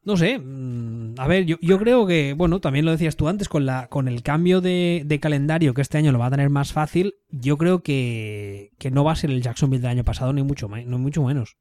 No 0.04 0.18
sé, 0.18 0.38
mm, 0.38 1.16
a 1.20 1.28
ver, 1.28 1.46
yo, 1.46 1.80
creo 1.80 2.06
que, 2.06 2.34
bueno, 2.34 2.60
también 2.60 2.84
lo 2.84 2.92
decías 2.92 3.16
tú 3.16 3.30
antes, 3.30 3.48
con, 3.48 3.66
la, 3.66 3.88
con 3.88 4.10
el 4.10 4.24
cambio 4.24 4.60
de, 4.60 5.20
calendario 5.22 5.74
que 5.74 5.82
este 5.82 6.00
año 6.00 6.12
lo 6.12 6.20
va 6.20 6.26
a 6.26 6.32
tener 6.32 6.50
más 6.50 6.74
fácil, 6.74 7.16
yo 7.30 7.58
creo 7.58 7.82
que, 7.82 8.72
no 8.92 9.06
va 9.06 9.14
a 9.14 9.16
ser 9.16 9.32
el 9.32 9.42
Jacksonville 9.42 9.82
del 9.82 9.92
año 9.92 10.04
pasado, 10.04 10.34
ni 10.34 10.44
mucho, 10.44 10.68
no 10.68 11.00
mucho 11.00 11.24
menos. 11.24 11.56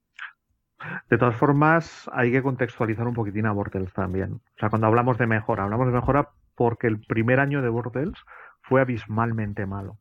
De 1.09 1.17
todas 1.17 1.35
formas, 1.35 2.09
hay 2.13 2.31
que 2.31 2.43
contextualizar 2.43 3.07
un 3.07 3.13
poquitín 3.13 3.45
a 3.45 3.51
Bortels 3.51 3.93
también. 3.93 4.33
O 4.33 4.59
sea, 4.59 4.69
cuando 4.69 4.87
hablamos 4.87 5.17
de 5.17 5.27
mejora, 5.27 5.63
hablamos 5.63 5.87
de 5.87 5.93
mejora 5.93 6.29
porque 6.55 6.87
el 6.87 6.99
primer 6.99 7.39
año 7.39 7.61
de 7.61 7.69
Bortels 7.69 8.23
fue 8.61 8.81
abismalmente 8.81 9.65
malo. 9.65 9.97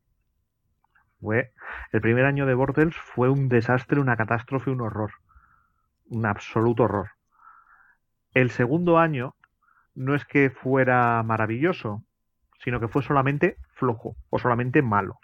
El 1.92 2.00
primer 2.00 2.24
año 2.24 2.46
de 2.46 2.54
Bortles 2.54 2.94
fue 2.96 3.28
un 3.28 3.48
desastre, 3.48 4.00
una 4.00 4.16
catástrofe, 4.16 4.70
un 4.70 4.80
horror. 4.80 5.12
Un 6.08 6.26
absoluto 6.26 6.84
horror. 6.84 7.10
El 8.34 8.50
segundo 8.50 8.98
año 8.98 9.34
no 9.94 10.14
es 10.14 10.24
que 10.24 10.50
fuera 10.50 11.22
maravilloso, 11.22 12.04
sino 12.60 12.80
que 12.80 12.88
fue 12.88 13.02
solamente 13.02 13.56
flojo 13.72 14.16
o 14.30 14.38
solamente 14.38 14.82
malo. 14.82 15.18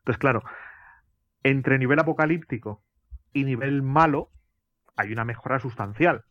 Entonces, 0.00 0.18
claro, 0.18 0.42
entre 1.44 1.78
nivel 1.78 1.98
apocalíptico 1.98 2.82
y 3.32 3.44
nivel 3.44 3.82
malo 3.82 4.28
hay 4.96 5.12
una 5.12 5.24
mejora 5.24 5.58
sustancial. 5.58 6.24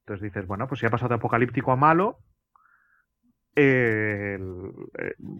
Entonces 0.00 0.22
dices, 0.22 0.46
bueno, 0.46 0.66
pues 0.66 0.80
si 0.80 0.86
ha 0.86 0.90
pasado 0.90 1.10
de 1.10 1.14
apocalíptico 1.16 1.72
a 1.72 1.76
malo, 1.76 2.18
eh, 3.54 4.38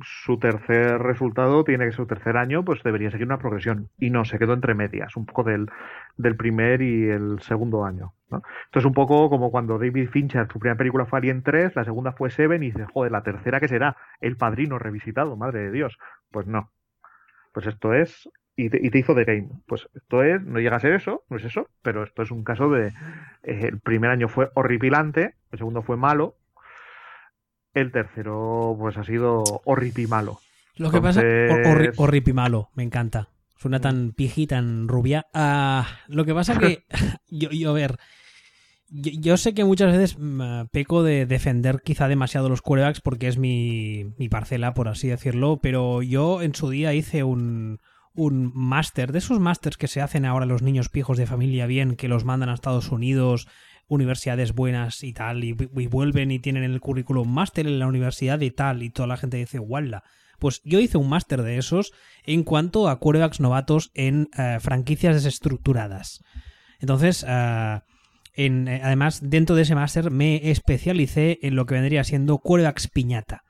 su 0.03 0.38
tercer 0.38 0.99
resultado 0.99 1.64
tiene 1.64 1.86
que 1.86 1.93
su 1.93 2.07
tercer 2.07 2.36
año, 2.36 2.64
pues 2.64 2.82
debería 2.82 3.11
seguir 3.11 3.26
una 3.26 3.38
progresión. 3.38 3.88
Y 3.99 4.11
no, 4.11 4.24
se 4.24 4.38
quedó 4.38 4.53
entre 4.53 4.74
medias, 4.74 5.16
un 5.16 5.26
poco 5.26 5.45
del, 5.45 5.68
del 6.16 6.36
primer 6.36 6.82
y 6.82 7.09
el 7.09 7.40
segundo 7.40 7.84
año. 7.84 8.12
Entonces, 8.30 8.86
un 8.86 8.95
poco 8.95 9.28
como 9.28 9.51
cuando 9.51 9.78
David 9.78 10.09
Fincher, 10.11 10.47
su 10.51 10.59
primera 10.59 10.76
película 10.76 11.07
fue 11.07 11.18
Alien 11.18 11.43
3, 11.43 11.74
la 11.76 11.84
segunda 11.84 12.12
fue 12.12 12.30
Seven, 12.30 12.62
y 12.62 12.66
dices, 12.66 12.86
joder, 12.93 13.12
la 13.12 13.22
tercera 13.22 13.61
que 13.61 13.68
será 13.68 13.97
El 14.20 14.36
Padrino 14.36 14.78
revisitado, 14.78 15.36
madre 15.36 15.61
de 15.64 15.70
Dios. 15.70 15.99
Pues 16.30 16.47
no. 16.47 16.70
Pues 17.53 17.66
esto 17.66 17.93
es. 17.95 18.28
Y 18.55 18.68
te, 18.68 18.78
y 18.84 18.90
te 18.90 18.98
hizo 18.98 19.14
The 19.14 19.24
Game. 19.24 19.48
Pues 19.66 19.88
esto 19.94 20.22
es, 20.22 20.42
no 20.42 20.59
llega 20.59 20.76
a 20.76 20.80
ser 20.80 20.92
eso, 20.92 21.24
no 21.30 21.36
es 21.36 21.44
eso, 21.44 21.68
pero 21.82 22.03
esto 22.05 22.22
es 22.22 22.30
un 22.30 22.44
caso 22.44 22.68
de. 22.68 22.88
Eh, 23.42 23.68
el 23.68 23.80
primer 23.80 24.11
año 24.11 24.28
fue 24.28 24.50
horripilante, 24.55 25.34
el 25.50 25.59
segundo 25.59 25.82
fue 25.82 25.96
malo, 25.96 26.36
el 27.74 27.92
tercero, 27.92 28.76
pues 28.78 28.96
ha 28.98 29.05
sido 29.05 29.42
horripimalo. 29.64 30.38
Lo 30.76 30.90
que 30.90 31.00
pasa, 31.00 31.22
horripimalo, 31.96 32.70
me 32.74 32.82
encanta. 32.82 33.28
Suena 33.57 33.80
tan 33.80 34.12
piji, 34.12 34.46
tan 34.46 34.88
rubia. 34.88 35.26
Ah, 35.32 35.86
lo 36.09 36.24
que 36.24 36.34
pasa 36.34 36.59
que, 36.59 36.84
yo, 37.28 37.50
yo, 37.50 37.70
a 37.70 37.74
ver, 37.74 37.98
yo, 38.88 39.36
sé 39.36 39.55
que 39.55 39.64
muchas 39.64 39.92
veces 39.92 40.18
mm, 40.18 40.66
peco 40.72 41.03
de 41.03 41.26
defender 41.26 41.80
quizá 41.82 42.09
demasiado 42.09 42.48
los 42.48 42.61
quarterbacks 42.61 43.00
porque 43.00 43.28
es 43.28 43.38
mi, 43.38 44.12
mi 44.18 44.28
parcela, 44.28 44.74
por 44.74 44.88
así 44.88 45.09
decirlo, 45.09 45.61
pero 45.62 46.03
yo 46.03 46.42
en 46.42 46.55
su 46.55 46.70
día 46.70 46.92
hice 46.92 47.22
un, 47.22 47.80
un 48.14 48.52
máster, 48.54 49.12
de 49.12 49.18
esos 49.18 49.40
másters 49.40 49.76
que 49.76 49.88
se 49.88 50.00
hacen 50.00 50.24
ahora 50.24 50.46
los 50.46 50.62
niños 50.62 50.88
pijos 50.88 51.18
de 51.18 51.26
familia 51.26 51.66
bien, 51.66 51.96
que 51.96 52.08
los 52.08 52.24
mandan 52.24 52.48
a 52.48 52.54
Estados 52.54 52.90
Unidos 52.90 53.48
universidades 53.88 54.54
buenas 54.54 55.02
y 55.02 55.12
tal, 55.12 55.44
y, 55.44 55.52
vuelven 55.52 56.30
y 56.30 56.38
tienen 56.38 56.64
el 56.64 56.80
currículum 56.80 57.28
máster 57.28 57.66
en 57.66 57.78
la 57.78 57.86
universidad 57.86 58.40
y 58.40 58.50
tal, 58.50 58.82
y 58.82 58.90
toda 58.90 59.06
la 59.06 59.16
gente 59.16 59.36
dice, 59.36 59.58
¡wala! 59.58 60.02
Pues 60.38 60.60
yo 60.64 60.80
hice 60.80 60.98
un 60.98 61.08
máster 61.08 61.42
de 61.42 61.58
esos 61.58 61.92
en 62.24 62.42
cuanto 62.42 62.88
a 62.88 62.98
quarterbacks 62.98 63.38
novatos 63.38 63.90
en 63.94 64.28
eh, 64.36 64.58
franquicias 64.60 65.14
desestructuradas. 65.14 66.24
Entonces, 66.80 67.24
eh, 67.28 67.80
en, 68.34 68.66
eh, 68.66 68.80
además, 68.82 69.20
dentro 69.22 69.54
de 69.54 69.62
ese 69.62 69.76
máster 69.76 70.10
me 70.10 70.50
especialicé 70.50 71.38
en 71.42 71.54
lo 71.54 71.66
que 71.66 71.74
vendría 71.74 72.02
siendo 72.02 72.38
quarterbacks 72.38 72.88
piñata. 72.88 73.44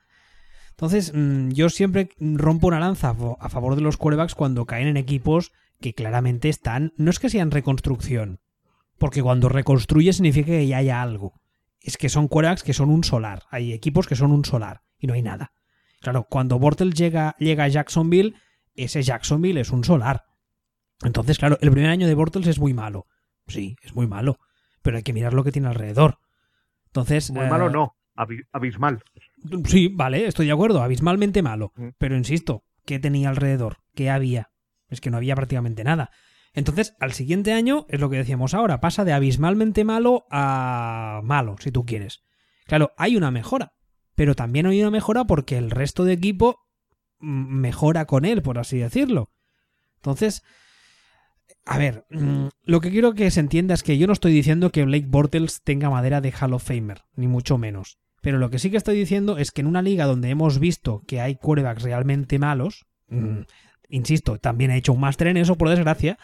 Entonces, 0.73 1.13
mm, 1.13 1.49
yo 1.49 1.69
siempre 1.69 2.09
rompo 2.19 2.67
una 2.67 2.79
lanza 2.79 3.15
a 3.39 3.49
favor 3.49 3.75
de 3.75 3.81
los 3.81 3.97
quarterbacks 3.97 4.35
cuando 4.35 4.65
caen 4.65 4.87
en 4.87 4.97
equipos 4.97 5.51
que 5.79 5.93
claramente 5.93 6.49
están, 6.49 6.93
no 6.97 7.09
es 7.11 7.19
que 7.19 7.29
sean 7.29 7.51
reconstrucción, 7.51 8.39
porque 8.97 9.21
cuando 9.21 9.49
reconstruye 9.49 10.13
significa 10.13 10.47
que 10.47 10.67
ya 10.67 10.77
haya 10.77 11.01
algo. 11.01 11.39
Es 11.79 11.97
que 11.97 12.09
son 12.09 12.27
quarterbacks 12.27 12.63
que 12.63 12.73
son 12.73 12.89
un 12.89 13.03
solar. 13.03 13.43
Hay 13.51 13.73
equipos 13.73 14.07
que 14.07 14.15
son 14.15 14.31
un 14.31 14.45
solar 14.45 14.81
y 14.97 15.07
no 15.07 15.13
hay 15.13 15.21
nada. 15.21 15.51
Claro, 16.01 16.27
cuando 16.29 16.59
Bortles 16.59 16.95
llega, 16.95 17.35
llega 17.39 17.65
a 17.65 17.67
Jacksonville, 17.67 18.35
ese 18.75 19.03
Jacksonville 19.03 19.59
es 19.59 19.71
un 19.71 19.83
solar. 19.83 20.25
Entonces, 21.03 21.37
claro, 21.37 21.57
el 21.61 21.71
primer 21.71 21.89
año 21.89 22.07
de 22.07 22.15
Bortles 22.15 22.47
es 22.47 22.59
muy 22.59 22.73
malo. 22.73 23.07
Sí, 23.47 23.77
es 23.81 23.93
muy 23.93 24.07
malo. 24.07 24.39
Pero 24.81 24.97
hay 24.97 25.03
que 25.03 25.13
mirar 25.13 25.33
lo 25.33 25.43
que 25.43 25.51
tiene 25.51 25.67
alrededor. 25.67 26.19
Entonces. 26.87 27.31
Muy 27.31 27.47
malo 27.47 27.67
eh, 27.67 27.71
no, 27.71 27.95
abismal. 28.51 29.03
Sí, 29.65 29.89
vale, 29.93 30.27
estoy 30.27 30.47
de 30.47 30.51
acuerdo, 30.51 30.81
abismalmente 30.81 31.41
malo. 31.41 31.73
Pero 31.97 32.15
insisto, 32.15 32.63
¿qué 32.85 32.99
tenía 32.99 33.29
alrededor? 33.29 33.77
¿Qué 33.93 34.09
había? 34.09 34.49
Es 34.89 35.01
que 35.01 35.09
no 35.09 35.17
había 35.17 35.35
prácticamente 35.35 35.83
nada. 35.83 36.11
Entonces, 36.53 36.95
al 36.99 37.13
siguiente 37.13 37.51
año, 37.51 37.85
es 37.89 37.99
lo 37.99 38.09
que 38.09 38.17
decíamos 38.17 38.53
ahora, 38.53 38.79
pasa 38.79 39.03
de 39.05 39.13
abismalmente 39.13 39.83
malo 39.83 40.25
a 40.29 41.21
malo, 41.23 41.55
si 41.59 41.71
tú 41.71 41.83
quieres. 41.85 42.21
Claro, 42.65 42.91
hay 42.97 43.17
una 43.17 43.31
mejora, 43.31 43.73
pero 44.15 44.35
también 44.35 44.67
hay 44.67 44.79
una 44.81 44.91
mejora 44.91 45.25
porque 45.25 45.57
el 45.57 45.71
resto 45.71 46.05
de 46.05 46.13
equipo 46.13 46.59
mejora 47.19 48.05
con 48.05 48.25
él, 48.25 48.41
por 48.41 48.59
así 48.59 48.77
decirlo. 48.77 49.29
Entonces, 49.95 50.43
a 51.65 51.77
ver, 51.77 52.05
mm, 52.09 52.47
lo 52.63 52.81
que 52.81 52.91
quiero 52.91 53.13
que 53.13 53.31
se 53.31 53.39
entienda 53.39 53.73
es 53.73 53.83
que 53.83 53.97
yo 53.97 54.05
no 54.05 54.13
estoy 54.13 54.33
diciendo 54.33 54.71
que 54.71 54.85
Blake 54.85 55.07
Bortles 55.07 55.61
tenga 55.63 55.89
madera 55.89 56.21
de 56.21 56.33
Hall 56.39 56.53
of 56.53 56.63
Famer, 56.63 57.01
ni 57.15 57.27
mucho 57.27 57.57
menos. 57.57 57.97
Pero 58.23 58.39
lo 58.39 58.49
que 58.49 58.57
sí 58.57 58.71
que 58.71 58.77
estoy 58.77 58.97
diciendo 58.97 59.37
es 59.37 59.51
que 59.51 59.61
en 59.61 59.67
una 59.67 59.83
liga 59.83 60.05
donde 60.05 60.31
hemos 60.31 60.57
visto 60.57 61.03
que 61.05 61.21
hay 61.21 61.35
quarterbacks 61.35 61.83
realmente 61.83 62.39
malos, 62.39 62.87
mm, 63.09 63.41
insisto, 63.89 64.39
también 64.39 64.71
he 64.71 64.77
hecho 64.77 64.93
un 64.93 65.01
máster 65.01 65.27
en 65.27 65.37
eso, 65.37 65.55
por 65.55 65.69
desgracia, 65.69 66.17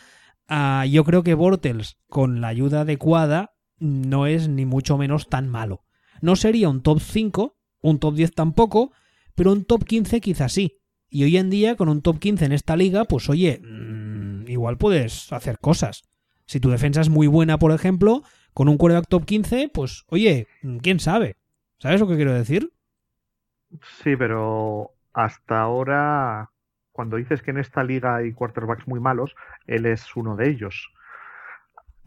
Ah, 0.49 0.87
yo 0.87 1.03
creo 1.03 1.21
que 1.21 1.35
Bortles, 1.35 1.97
con 2.07 2.41
la 2.41 2.47
ayuda 2.47 2.81
adecuada, 2.81 3.53
no 3.77 4.25
es 4.25 4.49
ni 4.49 4.65
mucho 4.65 4.97
menos 4.97 5.29
tan 5.29 5.47
malo. 5.47 5.85
No 6.21 6.35
sería 6.35 6.69
un 6.69 6.81
top 6.81 6.99
5, 6.99 7.55
un 7.81 7.99
top 7.99 8.15
10 8.15 8.33
tampoco, 8.33 8.91
pero 9.35 9.51
un 9.51 9.63
top 9.63 9.85
15 9.85 10.19
quizás 10.19 10.51
sí. 10.51 10.79
Y 11.07 11.23
hoy 11.23 11.37
en 11.37 11.51
día, 11.51 11.75
con 11.75 11.87
un 11.87 12.01
top 12.01 12.17
15 12.17 12.45
en 12.45 12.51
esta 12.51 12.75
liga, 12.75 13.05
pues 13.05 13.29
oye, 13.29 13.61
mm, 13.63 14.49
igual 14.49 14.77
puedes 14.77 15.31
hacer 15.31 15.59
cosas. 15.59 16.01
Si 16.47 16.59
tu 16.59 16.71
defensa 16.71 17.01
es 17.01 17.09
muy 17.09 17.27
buena, 17.27 17.59
por 17.59 17.71
ejemplo, 17.71 18.23
con 18.55 18.69
un 18.69 18.77
quarterback 18.77 19.07
top 19.07 19.25
15, 19.25 19.69
pues 19.71 20.03
oye, 20.07 20.47
quién 20.81 20.99
sabe. 20.99 21.37
¿Sabes 21.79 21.99
lo 21.99 22.07
que 22.07 22.15
quiero 22.15 22.33
decir? 22.33 22.71
Sí, 24.01 24.15
pero 24.15 24.91
hasta 25.13 25.61
ahora, 25.61 26.49
cuando 26.91 27.17
dices 27.17 27.41
que 27.41 27.51
en 27.51 27.57
esta 27.57 27.83
liga 27.83 28.15
hay 28.17 28.33
quarterbacks 28.33 28.87
muy 28.87 28.99
malos, 28.99 29.35
él 29.67 29.85
es 29.85 30.15
uno 30.15 30.35
de 30.35 30.49
ellos. 30.49 30.91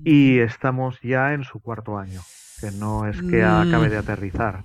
Y 0.04 0.40
estamos 0.40 1.00
ya 1.00 1.32
en 1.32 1.44
su 1.44 1.60
cuarto 1.60 1.96
año, 1.98 2.22
que 2.58 2.70
no 2.72 3.06
es 3.06 3.22
que 3.22 3.42
Mm. 3.42 3.60
acabe 3.68 3.88
de 3.88 3.98
aterrizar. 3.98 4.64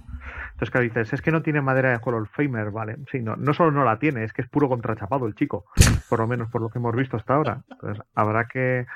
Entonces, 0.51 0.71
claro, 0.71 0.83
dices, 0.85 1.13
es 1.13 1.21
que 1.21 1.31
no 1.31 1.43
tiene 1.43 1.61
madera 1.61 1.91
de 1.91 1.99
Hall 2.03 2.15
of 2.15 2.29
Famer, 2.31 2.71
vale. 2.71 2.97
Sí, 3.11 3.19
no, 3.21 3.35
no 3.35 3.53
solo 3.53 3.71
no 3.71 3.83
la 3.85 3.99
tiene, 3.99 4.23
es 4.23 4.33
que 4.33 4.41
es 4.41 4.49
puro 4.49 4.67
contrachapado 4.67 5.27
el 5.27 5.35
chico, 5.35 5.65
por 6.09 6.19
lo 6.19 6.27
menos 6.27 6.49
por 6.49 6.61
lo 6.61 6.69
que 6.69 6.79
hemos 6.79 6.95
visto 6.95 7.15
hasta 7.15 7.35
ahora. 7.35 7.61
Entonces, 7.69 8.03
habrá 8.15 8.47
que. 8.47 8.87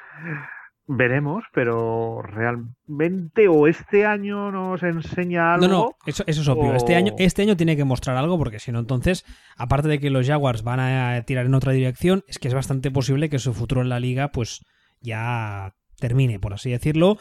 Veremos, 0.87 1.43
pero 1.53 2.21
realmente 2.21 3.47
o 3.47 3.67
este 3.67 4.05
año 4.05 4.51
nos 4.51 4.83
enseña 4.83 5.53
algo. 5.53 5.67
No, 5.67 5.73
no, 5.73 5.89
eso, 6.05 6.23
eso 6.27 6.41
es 6.41 6.47
obvio. 6.49 6.71
o- 6.71 6.75
Este, 6.75 6.95
año, 6.95 7.13
este 7.17 7.43
año 7.43 7.55
tiene 7.55 7.77
que 7.77 7.85
mostrar 7.85 8.17
algo 8.17 8.37
porque 8.37 8.59
si 8.59 8.71
no, 8.71 8.79
entonces, 8.79 9.23
aparte 9.55 9.87
de 9.87 9.99
que 9.99 10.09
los 10.09 10.27
Jaguars 10.27 10.63
van 10.63 10.79
a 10.79 11.21
tirar 11.21 11.45
en 11.45 11.53
otra 11.53 11.71
dirección, 11.71 12.23
es 12.27 12.39
que 12.39 12.47
es 12.49 12.53
bastante 12.53 12.91
posible 12.91 13.29
que 13.29 13.39
su 13.39 13.53
futuro 13.53 13.81
en 13.81 13.89
la 13.89 13.99
liga 13.99 14.29
pues 14.29 14.65
ya 14.99 15.73
termine, 15.99 16.39
por 16.39 16.53
así 16.53 16.71
decirlo, 16.71 17.17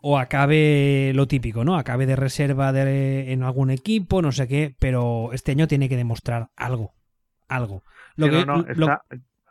o 0.00 0.18
acabe 0.18 1.12
lo 1.14 1.28
típico, 1.28 1.62
¿no? 1.64 1.76
Acabe 1.76 2.06
de 2.06 2.16
reserva 2.16 2.72
de- 2.72 3.32
en 3.32 3.42
algún 3.42 3.70
equipo, 3.70 4.22
no 4.22 4.32
sé 4.32 4.48
qué, 4.48 4.74
pero 4.78 5.32
este 5.32 5.52
año 5.52 5.68
tiene 5.68 5.88
que 5.88 5.96
demostrar 5.96 6.48
algo. 6.56 6.92
Algo. 7.48 7.82
Lo 8.16 8.26
Sí, 8.26 8.32
que, 8.32 8.46
no, 8.46 8.56
no, 8.56 8.62
lo- 8.62 8.86
está- 8.86 9.02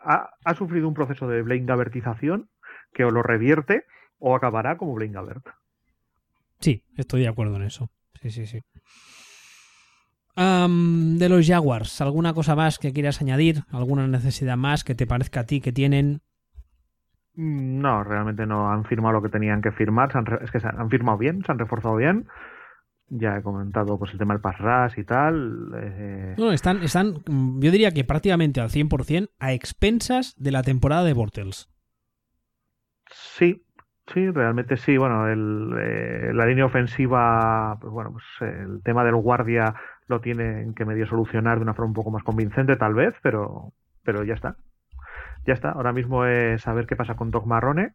ha, 0.04 0.30
ha 0.44 0.56
sufrido 0.56 0.88
un 0.88 0.94
proceso 0.96 1.28
de 1.28 1.42
Blaine 1.44 1.66
Gabertización 1.66 2.50
que 2.94 3.04
o 3.06 3.12
lo 3.12 3.24
revierte 3.24 3.84
o 4.20 4.36
acabará 4.36 4.78
como 4.78 4.94
Blaine 4.94 5.14
Gabert. 5.16 5.46
Sí, 6.60 6.84
estoy 6.96 7.22
de 7.22 7.28
acuerdo 7.28 7.56
en 7.58 7.64
eso. 7.64 7.90
Sí, 8.22 8.32
sí, 8.32 8.46
sí. 8.48 8.60
De 10.36 11.30
los 11.30 11.46
Jaguars, 11.48 12.02
¿alguna 12.02 12.34
cosa 12.34 12.56
más 12.56 12.80
que 12.80 12.92
quieras 12.92 13.22
añadir? 13.22 13.64
¿Alguna 13.72 14.08
necesidad 14.08 14.58
más 14.58 14.84
que 14.84 14.96
te 14.96 15.06
parezca 15.06 15.42
a 15.42 15.46
ti 15.46 15.62
que 15.62 15.72
tienen? 15.72 16.22
No, 17.36 18.04
realmente 18.04 18.46
no 18.46 18.72
han 18.72 18.86
firmado 18.86 19.14
lo 19.14 19.22
que 19.22 19.30
tenían 19.30 19.62
que 19.62 19.72
firmar. 19.72 20.12
se 20.12 20.18
han 20.18 20.26
re- 20.26 20.44
es 20.44 20.52
que 20.52 20.60
se 20.60 20.68
han, 20.68 20.90
firmado 20.90 21.18
bien, 21.18 21.44
se 21.46 21.52
han 21.52 21.60
reforzado 21.60 21.96
bien. 21.98 22.28
Ya 23.10 23.38
he 23.38 23.44
comentado 23.44 23.98
pues 24.00 24.12
el 24.14 24.18
tema 24.18 24.34
del 24.34 24.42
pass 24.42 24.58
rush 24.58 25.00
y 25.00 25.04
tal. 25.04 25.72
eh, 25.76 26.36
No, 26.38 26.52
están, 26.52 26.82
están, 26.82 27.16
yo 27.60 27.70
diría 27.72 27.92
que 27.92 28.04
prácticamente 28.04 28.60
al 28.62 28.70
100% 28.72 29.30
a 29.40 29.52
expensas 29.54 30.34
de 30.38 30.52
la 30.52 30.64
temporada 30.64 31.04
de 31.04 31.14
Bortles. 31.14 31.70
Sí, 33.14 33.64
sí, 34.14 34.30
realmente 34.32 34.78
sí. 34.78 34.98
Bueno, 34.98 35.28
el, 35.28 35.74
eh, 35.80 36.32
la 36.34 36.46
línea 36.46 36.66
ofensiva, 36.66 37.78
pues 37.80 37.94
bueno, 37.94 38.14
pues 38.14 38.26
el 38.42 38.82
tema 38.84 39.04
del 39.04 39.16
guardia 39.16 39.76
lo 40.08 40.20
tienen 40.20 40.74
que 40.74 40.86
medio 40.86 41.06
solucionar 41.08 41.58
de 41.58 41.64
una 41.64 41.74
forma 41.74 41.90
un 41.90 41.96
poco 41.96 42.12
más 42.12 42.24
convincente, 42.24 42.76
tal 42.76 42.94
vez, 42.94 43.16
pero, 43.22 43.74
pero 44.04 44.24
ya 44.24 44.34
está. 44.34 44.58
Ya 45.46 45.54
está. 45.54 45.72
Ahora 45.72 45.94
mismo 45.94 46.26
es 46.26 46.62
saber 46.62 46.88
qué 46.88 46.96
pasa 46.96 47.16
con 47.16 47.32
Doc 47.32 47.46
Marrone, 47.46 47.94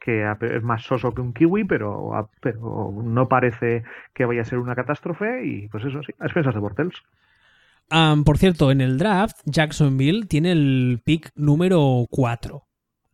que 0.00 0.24
es 0.40 0.62
más 0.62 0.82
soso 0.82 1.12
que 1.12 1.20
un 1.20 1.32
kiwi, 1.32 1.64
pero, 1.64 2.30
pero 2.40 2.92
no 3.02 3.28
parece 3.28 3.84
que 4.14 4.24
vaya 4.24 4.42
a 4.42 4.44
ser 4.44 4.58
una 4.58 4.74
catástrofe 4.74 5.44
y 5.44 5.68
pues 5.68 5.84
eso 5.84 6.02
sí, 6.02 6.12
a 6.18 6.24
expensas 6.24 6.54
de 6.54 6.60
Bortels. 6.60 7.02
Por 8.24 8.38
cierto, 8.38 8.70
en 8.70 8.80
el 8.80 8.98
draft, 8.98 9.38
Jacksonville 9.46 10.26
tiene 10.26 10.52
el 10.52 11.02
pick 11.04 11.32
número 11.34 12.06
4. 12.08 12.62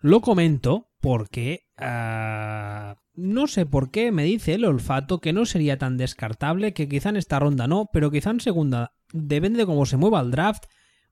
Lo 0.02 0.20
comento 0.20 0.88
porque 1.06 1.68
ah, 1.76 2.96
no 3.14 3.46
sé 3.46 3.64
por 3.64 3.92
qué 3.92 4.10
me 4.10 4.24
dice 4.24 4.54
el 4.54 4.64
olfato 4.64 5.20
que 5.20 5.32
no 5.32 5.46
sería 5.46 5.78
tan 5.78 5.96
descartable, 5.96 6.74
que 6.74 6.88
quizá 6.88 7.10
en 7.10 7.16
esta 7.16 7.38
ronda 7.38 7.68
no, 7.68 7.88
pero 7.92 8.10
quizá 8.10 8.30
en 8.30 8.40
segunda, 8.40 8.92
depende 9.12 9.60
de 9.60 9.66
cómo 9.66 9.86
se 9.86 9.98
mueva 9.98 10.20
el 10.20 10.32
draft, 10.32 10.64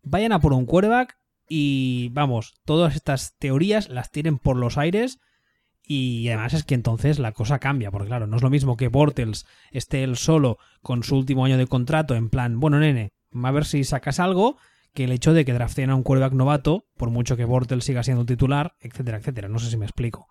vayan 0.02 0.32
a 0.32 0.40
por 0.40 0.52
un 0.52 0.66
quarterback 0.66 1.16
y 1.48 2.08
vamos, 2.08 2.54
todas 2.64 2.96
estas 2.96 3.36
teorías 3.38 3.88
las 3.88 4.10
tienen 4.10 4.38
por 4.38 4.56
los 4.56 4.78
aires 4.78 5.20
y 5.80 6.26
además 6.26 6.54
es 6.54 6.64
que 6.64 6.74
entonces 6.74 7.20
la 7.20 7.30
cosa 7.30 7.60
cambia, 7.60 7.92
porque 7.92 8.08
claro, 8.08 8.26
no 8.26 8.34
es 8.34 8.42
lo 8.42 8.50
mismo 8.50 8.76
que 8.76 8.88
Bortles 8.88 9.46
esté 9.70 10.02
él 10.02 10.16
solo 10.16 10.58
con 10.82 11.04
su 11.04 11.16
último 11.16 11.44
año 11.44 11.56
de 11.56 11.68
contrato 11.68 12.16
en 12.16 12.30
plan, 12.30 12.58
bueno 12.58 12.80
nene, 12.80 13.12
a 13.32 13.50
ver 13.52 13.64
si 13.64 13.84
sacas 13.84 14.18
algo, 14.18 14.56
que 14.94 15.04
el 15.04 15.12
hecho 15.12 15.32
de 15.34 15.44
que 15.44 15.52
drafteen 15.52 15.90
a 15.90 15.94
un 15.96 16.02
quarterback 16.02 16.32
novato, 16.34 16.84
por 16.96 17.10
mucho 17.10 17.36
que 17.36 17.44
Bortles 17.44 17.84
siga 17.84 18.02
siendo 18.02 18.24
titular, 18.24 18.74
etcétera, 18.80 19.18
etcétera. 19.18 19.48
No 19.48 19.58
sé 19.58 19.68
si 19.70 19.76
me 19.76 19.84
explico. 19.86 20.28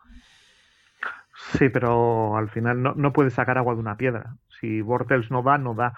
Sí, 1.57 1.70
pero 1.70 2.38
al 2.38 2.49
final 2.49 2.82
no, 2.82 2.93
no 2.95 3.11
puedes 3.14 3.34
sacar 3.34 3.57
agua 3.57 3.74
de 3.74 3.80
una 3.82 3.97
piedra. 3.97 4.38
Si 4.59 4.82
Bortels 4.82 5.30
no 5.32 5.43
da, 5.43 5.57
no 5.57 5.74
da. 5.76 5.93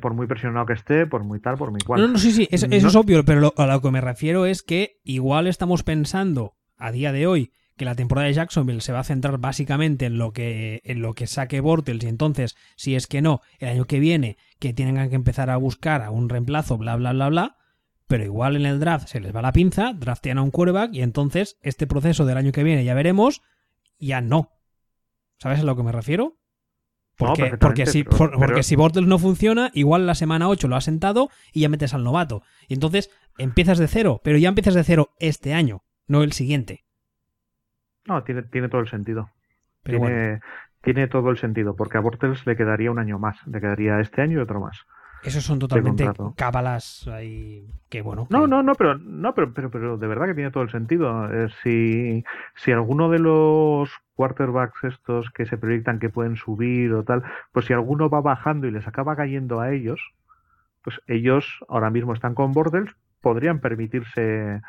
Por 0.00 0.14
muy 0.14 0.26
presionado 0.28 0.66
que 0.66 0.72
esté, 0.74 1.04
por 1.06 1.24
muy 1.24 1.40
tal, 1.40 1.56
por 1.56 1.70
muy 1.72 1.80
cual. 1.80 2.00
No, 2.00 2.08
no, 2.08 2.18
sí, 2.18 2.30
sí, 2.30 2.46
eso, 2.50 2.66
eso 2.70 2.82
No- 2.82 2.88
es 2.88 2.94
obvio, 2.96 3.24
pero 3.24 3.40
lo- 3.40 3.54
a 3.56 3.66
lo 3.66 3.80
que 3.80 3.90
me 3.90 4.00
refiero 4.00 4.46
es 4.46 4.62
que 4.62 4.98
igual 5.02 5.48
estamos 5.48 5.82
pensando 5.82 6.54
a 6.76 6.92
día 6.92 7.10
de 7.12 7.26
hoy 7.26 7.52
que 7.76 7.84
la 7.84 7.96
temporada 7.96 8.28
de 8.28 8.34
Jacksonville 8.34 8.80
se 8.80 8.92
va 8.92 9.00
a 9.00 9.04
centrar 9.04 9.38
básicamente 9.38 10.06
en 10.06 10.16
lo 10.16 10.32
que 10.32 10.80
en 10.84 11.02
lo 11.02 11.14
que 11.14 11.26
saque 11.26 11.58
Bortles 11.60 12.04
y 12.04 12.08
entonces 12.08 12.54
si 12.76 12.94
es 12.94 13.08
que 13.08 13.20
no 13.20 13.40
el 13.58 13.68
año 13.68 13.84
que 13.86 13.98
viene 13.98 14.36
que 14.60 14.72
tengan 14.72 15.08
que 15.10 15.16
empezar 15.16 15.50
a 15.50 15.56
buscar 15.56 16.02
a 16.02 16.10
un 16.10 16.28
reemplazo 16.28 16.78
bla 16.78 16.94
bla 16.94 17.12
bla 17.12 17.28
bla 17.30 17.56
pero 18.14 18.22
igual 18.22 18.54
en 18.54 18.64
el 18.64 18.78
draft 18.78 19.08
se 19.08 19.18
les 19.18 19.34
va 19.34 19.42
la 19.42 19.50
pinza 19.50 19.92
draftean 19.92 20.38
a 20.38 20.42
un 20.42 20.52
quarterback 20.52 20.94
y 20.94 21.02
entonces 21.02 21.58
este 21.62 21.88
proceso 21.88 22.24
del 22.24 22.36
año 22.36 22.52
que 22.52 22.62
viene 22.62 22.84
ya 22.84 22.94
veremos 22.94 23.42
ya 23.98 24.20
no 24.20 24.50
¿sabes 25.38 25.58
a 25.58 25.64
lo 25.64 25.74
que 25.74 25.82
me 25.82 25.90
refiero? 25.90 26.36
Porque, 27.16 27.56
porque, 27.58 27.86
si, 27.86 28.04
pero- 28.04 28.16
por- 28.16 28.30
porque 28.32 28.46
pero- 28.46 28.62
si 28.62 28.76
Bortles 28.76 29.06
no 29.08 29.18
funciona, 29.18 29.70
igual 29.74 30.06
la 30.06 30.14
semana 30.14 30.48
8 30.48 30.68
lo 30.68 30.76
has 30.76 30.84
sentado 30.84 31.28
y 31.52 31.60
ya 31.62 31.68
metes 31.68 31.92
al 31.92 32.04
novato. 32.04 32.42
Y 32.68 32.74
entonces 32.74 33.10
empiezas 33.36 33.78
de 33.78 33.88
cero, 33.88 34.20
pero 34.22 34.38
ya 34.38 34.48
empiezas 34.48 34.74
de 34.74 34.84
cero 34.84 35.10
este 35.18 35.54
año, 35.54 35.82
no 36.06 36.22
el 36.22 36.32
siguiente. 36.32 36.84
No, 38.06 38.22
tiene, 38.22 38.42
tiene 38.44 38.68
todo 38.68 38.80
el 38.80 38.88
sentido. 38.88 39.30
Pero 39.82 39.98
tiene, 39.98 40.14
bueno, 40.28 40.40
tiene 40.82 41.08
todo 41.08 41.30
el 41.30 41.38
sentido, 41.38 41.74
porque 41.76 41.98
a 41.98 42.00
Bortles 42.00 42.46
le 42.46 42.56
quedaría 42.56 42.90
un 42.90 42.98
año 42.98 43.18
más. 43.18 43.36
Le 43.46 43.60
quedaría 43.60 43.98
este 44.00 44.22
año 44.22 44.38
y 44.38 44.42
otro 44.42 44.60
más. 44.60 44.78
Esos 45.24 45.44
son 45.44 45.58
totalmente 45.58 46.08
cábalas 46.36 47.06
ahí 47.08 47.66
que 47.88 48.02
bueno. 48.02 48.26
No, 48.30 48.42
que- 48.42 48.48
no, 48.48 48.62
no, 48.62 48.74
pero 48.74 48.98
no, 48.98 49.34
pero, 49.34 49.52
pero, 49.52 49.70
pero 49.70 49.96
de 49.98 50.06
verdad 50.06 50.26
que 50.26 50.34
tiene 50.34 50.50
todo 50.50 50.62
el 50.62 50.70
sentido. 50.70 51.32
Eh, 51.32 51.48
si, 51.62 52.24
si 52.56 52.72
alguno 52.72 53.08
de 53.10 53.18
los 53.20 53.90
quarterbacks 54.14 54.84
estos 54.84 55.30
que 55.30 55.46
se 55.46 55.56
proyectan 55.58 55.98
que 55.98 56.08
pueden 56.10 56.36
subir 56.36 56.92
o 56.92 57.04
tal, 57.04 57.22
pues 57.52 57.66
si 57.66 57.72
alguno 57.72 58.08
va 58.10 58.20
bajando 58.20 58.66
y 58.66 58.70
les 58.70 58.86
acaba 58.86 59.16
cayendo 59.16 59.60
a 59.60 59.72
ellos, 59.72 60.00
pues 60.82 61.00
ellos 61.06 61.46
ahora 61.68 61.90
mismo 61.90 62.12
están 62.12 62.34
con 62.34 62.52
Bortles, 62.52 62.90
podrían 63.20 63.60
permitirse 63.60 64.60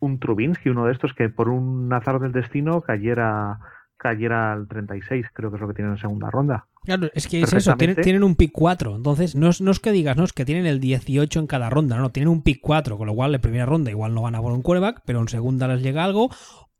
un 0.00 0.18
Trubinsky, 0.18 0.68
uno 0.68 0.86
de 0.86 0.92
estos 0.92 1.14
que 1.14 1.28
por 1.28 1.48
un 1.48 1.90
azar 1.92 2.18
del 2.20 2.32
destino 2.32 2.80
cayera 2.82 3.60
cayera 4.08 4.52
al 4.52 4.68
36, 4.68 5.26
creo 5.32 5.50
que 5.50 5.56
es 5.56 5.60
lo 5.60 5.68
que 5.68 5.74
tienen 5.74 5.92
en 5.92 5.98
segunda 5.98 6.30
ronda. 6.30 6.66
Claro, 6.84 7.08
es 7.14 7.26
que 7.26 7.40
es 7.42 7.52
eso, 7.52 7.76
tienen, 7.76 7.96
tienen 7.96 8.22
un 8.22 8.36
pick 8.36 8.52
4. 8.52 8.96
Entonces, 8.96 9.34
no 9.34 9.48
es, 9.48 9.60
no 9.60 9.70
es 9.70 9.80
que 9.80 9.90
digas, 9.92 10.16
no, 10.16 10.24
es 10.24 10.32
que 10.32 10.44
tienen 10.44 10.66
el 10.66 10.78
18 10.80 11.40
en 11.40 11.46
cada 11.46 11.68
ronda, 11.70 11.96
no, 11.96 12.10
tienen 12.10 12.28
un 12.28 12.42
pick 12.42 12.60
4, 12.60 12.96
con 12.96 13.06
lo 13.06 13.14
cual 13.14 13.34
en 13.34 13.40
primera 13.40 13.66
ronda 13.66 13.90
igual 13.90 14.14
no 14.14 14.22
van 14.22 14.34
a 14.36 14.40
por 14.40 14.52
un 14.52 14.62
quarterback, 14.62 15.02
pero 15.04 15.20
en 15.20 15.28
segunda 15.28 15.66
les 15.68 15.82
llega 15.82 16.04
algo, 16.04 16.30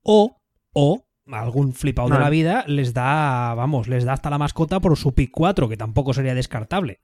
o, 0.02 0.40
o 0.72 1.04
algún 1.32 1.72
flipado 1.72 2.08
de 2.08 2.14
No. 2.14 2.20
la 2.20 2.30
vida 2.30 2.64
les 2.68 2.94
da, 2.94 3.54
vamos, 3.54 3.88
les 3.88 4.04
da 4.04 4.12
hasta 4.12 4.30
la 4.30 4.38
mascota 4.38 4.78
por 4.78 4.96
su 4.96 5.12
pick 5.14 5.30
4, 5.32 5.68
que 5.68 5.76
tampoco 5.76 6.12
sería 6.14 6.34
descartable. 6.34 7.00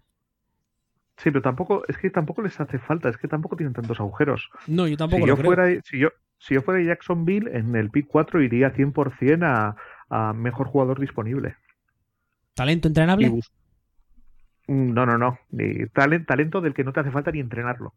Sí, 1.16 1.30
pero 1.30 1.42
tampoco, 1.42 1.82
es 1.88 1.96
que 1.98 2.10
tampoco 2.10 2.42
les 2.42 2.58
hace 2.60 2.78
falta, 2.78 3.08
es 3.08 3.16
que 3.16 3.28
tampoco 3.28 3.56
tienen 3.56 3.74
tantos 3.74 4.00
agujeros. 4.00 4.48
No, 4.66 4.86
yo 4.88 4.96
tampoco 4.96 5.22
si 5.22 5.28
lo 5.28 5.34
yo 5.34 5.36
creo. 5.36 5.46
fuera 5.54 5.80
si 5.84 5.98
yo 5.98 6.08
si 6.38 6.54
yo 6.54 6.62
fuera 6.62 6.82
Jacksonville 6.82 7.56
en 7.56 7.76
el 7.76 7.90
pick 7.90 8.08
4 8.08 8.42
iría 8.42 8.72
100% 8.74 9.44
a, 9.44 9.76
a 10.14 10.32
mejor 10.32 10.66
jugador 10.68 11.00
disponible 11.00 11.56
¿Talento 12.54 12.86
entrenable? 12.88 13.28
Mm, 14.68 14.92
no 14.94 15.06
no 15.06 15.18
no 15.18 15.38
ni 15.50 15.86
talen- 15.92 16.24
talento 16.26 16.60
del 16.60 16.74
que 16.74 16.84
no 16.84 16.92
te 16.92 17.00
hace 17.00 17.10
falta 17.10 17.30
ni 17.32 17.40
entrenarlo 17.40 17.94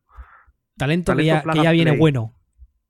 Talento, 0.77 1.15
que, 1.15 1.23
ya, 1.25 1.41
que 1.41 1.71
viene 1.71 1.95
bueno. 1.95 2.33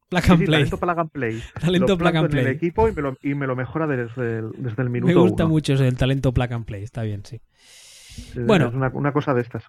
Plug 0.10 0.24
and 0.30 0.40
sí, 0.40 0.46
play. 0.46 0.64
talento 0.64 0.80
plug 0.80 1.00
and 1.00 1.12
play 1.12 1.44
Talento 1.62 1.94
Lo 1.94 1.98
plug 1.98 2.16
and 2.16 2.34
el 2.36 2.48
equipo 2.48 2.88
y 2.88 2.94
me 2.94 3.02
lo, 3.02 3.18
y 3.22 3.34
me 3.36 3.48
lo 3.48 3.56
mejora 3.56 3.86
desde 3.88 4.40
el, 4.40 4.52
desde 4.58 4.82
el 4.84 4.90
minuto 4.90 5.14
Me 5.14 5.20
gusta 5.20 5.44
uno. 5.46 5.54
mucho 5.54 5.74
el 5.74 5.98
talento 5.98 6.34
plug 6.34 6.54
and 6.54 6.66
play, 6.66 6.84
está 6.84 7.02
bien, 7.04 7.24
sí. 7.26 7.42
Es 8.18 8.46
Bueno. 8.46 8.72
una, 8.74 8.90
una 8.90 9.12
cosa 9.12 9.34
de 9.34 9.42
estas 9.42 9.64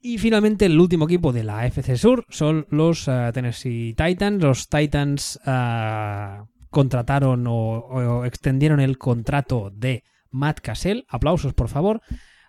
Y 0.00 0.18
finalmente 0.18 0.66
el 0.66 0.78
último 0.80 1.04
equipo 1.04 1.32
de 1.32 1.44
la 1.44 1.64
FC 1.66 1.96
Sur 1.96 2.24
son 2.28 2.66
los 2.70 3.06
eh, 3.08 3.30
Tennessee 3.32 3.94
Titans. 3.94 4.42
Los 4.42 4.68
Titans 4.68 5.38
eh, 5.46 6.38
contrataron 6.72 7.46
o, 7.46 7.52
o 7.52 8.24
extendieron 8.24 8.80
el 8.80 8.98
contrato 8.98 9.70
de 9.70 10.02
Matt 10.32 10.58
Cassell. 10.60 11.04
Aplausos, 11.08 11.54
por 11.54 11.68
favor. 11.68 12.02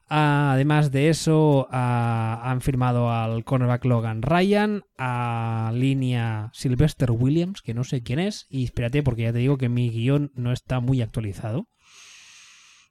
Además 0.07 0.91
de 0.91 1.09
eso, 1.09 1.67
ah, 1.71 2.41
han 2.43 2.61
firmado 2.61 3.11
al 3.11 3.43
cornerback 3.43 3.86
Logan 3.86 4.21
Ryan, 4.21 4.84
a 4.97 5.71
línea 5.74 6.49
Sylvester 6.53 7.11
Williams, 7.11 7.61
que 7.61 7.74
no 7.74 7.84
sé 7.84 8.03
quién 8.03 8.19
es, 8.19 8.45
y 8.49 8.63
espérate 8.63 9.01
porque 9.01 9.24
ya 9.24 9.34
te 9.34 9.39
digo 9.39 9.57
que 9.57 9.69
mi 9.69 9.89
guion 9.89 10.32
no 10.36 10.51
está 10.51 10.80
muy 10.80 11.01
actualizado. 11.01 11.67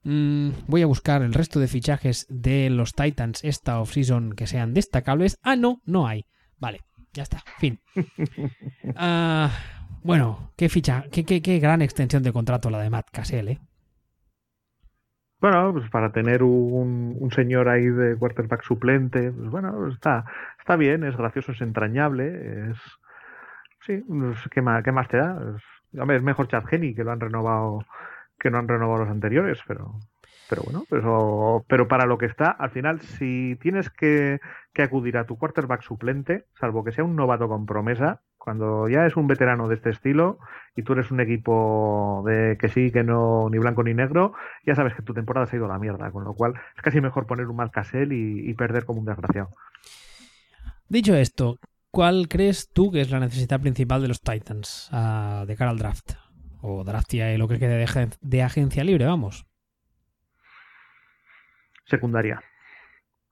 Mm, 0.04 0.50
voy 0.66 0.82
a 0.82 0.86
buscar 0.86 1.22
el 1.22 1.32
resto 1.32 1.60
de 1.60 1.68
fichajes 1.68 2.26
de 2.28 2.70
los 2.70 2.92
Titans 2.92 3.44
esta 3.44 3.80
offseason 3.80 4.32
que 4.32 4.46
sean 4.46 4.74
destacables. 4.74 5.38
Ah, 5.42 5.54
no, 5.54 5.80
no 5.84 6.08
hay. 6.08 6.24
Vale, 6.58 6.80
ya 7.12 7.22
está, 7.22 7.44
fin. 7.58 7.80
Ah, 8.96 9.52
bueno, 10.03 10.53
qué 10.57 10.68
ficha, 10.68 11.05
qué, 11.12 11.24
qué, 11.24 11.42
qué, 11.42 11.59
gran 11.59 11.82
extensión 11.82 12.22
de 12.22 12.32
contrato 12.32 12.70
la 12.70 12.80
de 12.80 12.90
Matt 12.90 13.11
Cassell, 13.11 13.48
¿eh? 13.48 13.59
Bueno, 15.40 15.72
pues 15.72 15.90
para 15.90 16.12
tener 16.12 16.44
un, 16.44 17.28
señor 17.34 17.68
ahí 17.68 17.86
de 17.86 18.16
quarterback 18.16 18.62
suplente, 18.62 19.32
pues 19.32 19.50
bueno, 19.50 19.88
está, 19.88 20.24
está 20.59 20.76
bien, 20.76 21.03
es 21.03 21.16
gracioso, 21.16 21.53
es 21.53 21.61
entrañable, 21.61 22.70
es... 22.70 22.78
Sí, 23.80 24.05
pues, 24.07 24.38
¿qué 24.53 24.62
más, 24.62 24.84
qué 24.84 24.92
más 24.92 25.09
te 25.09 25.16
da? 25.16 25.57
Es, 25.57 26.00
hombre, 26.00 26.16
es 26.16 26.22
mejor 26.22 26.46
Chad 26.46 26.64
Henney, 26.70 26.94
que 26.94 27.03
lo 27.03 27.11
han 27.11 27.20
renovado 27.20 27.84
que 28.38 28.50
no 28.50 28.59
han 28.59 28.68
renovado 28.68 29.05
los 29.05 29.11
anteriores, 29.11 29.61
pero 29.66 29.98
pero 30.53 30.64
bueno, 30.64 30.84
pero, 30.90 31.64
pero 31.66 31.88
para 31.88 32.05
lo 32.05 32.18
que 32.18 32.26
está, 32.26 32.50
al 32.50 32.70
final, 32.70 33.00
si 33.00 33.57
tienes 33.62 33.88
que, 33.88 34.38
que, 34.74 34.82
acudir 34.82 35.16
a 35.16 35.24
tu 35.24 35.38
quarterback 35.38 35.80
suplente, 35.80 36.44
salvo 36.61 36.84
que 36.84 36.92
sea 36.92 37.05
un 37.05 37.16
novato 37.16 37.48
con 37.48 37.64
promesa, 37.64 38.20
cuando 38.43 38.88
ya 38.88 39.07
es 39.07 39.16
un 39.16 39.26
veterano 39.26 39.68
de 39.68 39.76
este 39.76 39.90
estilo 39.90 40.38
y 40.74 40.82
tú 40.82 40.95
eres 40.95 41.11
un 41.11 41.20
equipo 41.20 42.22
de 42.26 42.57
que 42.59 42.68
sí, 42.68 42.90
que 42.90 43.05
no, 43.05 43.49
ni 43.51 43.59
blanco 43.59 43.82
ni 43.82 43.95
negro, 43.95 44.34
ya 44.66 44.74
sabes 44.74 44.95
que 44.95 45.03
tu 45.03 45.14
temporada 45.14 45.47
se 45.47 45.57
ha 45.57 45.59
ido 45.59 45.66
a 45.66 45.72
la 45.72 45.78
mierda, 45.78 46.11
con 46.11 46.24
lo 46.24 46.34
cual 46.34 46.55
es 46.76 46.82
casi 46.82 47.01
mejor 47.01 47.26
poner 47.26 47.47
un 47.47 47.57
mal 47.57 47.70
casel 47.70 48.12
y, 48.12 48.51
y 48.51 48.55
perder 48.55 48.84
como 48.84 49.01
un 49.01 49.07
desgraciado. 49.07 49.51
Dicho 50.88 51.14
esto, 51.14 51.59
¿cuál 51.90 52.28
crees 52.28 52.70
tú 52.72 52.90
que 52.90 53.01
es 53.01 53.11
la 53.11 53.20
necesidad 53.20 53.61
principal 53.61 54.03
de 54.03 54.09
los 54.09 54.20
Titans 54.20 54.90
uh, 54.93 55.47
de 55.47 55.57
cara 55.57 55.70
al 55.70 55.78
draft? 55.78 56.12
O 56.61 56.84
draft 56.84 57.14
y 57.14 57.36
lo 57.36 57.49
que 57.49 57.59
quede 57.59 57.76
de, 57.76 58.09
de 58.20 58.43
agencia 58.43 58.84
libre, 58.84 59.07
vamos 59.07 59.47
secundaria. 61.93 62.43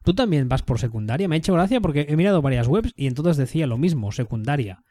Tú 0.05 0.15
también 0.15 0.49
vas 0.49 0.63
por 0.63 0.79
secundaria. 0.79 1.29
Me 1.29 1.37
ha 1.37 1.39
hecho 1.39 1.55
gracia 1.55 1.81
porque 1.81 2.07
he 2.09 2.17
mirado 2.17 2.43
varias 2.43 2.69
webs 2.69 2.93
y 2.97 3.07
entonces 3.07 3.37
decía 3.37 3.67
lo 3.67 3.79
mismo, 3.79 4.13
secundaria. 4.13 4.83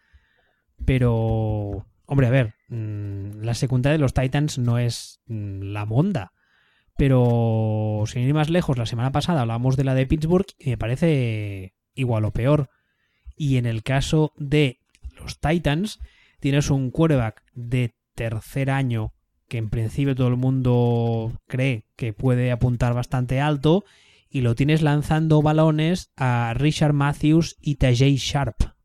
Pero, 0.90 1.86
hombre, 2.08 2.26
a 2.26 2.32
ver, 2.32 2.56
mmm, 2.70 3.44
la 3.44 3.54
secundaria 3.54 3.94
de 3.94 4.02
los 4.02 4.16
Titans 4.16 4.58
no 4.58 4.80
es 4.80 5.22
mmm, 5.28 5.72
la 5.72 5.86
monda. 5.86 6.34
Pero, 6.98 8.06
sin 8.08 8.24
ir 8.24 8.34
más 8.34 8.50
lejos, 8.50 8.76
la 8.80 8.88
semana 8.88 9.12
pasada 9.12 9.42
hablábamos 9.42 9.78
de 9.78 9.84
la 9.84 9.94
de 9.94 10.08
Pittsburgh 10.08 10.48
y 10.58 10.72
me 10.72 10.80
parece 10.80 11.76
igual 11.94 12.26
o 12.26 12.32
peor. 12.32 12.72
Y 13.36 13.58
en 13.58 13.68
el 13.68 13.84
caso 13.84 14.34
de 14.36 14.80
los 15.16 15.40
Titans, 15.40 16.00
tienes 16.40 16.72
un 16.72 16.90
quarterback 16.90 17.44
de 17.54 17.94
tercer 18.16 18.72
año 18.72 19.14
que 19.48 19.60
en 19.60 19.70
principio 19.70 20.16
todo 20.16 20.30
el 20.30 20.38
mundo 20.38 21.40
cree 21.46 21.86
que 21.98 22.14
puede 22.14 22.52
apuntar 22.52 22.96
bastante 22.96 23.42
alto, 23.42 23.86
y 24.28 24.42
lo 24.42 24.56
tienes 24.56 24.82
lanzando 24.82 25.44
balones 25.44 26.10
a 26.18 26.56
Richard 26.56 26.94
Matthews 26.94 27.58
y 27.62 27.76
Tajay 27.76 28.16
Sharp. 28.16 28.79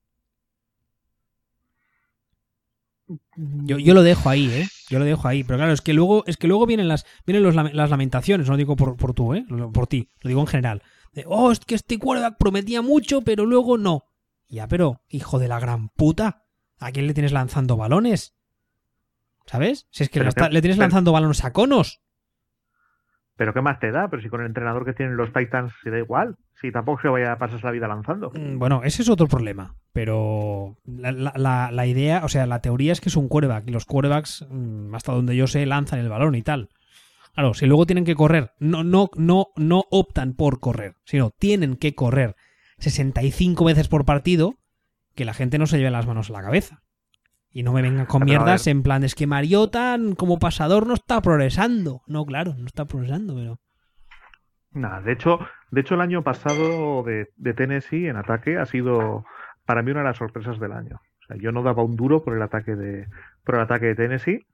Yo, 3.36 3.78
yo, 3.78 3.94
lo 3.94 4.02
dejo 4.02 4.28
ahí, 4.28 4.46
¿eh? 4.46 4.68
Yo 4.88 4.98
lo 4.98 5.04
dejo 5.04 5.26
ahí. 5.28 5.44
Pero 5.44 5.58
claro, 5.58 5.72
es 5.72 5.80
que 5.80 5.92
luego, 5.92 6.24
es 6.26 6.36
que 6.36 6.46
luego 6.46 6.66
vienen 6.66 6.88
las, 6.88 7.04
vienen 7.26 7.42
los, 7.42 7.54
las 7.54 7.90
lamentaciones, 7.90 8.48
no 8.48 8.56
digo 8.56 8.76
por, 8.76 8.96
por 8.96 9.14
tú, 9.14 9.34
¿eh? 9.34 9.44
Por 9.72 9.86
ti, 9.86 10.08
lo 10.20 10.28
digo 10.28 10.40
en 10.40 10.46
general. 10.46 10.82
De, 11.12 11.24
oh, 11.26 11.52
es 11.52 11.60
que 11.60 11.74
este 11.74 11.98
quarterback 11.98 12.38
prometía 12.38 12.82
mucho, 12.82 13.22
pero 13.22 13.46
luego 13.46 13.78
no. 13.78 14.04
Ya, 14.48 14.68
pero, 14.68 15.00
hijo 15.08 15.38
de 15.38 15.48
la 15.48 15.58
gran 15.58 15.88
puta, 15.88 16.44
¿a 16.78 16.92
quién 16.92 17.06
le 17.06 17.14
tienes 17.14 17.32
lanzando 17.32 17.76
balones? 17.76 18.34
¿Sabes? 19.46 19.86
Si 19.90 20.04
es 20.04 20.08
que, 20.08 20.20
está, 20.20 20.48
le 20.48 20.62
tienes 20.62 20.78
lanzando 20.78 21.12
balones 21.12 21.44
a 21.44 21.52
conos. 21.52 22.00
Pero 23.36 23.52
¿qué 23.52 23.60
más 23.60 23.80
te 23.80 23.90
da? 23.90 24.08
Pero 24.08 24.22
si 24.22 24.28
con 24.28 24.40
el 24.40 24.46
entrenador 24.46 24.84
que 24.84 24.92
tienen 24.92 25.16
los 25.16 25.32
Titans 25.32 25.72
se 25.82 25.90
da 25.90 25.98
igual. 25.98 26.36
Si 26.60 26.70
tampoco 26.70 27.02
se 27.02 27.08
vaya 27.08 27.32
a 27.32 27.38
pasar 27.38 27.62
la 27.64 27.72
vida 27.72 27.88
lanzando. 27.88 28.30
Mm, 28.34 28.58
Bueno, 28.58 28.82
ese 28.84 29.02
es 29.02 29.08
otro 29.08 29.26
problema. 29.26 29.74
Pero 29.92 30.76
la, 30.86 31.86
idea, 31.86 32.24
o 32.24 32.28
sea, 32.28 32.46
la 32.46 32.60
teoría 32.60 32.92
es 32.92 33.00
que 33.00 33.08
es 33.08 33.16
un 33.16 33.28
quarterback. 33.28 33.64
Y 33.66 33.72
los 33.72 33.84
quarterbacks, 33.86 34.46
mm, 34.48 34.94
hasta 34.94 35.12
donde 35.12 35.36
yo 35.36 35.46
sé, 35.46 35.66
lanzan 35.66 35.98
el 35.98 36.08
balón 36.08 36.36
y 36.36 36.42
tal. 36.42 36.68
Claro, 37.34 37.54
si 37.54 37.66
luego 37.66 37.86
tienen 37.86 38.04
que 38.04 38.14
correr, 38.14 38.52
no, 38.60 38.84
no, 38.84 39.10
no, 39.16 39.48
no 39.56 39.84
optan 39.90 40.34
por 40.34 40.60
correr, 40.60 40.94
sino 41.04 41.30
tienen 41.30 41.76
que 41.76 41.96
correr 41.96 42.36
65 42.78 43.64
veces 43.64 43.88
por 43.88 44.04
partido, 44.04 44.54
que 45.16 45.24
la 45.24 45.34
gente 45.34 45.58
no 45.58 45.66
se 45.66 45.78
lleve 45.78 45.90
las 45.90 46.06
manos 46.06 46.30
a 46.30 46.34
la 46.34 46.42
cabeza. 46.42 46.83
Y 47.56 47.62
no 47.62 47.72
me 47.72 47.82
vengan 47.82 48.06
con 48.06 48.24
mierdas 48.24 48.66
en 48.66 48.82
plan, 48.82 49.04
es 49.04 49.14
que 49.14 49.28
Mariota 49.28 49.96
como 50.18 50.40
pasador 50.40 50.88
no 50.88 50.94
está 50.94 51.22
progresando. 51.22 52.02
No, 52.08 52.26
claro, 52.26 52.54
no 52.58 52.66
está 52.66 52.84
progresando, 52.84 53.36
pero... 53.36 53.60
Nada, 54.72 55.00
de 55.00 55.12
hecho, 55.12 55.38
de 55.70 55.80
hecho 55.82 55.94
el 55.94 56.00
año 56.00 56.24
pasado 56.24 57.04
de, 57.04 57.28
de, 57.36 57.54
Tennessee 57.54 58.08
en 58.08 58.16
ataque 58.16 58.58
ha 58.58 58.66
sido 58.66 59.24
para 59.64 59.82
mí 59.82 59.92
una 59.92 60.00
de 60.00 60.06
las 60.06 60.16
sorpresas 60.16 60.58
del 60.58 60.72
año. 60.72 60.96
O 60.96 61.26
sea, 61.28 61.36
yo 61.36 61.52
no 61.52 61.62
daba 61.62 61.84
un 61.84 61.94
duro 61.94 62.24
por 62.24 62.34
el 62.34 62.42
ataque 62.42 62.74
de, 62.74 63.06
por 63.44 63.54
el 63.54 63.60
ataque 63.60 63.86
de 63.86 63.94
Tennessee, 63.94 64.44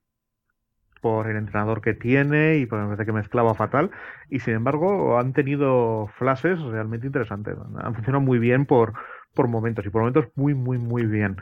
por 1.00 1.26
el 1.26 1.38
entrenador 1.38 1.80
que 1.80 1.94
tiene 1.94 2.58
y 2.58 2.66
por 2.66 2.80
el 2.80 3.06
que 3.06 3.12
mezclaba 3.12 3.54
fatal. 3.54 3.92
Y 4.28 4.40
sin 4.40 4.52
embargo, 4.52 5.18
han 5.18 5.32
tenido 5.32 6.10
flashes 6.18 6.60
realmente 6.60 7.06
interesantes. 7.06 7.56
Han 7.78 7.94
funcionado 7.94 8.20
muy 8.22 8.38
bien 8.38 8.66
por, 8.66 8.92
por 9.34 9.48
momentos 9.48 9.86
y 9.86 9.88
por 9.88 10.02
momentos 10.02 10.26
muy, 10.34 10.52
muy, 10.52 10.76
muy 10.76 11.06
bien. 11.06 11.38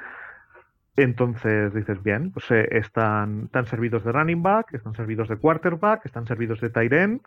Entonces 0.98 1.72
dices, 1.72 2.02
bien, 2.02 2.32
pues 2.32 2.50
eh, 2.50 2.66
están, 2.72 3.44
están, 3.44 3.66
servidos 3.66 4.02
de 4.02 4.10
running 4.10 4.42
back, 4.42 4.74
están 4.74 4.94
servidos 4.94 5.28
de 5.28 5.36
quarterback, 5.36 6.04
están 6.04 6.26
servidos 6.26 6.60
de 6.60 6.70
tight 6.70 6.92
end, 6.92 7.20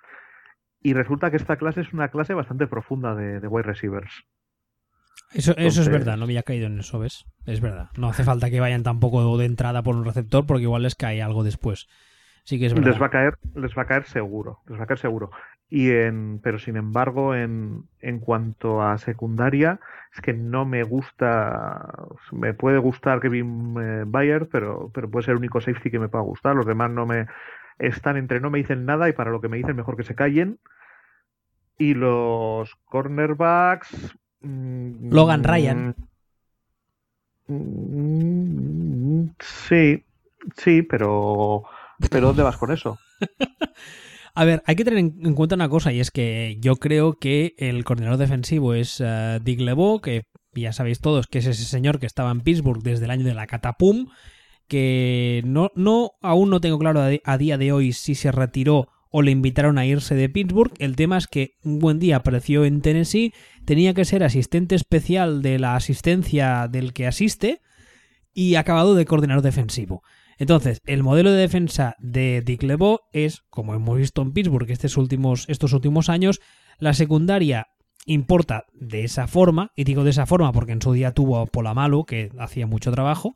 y 0.81 0.93
resulta 0.93 1.31
que 1.31 1.37
esta 1.37 1.55
clase 1.55 1.79
es 1.79 1.93
una 1.93 2.09
clase 2.09 2.33
bastante 2.33 2.67
profunda 2.67 3.15
de, 3.15 3.39
de 3.39 3.47
wide 3.47 3.63
receivers. 3.63 4.25
Eso, 5.33 5.51
Entonces, 5.51 5.73
eso 5.73 5.81
es 5.83 5.87
verdad, 5.87 6.17
no 6.17 6.25
me 6.27 6.33
había 6.33 6.43
caído 6.43 6.67
en 6.67 6.79
eso, 6.79 6.99
¿ves? 6.99 7.25
Es 7.45 7.61
verdad. 7.61 7.87
No 7.95 8.09
hace 8.09 8.25
falta 8.25 8.49
que 8.49 8.59
vayan 8.59 8.83
tampoco 8.83 9.37
de 9.37 9.45
entrada 9.45 9.81
por 9.83 9.95
un 9.95 10.03
receptor 10.03 10.45
porque 10.45 10.63
igual 10.63 10.83
les 10.83 10.95
cae 10.95 11.21
algo 11.21 11.45
después. 11.45 11.87
Sí 12.43 12.59
que 12.59 12.65
es 12.65 12.73
verdad. 12.73 12.91
Les 12.91 13.01
va 13.01 13.05
a 13.05 13.09
caer, 13.09 13.37
les 13.55 13.77
va 13.77 13.83
a 13.83 13.85
caer 13.85 14.03
seguro, 14.03 14.59
les 14.67 14.77
va 14.77 14.83
a 14.83 14.87
caer 14.87 14.99
seguro. 14.99 15.31
Y 15.73 15.89
en, 15.91 16.41
pero 16.43 16.59
sin 16.59 16.75
embargo, 16.75 17.33
en, 17.33 17.85
en 18.01 18.19
cuanto 18.19 18.81
a 18.81 18.97
secundaria, 18.97 19.79
es 20.13 20.19
que 20.19 20.33
no 20.33 20.65
me 20.65 20.83
gusta, 20.83 21.93
me 22.33 22.53
puede 22.53 22.77
gustar 22.77 23.21
Kevin 23.21 23.77
eh, 23.79 24.03
Bayer, 24.05 24.49
pero, 24.49 24.91
pero 24.93 25.09
puede 25.09 25.23
ser 25.23 25.31
el 25.31 25.37
único 25.37 25.61
safety 25.61 25.89
que 25.89 25.97
me 25.97 26.09
pueda 26.09 26.25
gustar. 26.25 26.57
Los 26.57 26.65
demás 26.65 26.91
no 26.91 27.05
me 27.05 27.27
están 27.79 28.17
entre 28.17 28.41
no 28.41 28.49
me 28.49 28.57
dicen 28.57 28.85
nada 28.85 29.07
y 29.07 29.13
para 29.13 29.31
lo 29.31 29.39
que 29.39 29.47
me 29.47 29.55
dicen 29.55 29.77
mejor 29.77 29.95
que 29.95 30.03
se 30.03 30.13
callen. 30.13 30.59
Y 31.77 31.93
los 31.93 32.75
cornerbacks. 32.83 34.17
Mmm, 34.41 35.09
Logan 35.09 35.45
Ryan. 35.45 35.95
Mmm, 37.47 39.29
sí, 39.39 40.03
sí, 40.57 40.81
pero, 40.81 41.63
pero 42.11 42.27
¿dónde 42.27 42.43
vas 42.43 42.57
con 42.57 42.73
eso? 42.73 42.97
A 44.33 44.45
ver, 44.45 44.63
hay 44.65 44.75
que 44.75 44.85
tener 44.85 44.99
en 44.99 45.33
cuenta 45.33 45.55
una 45.55 45.69
cosa 45.69 45.91
y 45.91 45.99
es 45.99 46.11
que 46.11 46.57
yo 46.59 46.77
creo 46.77 47.19
que 47.19 47.53
el 47.57 47.83
coordinador 47.83 48.17
defensivo 48.17 48.73
es 48.73 48.99
uh, 49.01 49.39
Dick 49.43 49.59
LeBeau, 49.59 49.99
que 49.99 50.23
ya 50.53 50.73
sabéis 50.73 50.99
todos 50.99 51.27
que 51.27 51.39
es 51.39 51.45
ese 51.45 51.65
señor 51.65 51.99
que 51.99 52.05
estaba 52.05 52.31
en 52.31 52.41
Pittsburgh 52.41 52.81
desde 52.81 53.05
el 53.05 53.11
año 53.11 53.25
de 53.25 53.33
la 53.33 53.47
catapum, 53.47 54.07
que 54.67 55.41
no, 55.45 55.71
no 55.75 56.11
aún 56.21 56.49
no 56.49 56.61
tengo 56.61 56.79
claro 56.79 57.01
a, 57.01 57.37
día 57.37 57.57
de 57.57 57.71
hoy 57.73 57.91
si 57.91 58.15
se 58.15 58.31
retiró 58.31 58.87
o 59.09 59.21
le 59.21 59.31
invitaron 59.31 59.77
a 59.77 59.85
irse 59.85 60.15
de 60.15 60.29
Pittsburgh. 60.29 60.71
El 60.79 60.95
tema 60.95 61.17
es 61.17 61.27
que 61.27 61.55
un 61.63 61.79
buen 61.79 61.99
día 61.99 62.17
apareció 62.17 62.63
en 62.63 62.81
Tennessee, 62.81 63.33
tenía 63.65 63.93
que 63.93 64.05
ser 64.05 64.23
asistente 64.23 64.75
especial 64.75 65.41
de 65.41 65.59
la 65.59 65.75
asistencia 65.75 66.69
del 66.69 66.93
que 66.93 67.07
asiste 67.07 67.61
y 68.33 68.55
acabado 68.55 68.95
de 68.95 69.05
coordinador 69.05 69.43
defensivo. 69.43 70.03
Entonces, 70.41 70.81
el 70.87 71.03
modelo 71.03 71.31
de 71.31 71.39
defensa 71.39 71.95
de 71.99 72.41
Dick 72.43 72.63
LeBeau 72.63 73.01
es, 73.13 73.43
como 73.51 73.75
hemos 73.75 73.95
visto 73.95 74.23
en 74.23 74.33
Pittsburgh 74.33 74.71
estos 74.71 74.97
últimos, 74.97 75.45
estos 75.49 75.71
últimos 75.71 76.09
años, 76.09 76.41
la 76.79 76.95
secundaria 76.95 77.67
importa 78.07 78.65
de 78.73 79.03
esa 79.03 79.27
forma, 79.27 79.71
y 79.75 79.83
digo 79.83 80.03
de 80.03 80.09
esa 80.09 80.25
forma 80.25 80.51
porque 80.51 80.71
en 80.71 80.81
su 80.81 80.93
día 80.93 81.11
tuvo 81.11 81.37
a 81.37 81.45
Polamalu, 81.45 82.05
que 82.05 82.31
hacía 82.39 82.65
mucho 82.65 82.91
trabajo, 82.91 83.33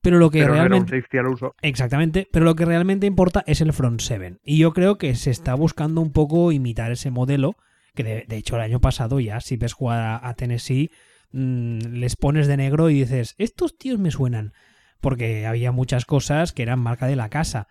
pero 0.00 0.18
lo 0.18 0.30
que 0.30 0.42
pero 0.42 0.52
realmente... 0.52 1.02
Al 1.18 1.26
uso. 1.26 1.56
Exactamente, 1.60 2.28
pero 2.30 2.44
lo 2.44 2.54
que 2.54 2.66
realmente 2.66 3.08
importa 3.08 3.42
es 3.48 3.60
el 3.60 3.72
front 3.72 4.00
seven. 4.00 4.38
Y 4.44 4.58
yo 4.58 4.72
creo 4.72 4.96
que 4.96 5.16
se 5.16 5.32
está 5.32 5.56
buscando 5.56 6.00
un 6.00 6.12
poco 6.12 6.52
imitar 6.52 6.92
ese 6.92 7.10
modelo, 7.10 7.56
que 7.96 8.04
de, 8.04 8.24
de 8.28 8.36
hecho 8.36 8.54
el 8.54 8.62
año 8.62 8.80
pasado 8.80 9.18
ya, 9.18 9.40
si 9.40 9.56
ves 9.56 9.72
jugar 9.72 9.98
a, 9.98 10.28
a 10.28 10.34
Tennessee, 10.34 10.92
mmm, 11.32 11.78
les 11.94 12.14
pones 12.14 12.46
de 12.46 12.58
negro 12.58 12.90
y 12.90 13.00
dices, 13.00 13.34
estos 13.38 13.76
tíos 13.76 13.98
me 13.98 14.12
suenan 14.12 14.52
porque 15.00 15.46
había 15.46 15.72
muchas 15.72 16.04
cosas 16.04 16.52
que 16.52 16.62
eran 16.62 16.80
marca 16.80 17.06
de 17.06 17.16
la 17.16 17.28
casa. 17.28 17.68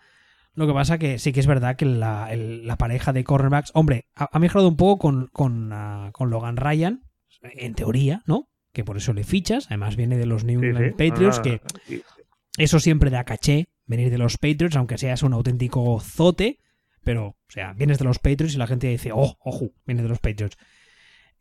Lo 0.53 0.65
que 0.65 0.73
pasa 0.73 0.97
que 0.97 1.19
sí 1.19 1.33
que 1.33 1.39
es 1.39 1.47
verdad 1.47 1.75
que 1.75 1.85
la, 1.85 2.31
el, 2.31 2.65
la 2.65 2.77
pareja 2.77 3.13
de 3.13 3.23
cornerbacks, 3.23 3.71
hombre, 3.73 4.07
ha, 4.15 4.29
ha 4.31 4.39
mejorado 4.39 4.69
un 4.69 4.77
poco 4.77 4.97
con, 4.97 5.27
con, 5.27 5.71
uh, 5.71 6.11
con, 6.11 6.29
Logan 6.29 6.57
Ryan, 6.57 7.03
en 7.43 7.75
teoría, 7.75 8.23
¿no? 8.25 8.49
Que 8.73 8.83
por 8.83 8.97
eso 8.97 9.13
le 9.13 9.23
fichas, 9.23 9.67
además 9.67 9.95
viene 9.95 10.17
de 10.17 10.25
los 10.25 10.43
New 10.43 10.63
England 10.63 10.85
sí, 10.85 10.95
sí. 10.97 11.09
Patriots, 11.09 11.39
ah, 11.39 11.41
que 11.43 11.61
sí. 11.85 12.03
eso 12.57 12.79
siempre 12.79 13.11
da 13.11 13.23
caché, 13.23 13.69
venir 13.85 14.09
de 14.09 14.17
los 14.17 14.37
Patriots, 14.37 14.75
aunque 14.75 14.97
seas 14.97 15.21
un 15.23 15.33
auténtico 15.33 15.99
zote, 15.99 16.59
pero, 17.03 17.27
o 17.27 17.35
sea, 17.49 17.73
vienes 17.73 17.99
de 17.99 18.05
los 18.05 18.19
Patriots 18.19 18.55
y 18.55 18.57
la 18.57 18.67
gente 18.67 18.87
dice, 18.87 19.11
oh, 19.13 19.37
ojo, 19.39 19.71
vienes 19.85 20.03
de 20.03 20.09
los 20.09 20.19
Patriots. 20.19 20.57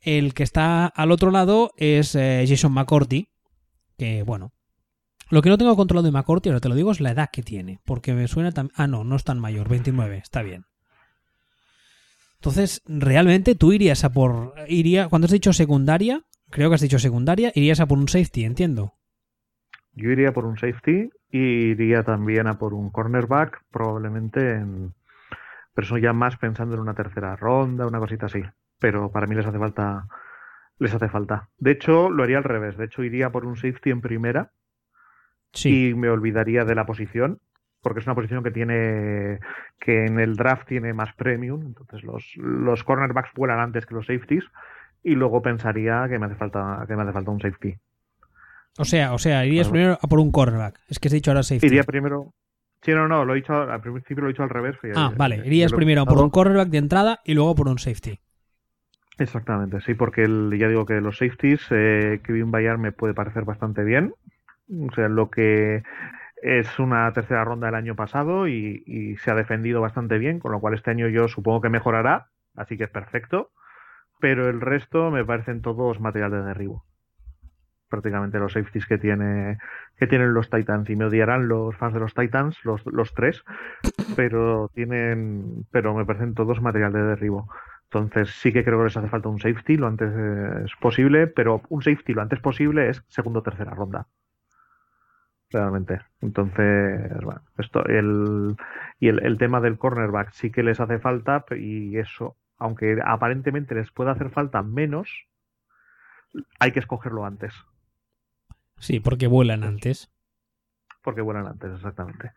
El 0.00 0.34
que 0.34 0.42
está 0.42 0.86
al 0.86 1.10
otro 1.10 1.30
lado 1.30 1.72
es 1.76 2.14
eh, 2.14 2.44
Jason 2.46 2.72
McCourty, 2.72 3.30
que, 3.96 4.22
bueno, 4.22 4.52
lo 5.28 5.42
que 5.42 5.48
no 5.48 5.58
tengo 5.58 5.76
controlado 5.76 6.06
de 6.06 6.12
McCourty, 6.12 6.48
ahora 6.48 6.60
te 6.60 6.68
lo 6.68 6.74
digo, 6.74 6.92
es 6.92 7.00
la 7.00 7.10
edad 7.10 7.30
que 7.32 7.42
tiene, 7.42 7.80
porque 7.84 8.14
me 8.14 8.28
suena 8.28 8.52
tan... 8.52 8.70
Ah, 8.74 8.86
no, 8.86 9.02
no 9.02 9.16
es 9.16 9.24
tan 9.24 9.40
mayor, 9.40 9.68
29, 9.68 10.18
está 10.18 10.42
bien. 10.42 10.66
Entonces, 12.36 12.82
realmente 12.86 13.56
tú 13.56 13.72
irías 13.72 14.04
a 14.04 14.12
por... 14.12 14.54
Iría, 14.68 15.08
cuando 15.08 15.26
has 15.26 15.32
dicho 15.32 15.52
secundaria, 15.52 16.22
creo 16.50 16.68
que 16.68 16.76
has 16.76 16.80
dicho 16.80 17.00
secundaria, 17.00 17.50
irías 17.54 17.80
a 17.80 17.86
por 17.86 17.98
un 17.98 18.08
safety, 18.08 18.44
entiendo. 18.44 18.94
Yo 19.94 20.10
iría 20.10 20.32
por 20.32 20.44
un 20.44 20.58
safety 20.58 21.10
y 21.30 21.38
iría 21.38 22.04
también 22.04 22.46
a 22.46 22.58
por 22.58 22.72
un 22.72 22.90
cornerback, 22.90 23.64
probablemente 23.70 24.52
en... 24.52 24.94
Pero 25.74 25.86
eso 25.86 25.98
ya 25.98 26.12
más 26.12 26.36
pensando 26.36 26.74
en 26.76 26.80
una 26.80 26.94
tercera 26.94 27.34
ronda, 27.34 27.86
una 27.86 27.98
cosita 27.98 28.26
así. 28.26 28.42
Pero 28.78 29.10
para 29.10 29.26
mí 29.26 29.34
les 29.34 29.46
hace 29.46 29.58
falta... 29.58 30.06
Les 30.78 30.94
hace 30.94 31.08
falta. 31.08 31.48
De 31.58 31.72
hecho, 31.72 32.10
lo 32.10 32.22
haría 32.22 32.38
al 32.38 32.44
revés. 32.44 32.76
De 32.76 32.84
hecho, 32.84 33.02
iría 33.02 33.30
por 33.30 33.46
un 33.46 33.56
safety 33.56 33.90
en 33.90 34.02
primera 34.02 34.52
y 35.64 35.94
me 35.94 36.08
olvidaría 36.08 36.64
de 36.64 36.74
la 36.74 36.86
posición 36.86 37.40
porque 37.82 38.00
es 38.00 38.06
una 38.06 38.16
posición 38.16 38.42
que 38.42 38.50
tiene 38.50 39.38
que 39.78 40.06
en 40.06 40.18
el 40.18 40.34
draft 40.34 40.66
tiene 40.66 40.92
más 40.92 41.14
premium, 41.14 41.62
entonces 41.66 42.02
los, 42.02 42.32
los 42.36 42.82
cornerbacks 42.82 43.30
vuelan 43.36 43.60
antes 43.60 43.86
que 43.86 43.94
los 43.94 44.06
safeties 44.06 44.42
y 45.04 45.14
luego 45.14 45.40
pensaría 45.40 46.06
que 46.08 46.18
me 46.18 46.26
hace 46.26 46.34
falta 46.34 46.84
que 46.88 46.96
me 46.96 47.02
hace 47.02 47.12
falta 47.12 47.30
un 47.30 47.40
safety. 47.40 47.76
O 48.78 48.84
sea, 48.84 49.14
o 49.14 49.18
sea, 49.18 49.46
irías 49.46 49.68
primero 49.68 49.98
a 50.02 50.08
por 50.08 50.18
un 50.18 50.32
cornerback. 50.32 50.80
Es 50.88 50.98
que 50.98 51.08
has 51.08 51.12
dicho 51.12 51.30
ahora 51.30 51.44
safety. 51.44 51.66
Iría 51.66 51.84
primero 51.84 52.34
Sí, 52.82 52.92
no, 52.92 53.08
no, 53.08 53.24
lo 53.24 53.32
he 53.32 53.36
dicho 53.36 53.54
al 53.54 53.80
principio 53.80 54.22
lo 54.22 54.28
he 54.28 54.32
dicho 54.32 54.42
al 54.42 54.50
revés. 54.50 54.76
ah, 54.94 55.12
vale, 55.16 55.42
irías 55.44 55.72
primero 55.72 56.02
a 56.02 56.06
por 56.06 56.18
un 56.18 56.30
cornerback 56.30 56.68
de 56.68 56.78
entrada 56.78 57.20
y 57.24 57.34
luego 57.34 57.54
por 57.54 57.68
un 57.68 57.78
safety. 57.78 58.20
Exactamente, 59.18 59.80
sí, 59.80 59.94
porque 59.94 60.24
el, 60.24 60.54
ya 60.58 60.68
digo 60.68 60.84
que 60.84 61.00
los 61.00 61.18
safeties, 61.18 61.66
eh, 61.70 62.20
Kevin 62.22 62.50
Bayard 62.50 62.78
me 62.78 62.92
puede 62.92 63.14
parecer 63.14 63.44
bastante 63.44 63.82
bien. 63.82 64.12
O 64.68 64.92
sea, 64.94 65.08
lo 65.08 65.30
que 65.30 65.82
es 66.42 66.78
una 66.78 67.12
tercera 67.12 67.44
ronda 67.44 67.66
del 67.66 67.76
año 67.76 67.96
pasado 67.96 68.48
y, 68.48 69.16
se 69.18 69.30
ha 69.30 69.34
defendido 69.34 69.80
bastante 69.80 70.18
bien, 70.18 70.38
con 70.38 70.52
lo 70.52 70.60
cual 70.60 70.74
este 70.74 70.90
año 70.90 71.08
yo 71.08 71.28
supongo 71.28 71.60
que 71.60 71.70
mejorará, 71.70 72.28
así 72.54 72.76
que 72.76 72.84
es 72.84 72.90
perfecto. 72.90 73.50
Pero 74.20 74.48
el 74.48 74.60
resto 74.60 75.10
me 75.10 75.24
parecen 75.24 75.60
todos 75.60 76.00
material 76.00 76.30
de 76.30 76.42
derribo. 76.42 76.84
Prácticamente 77.88 78.38
los 78.38 78.54
safeties 78.54 78.86
que 78.86 78.98
tiene 78.98 79.58
que 79.96 80.06
tienen 80.06 80.34
los 80.34 80.50
Titans 80.50 80.88
y 80.90 80.96
me 80.96 81.04
odiarán 81.04 81.48
los 81.48 81.76
fans 81.76 81.94
de 81.94 82.00
los 82.00 82.14
Titans, 82.14 82.58
los, 82.64 83.14
tres, 83.14 83.44
pero 84.16 84.70
tienen, 84.74 85.66
pero 85.70 85.94
me 85.94 86.04
parecen 86.04 86.34
todos 86.34 86.60
material 86.62 86.92
de 86.92 87.02
derribo. 87.02 87.48
Entonces 87.84 88.30
sí 88.30 88.52
que 88.52 88.64
creo 88.64 88.78
que 88.78 88.84
les 88.84 88.96
hace 88.96 89.08
falta 89.08 89.28
un 89.28 89.38
safety 89.38 89.76
lo 89.76 89.86
antes 89.86 90.10
posible, 90.80 91.26
pero 91.28 91.62
un 91.68 91.82
safety 91.82 92.14
lo 92.14 92.22
antes 92.22 92.40
posible 92.40 92.88
es 92.88 93.04
segundo 93.08 93.40
o 93.40 93.42
tercera 93.42 93.74
ronda 93.74 94.06
realmente. 95.56 96.00
Entonces, 96.20 97.10
bueno, 97.22 97.42
esto, 97.58 97.84
el, 97.86 98.56
y 99.00 99.08
el, 99.08 99.38
tema 99.38 99.60
del 99.60 99.78
cornerback 99.78 100.32
sí 100.32 100.50
que 100.50 100.62
les 100.62 100.80
hace 100.80 100.98
falta 100.98 101.44
y 101.56 101.96
eso, 101.98 102.36
aunque 102.58 102.98
aparentemente 103.04 103.74
les 103.74 103.90
pueda 103.90 104.12
hacer 104.12 104.30
falta 104.30 104.62
menos, 104.62 105.08
hay 106.58 106.72
que 106.72 106.80
escogerlo 106.80 107.24
antes. 107.24 107.54
Sí, 108.78 109.00
porque 109.00 109.26
vuelan 109.26 109.64
antes. 109.64 110.10
Porque 111.02 111.22
vuelan 111.22 111.46
antes, 111.46 111.72
exactamente. 111.72 112.32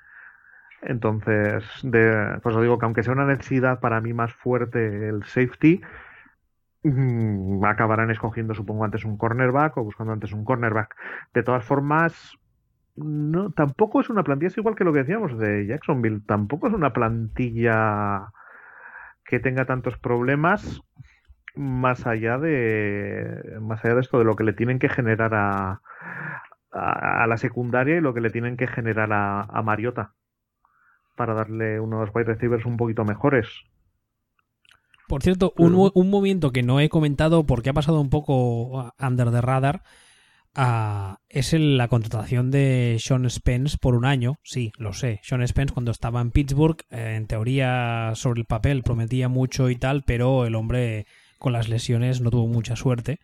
Entonces, 0.81 1.63
de, 1.83 2.39
pues 2.41 2.55
os 2.55 2.61
digo 2.61 2.79
que 2.79 2.85
aunque 2.85 3.03
sea 3.03 3.13
una 3.13 3.25
necesidad 3.25 3.79
para 3.79 3.99
mí 3.99 4.13
más 4.13 4.33
fuerte 4.33 5.09
el 5.09 5.23
safety, 5.25 5.81
mm, 6.83 7.63
acabarán 7.65 8.11
escogiendo, 8.11 8.53
supongo, 8.53 8.85
antes 8.85 9.03
un 9.03 9.17
cornerback 9.17 9.75
o 9.77 9.83
buscando 9.83 10.13
antes 10.13 10.31
un 10.31 10.45
cornerback. 10.45 10.95
De 11.33 11.43
todas 11.43 11.65
formas, 11.65 12.37
no, 13.03 13.51
tampoco 13.51 14.01
es 14.01 14.09
una 14.09 14.23
plantilla, 14.23 14.47
es 14.47 14.57
igual 14.57 14.75
que 14.75 14.83
lo 14.83 14.93
que 14.93 14.99
decíamos 14.99 15.37
de 15.37 15.65
Jacksonville, 15.67 16.21
tampoco 16.25 16.67
es 16.67 16.73
una 16.73 16.93
plantilla 16.93 18.31
que 19.25 19.39
tenga 19.39 19.65
tantos 19.65 19.97
problemas 19.97 20.81
más 21.55 22.05
allá 22.07 22.37
de 22.37 23.57
más 23.61 23.83
allá 23.83 23.95
de 23.95 24.01
esto 24.01 24.19
de 24.19 24.25
lo 24.25 24.35
que 24.35 24.43
le 24.43 24.53
tienen 24.53 24.79
que 24.79 24.89
generar 24.89 25.33
a, 25.33 25.81
a, 26.71 27.27
la 27.27 27.37
secundaria 27.37 27.97
y 27.97 28.01
lo 28.01 28.13
que 28.13 28.21
le 28.21 28.29
tienen 28.29 28.57
que 28.57 28.67
generar 28.67 29.11
a, 29.13 29.41
a 29.41 29.61
Mariota 29.61 30.13
para 31.15 31.33
darle 31.33 31.79
unos 31.79 32.09
wide 32.13 32.25
receivers 32.25 32.65
un 32.65 32.77
poquito 32.77 33.03
mejores. 33.03 33.47
Por 35.07 35.23
cierto, 35.23 35.53
un, 35.57 35.91
un 35.93 36.09
movimiento 36.09 36.51
que 36.51 36.61
no 36.61 36.79
he 36.79 36.87
comentado 36.87 37.45
porque 37.45 37.71
ha 37.71 37.73
pasado 37.73 37.99
un 37.99 38.09
poco 38.09 38.93
under 38.99 39.31
the 39.31 39.41
radar 39.41 39.81
es 40.55 41.53
la 41.53 41.87
contratación 41.87 42.51
de 42.51 42.97
Sean 42.99 43.29
Spence 43.29 43.77
por 43.79 43.95
un 43.95 44.05
año. 44.05 44.35
Sí, 44.43 44.71
lo 44.77 44.93
sé. 44.93 45.19
Sean 45.23 45.47
Spence 45.47 45.73
cuando 45.73 45.91
estaba 45.91 46.21
en 46.21 46.31
Pittsburgh, 46.31 46.77
eh, 46.89 47.15
en 47.15 47.27
teoría 47.27 48.11
sobre 48.15 48.41
el 48.41 48.45
papel 48.45 48.83
prometía 48.83 49.29
mucho 49.29 49.69
y 49.69 49.75
tal, 49.75 50.03
pero 50.03 50.45
el 50.45 50.55
hombre 50.55 51.05
con 51.37 51.53
las 51.53 51.69
lesiones 51.69 52.21
no 52.21 52.31
tuvo 52.31 52.47
mucha 52.47 52.75
suerte. 52.75 53.19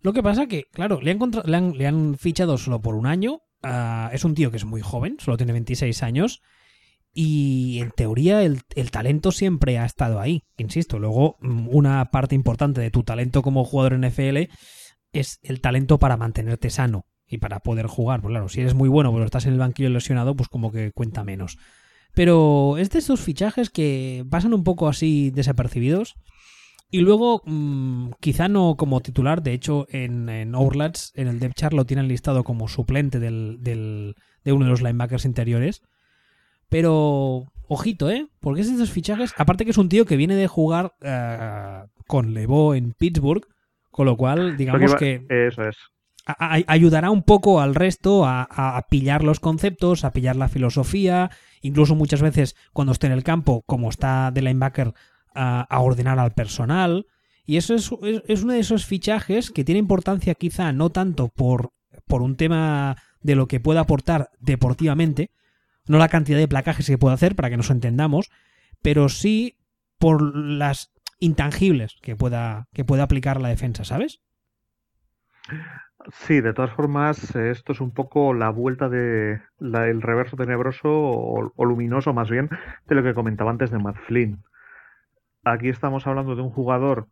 Lo 0.00 0.12
que 0.12 0.22
pasa 0.22 0.46
que, 0.46 0.64
claro, 0.72 1.00
le 1.00 1.86
han, 1.86 2.16
fichado 2.18 2.58
solo 2.58 2.82
por 2.82 2.96
un 2.96 3.06
año. 3.06 3.40
Ah, 3.62 4.10
es 4.12 4.24
un 4.24 4.34
tío 4.34 4.50
que 4.50 4.56
es 4.56 4.64
muy 4.64 4.80
joven, 4.80 5.16
solo 5.20 5.36
tiene 5.36 5.52
26 5.52 6.02
años. 6.02 6.42
Y 7.14 7.78
en 7.80 7.90
teoría 7.90 8.42
el, 8.42 8.62
el, 8.74 8.90
talento 8.90 9.32
siempre 9.32 9.78
ha 9.78 9.84
estado 9.84 10.18
ahí. 10.18 10.44
Insisto, 10.56 10.98
luego 10.98 11.36
mm, 11.40 11.68
una 11.68 12.10
parte 12.10 12.34
importante 12.34 12.80
de 12.80 12.90
tu 12.90 13.04
talento 13.04 13.42
como 13.42 13.64
jugador 13.64 13.98
NFL 13.98 14.48
es 15.12 15.38
el 15.42 15.60
talento 15.60 15.98
para 15.98 16.16
mantenerte 16.16 16.70
sano 16.70 17.06
y 17.26 17.38
para 17.38 17.60
poder 17.60 17.86
jugar. 17.86 18.20
Pues 18.20 18.32
claro, 18.32 18.48
si 18.48 18.60
eres 18.60 18.74
muy 18.74 18.88
bueno 18.88 19.12
pero 19.12 19.24
estás 19.24 19.46
en 19.46 19.52
el 19.52 19.58
banquillo 19.58 19.90
lesionado, 19.90 20.36
pues 20.36 20.48
como 20.48 20.72
que 20.72 20.92
cuenta 20.92 21.24
menos. 21.24 21.58
Pero 22.14 22.76
es 22.76 22.90
de 22.90 22.98
estos 22.98 23.20
fichajes 23.20 23.70
que 23.70 24.24
pasan 24.28 24.54
un 24.54 24.64
poco 24.64 24.88
así 24.88 25.30
desapercibidos. 25.30 26.14
Y 26.90 27.00
luego, 27.00 27.40
mm, 27.46 28.10
quizá 28.20 28.48
no 28.48 28.76
como 28.76 29.00
titular, 29.00 29.42
de 29.42 29.54
hecho 29.54 29.86
en, 29.88 30.28
en 30.28 30.54
en 30.54 31.28
el 31.28 31.40
depth 31.40 31.56
chart 31.56 31.72
lo 31.72 31.86
tienen 31.86 32.06
listado 32.06 32.44
como 32.44 32.68
suplente 32.68 33.18
del, 33.18 33.56
del, 33.60 34.14
de 34.44 34.52
uno 34.52 34.66
de 34.66 34.70
los 34.72 34.82
linebackers 34.82 35.24
interiores. 35.24 35.80
Pero, 36.68 37.44
ojito, 37.66 38.10
¿eh? 38.10 38.28
Porque 38.40 38.60
es 38.60 38.66
de 38.66 38.74
estos 38.74 38.90
fichajes, 38.90 39.32
aparte 39.38 39.64
que 39.64 39.70
es 39.70 39.78
un 39.78 39.88
tío 39.88 40.04
que 40.04 40.16
viene 40.16 40.36
de 40.36 40.48
jugar 40.48 40.94
uh, 41.02 41.88
con 42.06 42.34
Levo 42.34 42.74
en 42.74 42.92
Pittsburgh, 42.92 43.46
con 43.92 44.06
lo 44.06 44.16
cual, 44.16 44.56
digamos 44.56 44.96
que... 44.96 45.24
Eso 45.28 45.62
es. 45.62 45.76
ayudará 46.26 47.10
un 47.10 47.22
poco 47.22 47.60
al 47.60 47.76
resto 47.76 48.24
a, 48.26 48.86
pillar 48.90 49.22
los 49.22 49.38
conceptos, 49.38 50.04
a 50.04 50.12
pillar 50.12 50.34
la 50.34 50.48
filosofía, 50.48 51.30
incluso 51.60 51.94
muchas 51.94 52.22
veces 52.22 52.56
cuando 52.72 52.92
esté 52.92 53.06
en 53.06 53.12
el 53.12 53.22
campo, 53.22 53.62
como 53.66 53.90
está 53.90 54.32
de 54.32 54.42
linebacker, 54.42 54.94
a, 55.34 55.60
a 55.62 55.80
ordenar 55.80 56.18
al 56.18 56.32
personal. 56.32 57.06
Y 57.44 57.58
eso 57.58 57.74
es, 57.74 57.92
es, 58.26 58.42
uno 58.42 58.54
de 58.54 58.60
esos 58.60 58.86
fichajes 58.86 59.50
que 59.50 59.64
tiene 59.64 59.78
importancia 59.78 60.34
quizá 60.34 60.72
no 60.72 60.90
tanto 60.90 61.28
por, 61.28 61.72
por 62.06 62.22
un 62.22 62.36
tema 62.36 62.96
de 63.20 63.34
lo 63.34 63.46
que 63.46 63.60
pueda 63.60 63.80
aportar 63.80 64.30
deportivamente, 64.40 65.30
no 65.86 65.98
la 65.98 66.08
cantidad 66.08 66.38
de 66.38 66.48
placajes 66.48 66.86
que 66.86 66.98
puede 66.98 67.14
hacer 67.14 67.36
para 67.36 67.50
que 67.50 67.56
nos 67.56 67.70
entendamos, 67.70 68.30
pero 68.80 69.08
sí 69.08 69.58
por 69.98 70.36
las 70.36 70.91
intangibles 71.22 71.96
que 72.02 72.16
pueda, 72.16 72.66
que 72.74 72.84
pueda 72.84 73.04
aplicar 73.04 73.40
la 73.40 73.48
defensa, 73.48 73.84
¿sabes? 73.84 74.20
Sí, 76.10 76.40
de 76.40 76.52
todas 76.52 76.72
formas, 76.72 77.36
esto 77.36 77.72
es 77.72 77.80
un 77.80 77.92
poco 77.92 78.34
la 78.34 78.50
vuelta 78.50 78.88
de 78.88 79.40
el 79.60 80.02
reverso 80.02 80.36
tenebroso 80.36 80.88
o, 80.90 81.64
luminoso 81.64 82.12
más 82.12 82.28
bien 82.28 82.50
de 82.88 82.94
lo 82.96 83.04
que 83.04 83.14
comentaba 83.14 83.52
antes 83.52 83.70
de 83.70 83.78
Matt 83.78 83.98
Flynn. 84.08 84.42
Aquí 85.44 85.68
estamos 85.68 86.08
hablando 86.08 86.34
de 86.34 86.42
un 86.42 86.50
jugador 86.50 87.06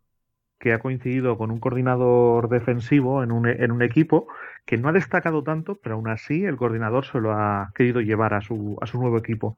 que 0.59 0.73
ha 0.73 0.79
coincidido 0.79 1.37
con 1.37 1.49
un 1.49 1.61
coordinador 1.61 2.49
defensivo 2.49 3.23
en 3.23 3.31
un, 3.31 3.47
en 3.47 3.71
un 3.71 3.81
equipo 3.81 4.27
que 4.65 4.77
no 4.77 4.89
ha 4.89 4.91
destacado 4.91 5.41
tanto, 5.41 5.79
pero 5.81 5.95
aún 5.95 6.09
así 6.09 6.43
el 6.43 6.57
coordinador 6.57 7.05
se 7.05 7.19
lo 7.21 7.31
ha 7.31 7.71
querido 7.75 8.01
llevar 8.01 8.33
a 8.33 8.41
su, 8.41 8.77
a 8.81 8.87
su 8.87 8.99
nuevo 8.99 9.17
equipo. 9.17 9.57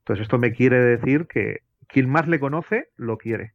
Entonces 0.00 0.24
esto 0.24 0.38
me 0.38 0.52
quiere 0.52 0.84
decir 0.84 1.26
que 1.26 1.62
quien 1.94 2.10
más 2.10 2.28
le 2.28 2.40
conoce, 2.40 2.90
lo 2.96 3.18
quiere. 3.18 3.53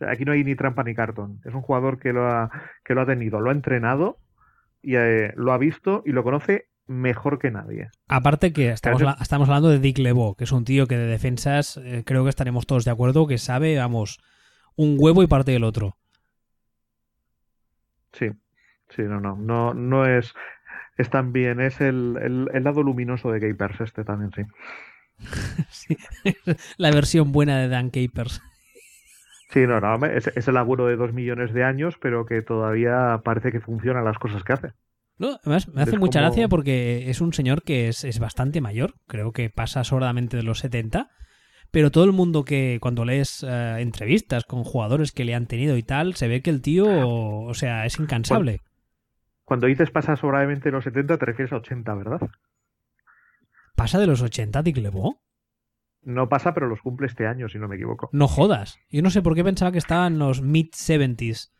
Aquí 0.00 0.24
no 0.24 0.32
hay 0.32 0.44
ni 0.44 0.54
trampa 0.54 0.82
ni 0.84 0.94
cartón. 0.94 1.40
Es 1.44 1.54
un 1.54 1.62
jugador 1.62 1.98
que 1.98 2.12
lo 2.12 2.28
ha, 2.28 2.50
que 2.84 2.94
lo 2.94 3.02
ha 3.02 3.06
tenido, 3.06 3.40
lo 3.40 3.50
ha 3.50 3.52
entrenado 3.52 4.18
y 4.82 4.96
eh, 4.96 5.32
lo 5.36 5.52
ha 5.52 5.58
visto 5.58 6.02
y 6.04 6.12
lo 6.12 6.22
conoce 6.22 6.68
mejor 6.86 7.38
que 7.38 7.50
nadie. 7.50 7.90
Aparte 8.08 8.52
que 8.52 8.70
estamos, 8.70 9.02
estamos 9.20 9.48
hablando 9.48 9.70
de 9.70 9.78
Dick 9.78 9.98
LeBeau, 9.98 10.34
que 10.34 10.44
es 10.44 10.52
un 10.52 10.64
tío 10.64 10.86
que 10.86 10.96
de 10.96 11.06
defensas 11.06 11.78
eh, 11.78 12.02
creo 12.04 12.24
que 12.24 12.30
estaremos 12.30 12.66
todos 12.66 12.84
de 12.84 12.90
acuerdo, 12.90 13.26
que 13.26 13.38
sabe, 13.38 13.76
vamos, 13.78 14.20
un 14.76 14.96
huevo 14.98 15.22
y 15.22 15.26
parte 15.26 15.52
del 15.52 15.64
otro. 15.64 15.96
Sí, 18.12 18.30
sí, 18.90 19.02
no, 19.02 19.20
no, 19.20 19.36
no, 19.36 19.74
no 19.74 20.06
es, 20.06 20.34
es 20.96 21.10
también, 21.10 21.60
es 21.60 21.80
el, 21.80 22.48
el, 22.52 22.64
lado 22.64 22.82
luminoso 22.82 23.32
de 23.32 23.40
Gapers 23.40 23.80
este 23.80 24.04
también, 24.04 24.30
sí. 24.32 24.42
Sí, 25.70 25.96
la 26.76 26.90
versión 26.90 27.32
buena 27.32 27.58
de 27.58 27.68
Dan 27.68 27.90
Capers. 27.90 28.42
Sí, 29.50 29.66
no, 29.66 29.80
no, 29.80 30.04
es, 30.06 30.26
es 30.28 30.48
el 30.48 30.54
laburo 30.54 30.86
de 30.86 30.96
dos 30.96 31.12
millones 31.12 31.52
de 31.52 31.64
años, 31.64 31.96
pero 32.00 32.26
que 32.26 32.42
todavía 32.42 33.20
parece 33.24 33.52
que 33.52 33.60
funcionan 33.60 34.04
las 34.04 34.18
cosas 34.18 34.42
que 34.42 34.52
hace. 34.52 34.68
No, 35.16 35.36
además 35.42 35.68
me 35.68 35.82
hace 35.82 35.92
Es 35.92 35.98
mucha 36.00 36.18
como- 36.20 36.30
gracia 36.30 36.48
porque 36.48 37.08
es 37.10 37.20
un 37.20 37.32
señor 37.32 37.62
que 37.62 37.88
es, 37.88 38.02
es 38.04 38.18
bastante 38.18 38.60
mayor, 38.60 38.94
creo 39.06 39.32
que 39.32 39.50
pasa 39.50 39.84
sobradamente 39.84 40.36
de 40.36 40.42
los 40.42 40.58
70, 40.58 41.08
pero 41.70 41.90
todo 41.90 42.04
el 42.04 42.12
mundo 42.12 42.44
que 42.44 42.78
cuando 42.80 43.04
lees 43.04 43.44
eh, 43.48 43.76
entrevistas 43.78 44.44
con 44.44 44.64
jugadores 44.64 45.12
que 45.12 45.24
le 45.24 45.34
han 45.34 45.46
tenido 45.46 45.76
y 45.76 45.82
tal, 45.84 46.14
se 46.14 46.26
ve 46.26 46.40
que 46.42 46.50
el 46.50 46.62
tío, 46.62 46.86
o 46.88 47.54
sea, 47.54 47.84
es 47.86 47.98
incansable. 48.00 48.60
Cuando 49.44 49.66
dices 49.66 49.90
pasa 49.90 50.16
sobradamente 50.16 50.70
los 50.70 50.84
70, 50.84 51.18
te 51.18 51.26
refieres 51.26 51.52
a 51.52 51.56
80, 51.56 51.94
¿verdad? 51.94 52.20
¿Pasa 53.76 53.98
de 53.98 54.06
los 54.06 54.22
80, 54.22 54.62
Dick? 54.62 54.78
No 56.04 56.28
pasa, 56.28 56.52
pero 56.54 56.66
los 56.68 56.80
cumple 56.80 57.06
este 57.06 57.26
año, 57.26 57.48
si 57.48 57.58
no 57.58 57.68
me 57.68 57.76
equivoco. 57.76 58.08
No 58.12 58.28
jodas. 58.28 58.78
Yo 58.90 59.02
no 59.02 59.10
sé 59.10 59.22
por 59.22 59.34
qué 59.34 59.44
pensaba 59.44 59.72
que 59.72 59.78
estaba 59.78 60.06
en 60.06 60.18
los 60.18 60.42
mid-70s. 60.42 61.50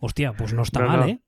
Hostia, 0.00 0.32
pues 0.32 0.52
no 0.52 0.62
está 0.62 0.80
No, 0.80 0.88
mal, 0.88 1.00
no. 1.00 1.06
¿eh? 1.06 1.20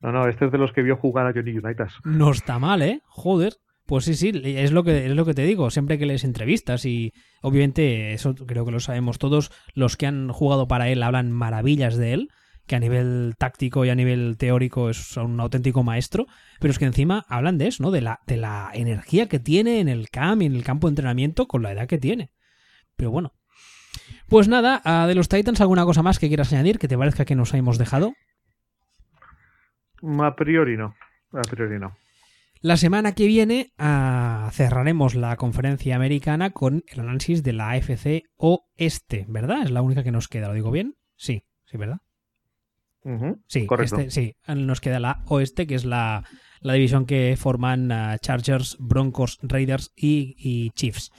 No, 0.00 0.12
no, 0.12 0.28
este 0.28 0.46
es 0.46 0.52
de 0.52 0.58
los 0.58 0.72
que 0.72 0.82
vio 0.82 0.96
jugar 0.96 1.26
a 1.26 1.32
Johnny 1.32 1.56
Unitas. 1.56 1.94
No 2.04 2.30
está 2.30 2.58
mal, 2.58 2.82
¿eh? 2.82 3.00
Joder. 3.06 3.54
Pues 3.86 4.04
sí, 4.04 4.14
sí, 4.14 4.32
es 4.44 4.72
lo 4.72 4.82
que 4.82 5.06
es 5.06 5.14
lo 5.14 5.24
que 5.24 5.32
te 5.32 5.42
digo, 5.42 5.70
siempre 5.70 5.96
que 5.96 6.06
lees 6.06 6.24
entrevistas 6.24 6.84
y 6.84 7.12
obviamente 7.40 8.14
eso 8.14 8.34
creo 8.34 8.64
que 8.64 8.72
lo 8.72 8.80
sabemos 8.80 9.18
todos, 9.18 9.52
los 9.74 9.96
que 9.96 10.08
han 10.08 10.28
jugado 10.30 10.66
para 10.66 10.88
él 10.88 11.04
hablan 11.04 11.30
maravillas 11.30 11.96
de 11.96 12.12
él, 12.12 12.28
que 12.66 12.76
a 12.76 12.80
nivel 12.80 13.34
táctico 13.38 13.84
y 13.84 13.90
a 13.90 13.94
nivel 13.94 14.36
teórico 14.38 14.90
es 14.90 15.16
un 15.16 15.40
auténtico 15.40 15.82
maestro, 15.82 16.26
pero 16.60 16.72
es 16.72 16.78
que 16.78 16.84
encima 16.84 17.24
hablan 17.28 17.58
de 17.58 17.68
eso, 17.68 17.82
¿no? 17.82 17.90
De 17.90 18.00
la 18.00 18.20
de 18.26 18.36
la 18.36 18.70
energía 18.74 19.28
que 19.28 19.38
tiene 19.38 19.80
en 19.80 19.88
el 19.88 20.10
camp 20.10 20.42
y 20.42 20.46
en 20.46 20.54
el 20.54 20.64
campo 20.64 20.86
de 20.86 20.92
entrenamiento 20.92 21.46
con 21.46 21.62
la 21.62 21.72
edad 21.72 21.86
que 21.86 21.98
tiene. 21.98 22.30
Pero 22.96 23.10
bueno. 23.10 23.32
Pues 24.28 24.48
nada, 24.48 25.06
de 25.06 25.14
los 25.14 25.28
Titans 25.28 25.60
alguna 25.60 25.84
cosa 25.84 26.02
más 26.02 26.18
que 26.18 26.28
quieras 26.28 26.52
añadir 26.52 26.78
que 26.78 26.88
te 26.88 26.98
parezca 26.98 27.24
que 27.24 27.36
nos 27.36 27.54
hemos 27.54 27.78
dejado. 27.78 28.12
A 30.20 30.36
priori 30.36 30.76
no. 30.76 30.94
A 31.32 31.42
priori 31.42 31.78
no. 31.78 31.96
La 32.60 32.76
semana 32.76 33.14
que 33.14 33.26
viene 33.26 33.72
ah, 33.78 34.48
cerraremos 34.52 35.14
la 35.14 35.36
conferencia 35.36 35.94
americana 35.94 36.50
con 36.50 36.82
el 36.88 37.00
análisis 37.00 37.42
de 37.42 37.52
la 37.52 37.70
AFC 37.70 38.24
Oeste, 38.36 39.26
¿verdad? 39.28 39.62
Es 39.62 39.70
la 39.70 39.82
única 39.82 40.02
que 40.02 40.10
nos 40.10 40.28
queda, 40.28 40.48
¿lo 40.48 40.54
digo 40.54 40.70
bien? 40.70 40.96
Sí, 41.16 41.44
sí, 41.66 41.76
¿verdad? 41.76 42.00
Sí, 43.46 43.66
Correcto. 43.66 43.98
este- 44.00 44.10
sí, 44.10 44.36
nos 44.48 44.80
queda 44.80 45.00
la 45.00 45.22
Oeste, 45.26 45.66
que 45.66 45.74
es 45.74 45.84
la, 45.84 46.24
la 46.60 46.72
división 46.72 47.06
que 47.06 47.36
forman 47.38 47.92
ah, 47.92 48.18
Chargers, 48.18 48.76
Broncos, 48.80 49.38
Raiders 49.42 49.92
y, 49.96 50.34
y 50.38 50.70
Chiefs. 50.70 51.10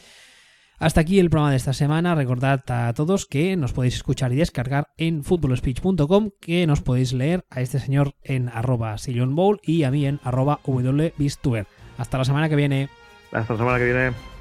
Hasta 0.79 1.01
aquí 1.01 1.19
el 1.19 1.31
programa 1.31 1.49
de 1.51 1.57
esta 1.57 1.73
semana. 1.73 2.13
Recordad 2.13 2.63
a 2.67 2.93
todos 2.93 3.25
que 3.25 3.55
nos 3.55 3.73
podéis 3.73 3.95
escuchar 3.95 4.31
y 4.31 4.35
descargar 4.35 4.89
en 4.97 5.23
footballspeech.com, 5.23 6.29
que 6.39 6.67
nos 6.67 6.81
podéis 6.81 7.13
leer 7.13 7.45
a 7.49 7.61
este 7.61 7.79
señor 7.79 8.13
en 8.21 8.47
arroba 8.49 8.97
sillonbowl 8.99 9.59
y 9.63 9.83
a 9.83 9.91
mí 9.91 10.05
en 10.05 10.19
arroba 10.23 10.59
wbistuber. 10.65 11.65
Hasta 11.97 12.19
la 12.19 12.25
semana 12.25 12.47
que 12.47 12.55
viene. 12.55 12.89
Hasta 13.31 13.53
la 13.53 13.59
semana 13.59 13.77
que 13.79 13.85
viene. 13.85 14.36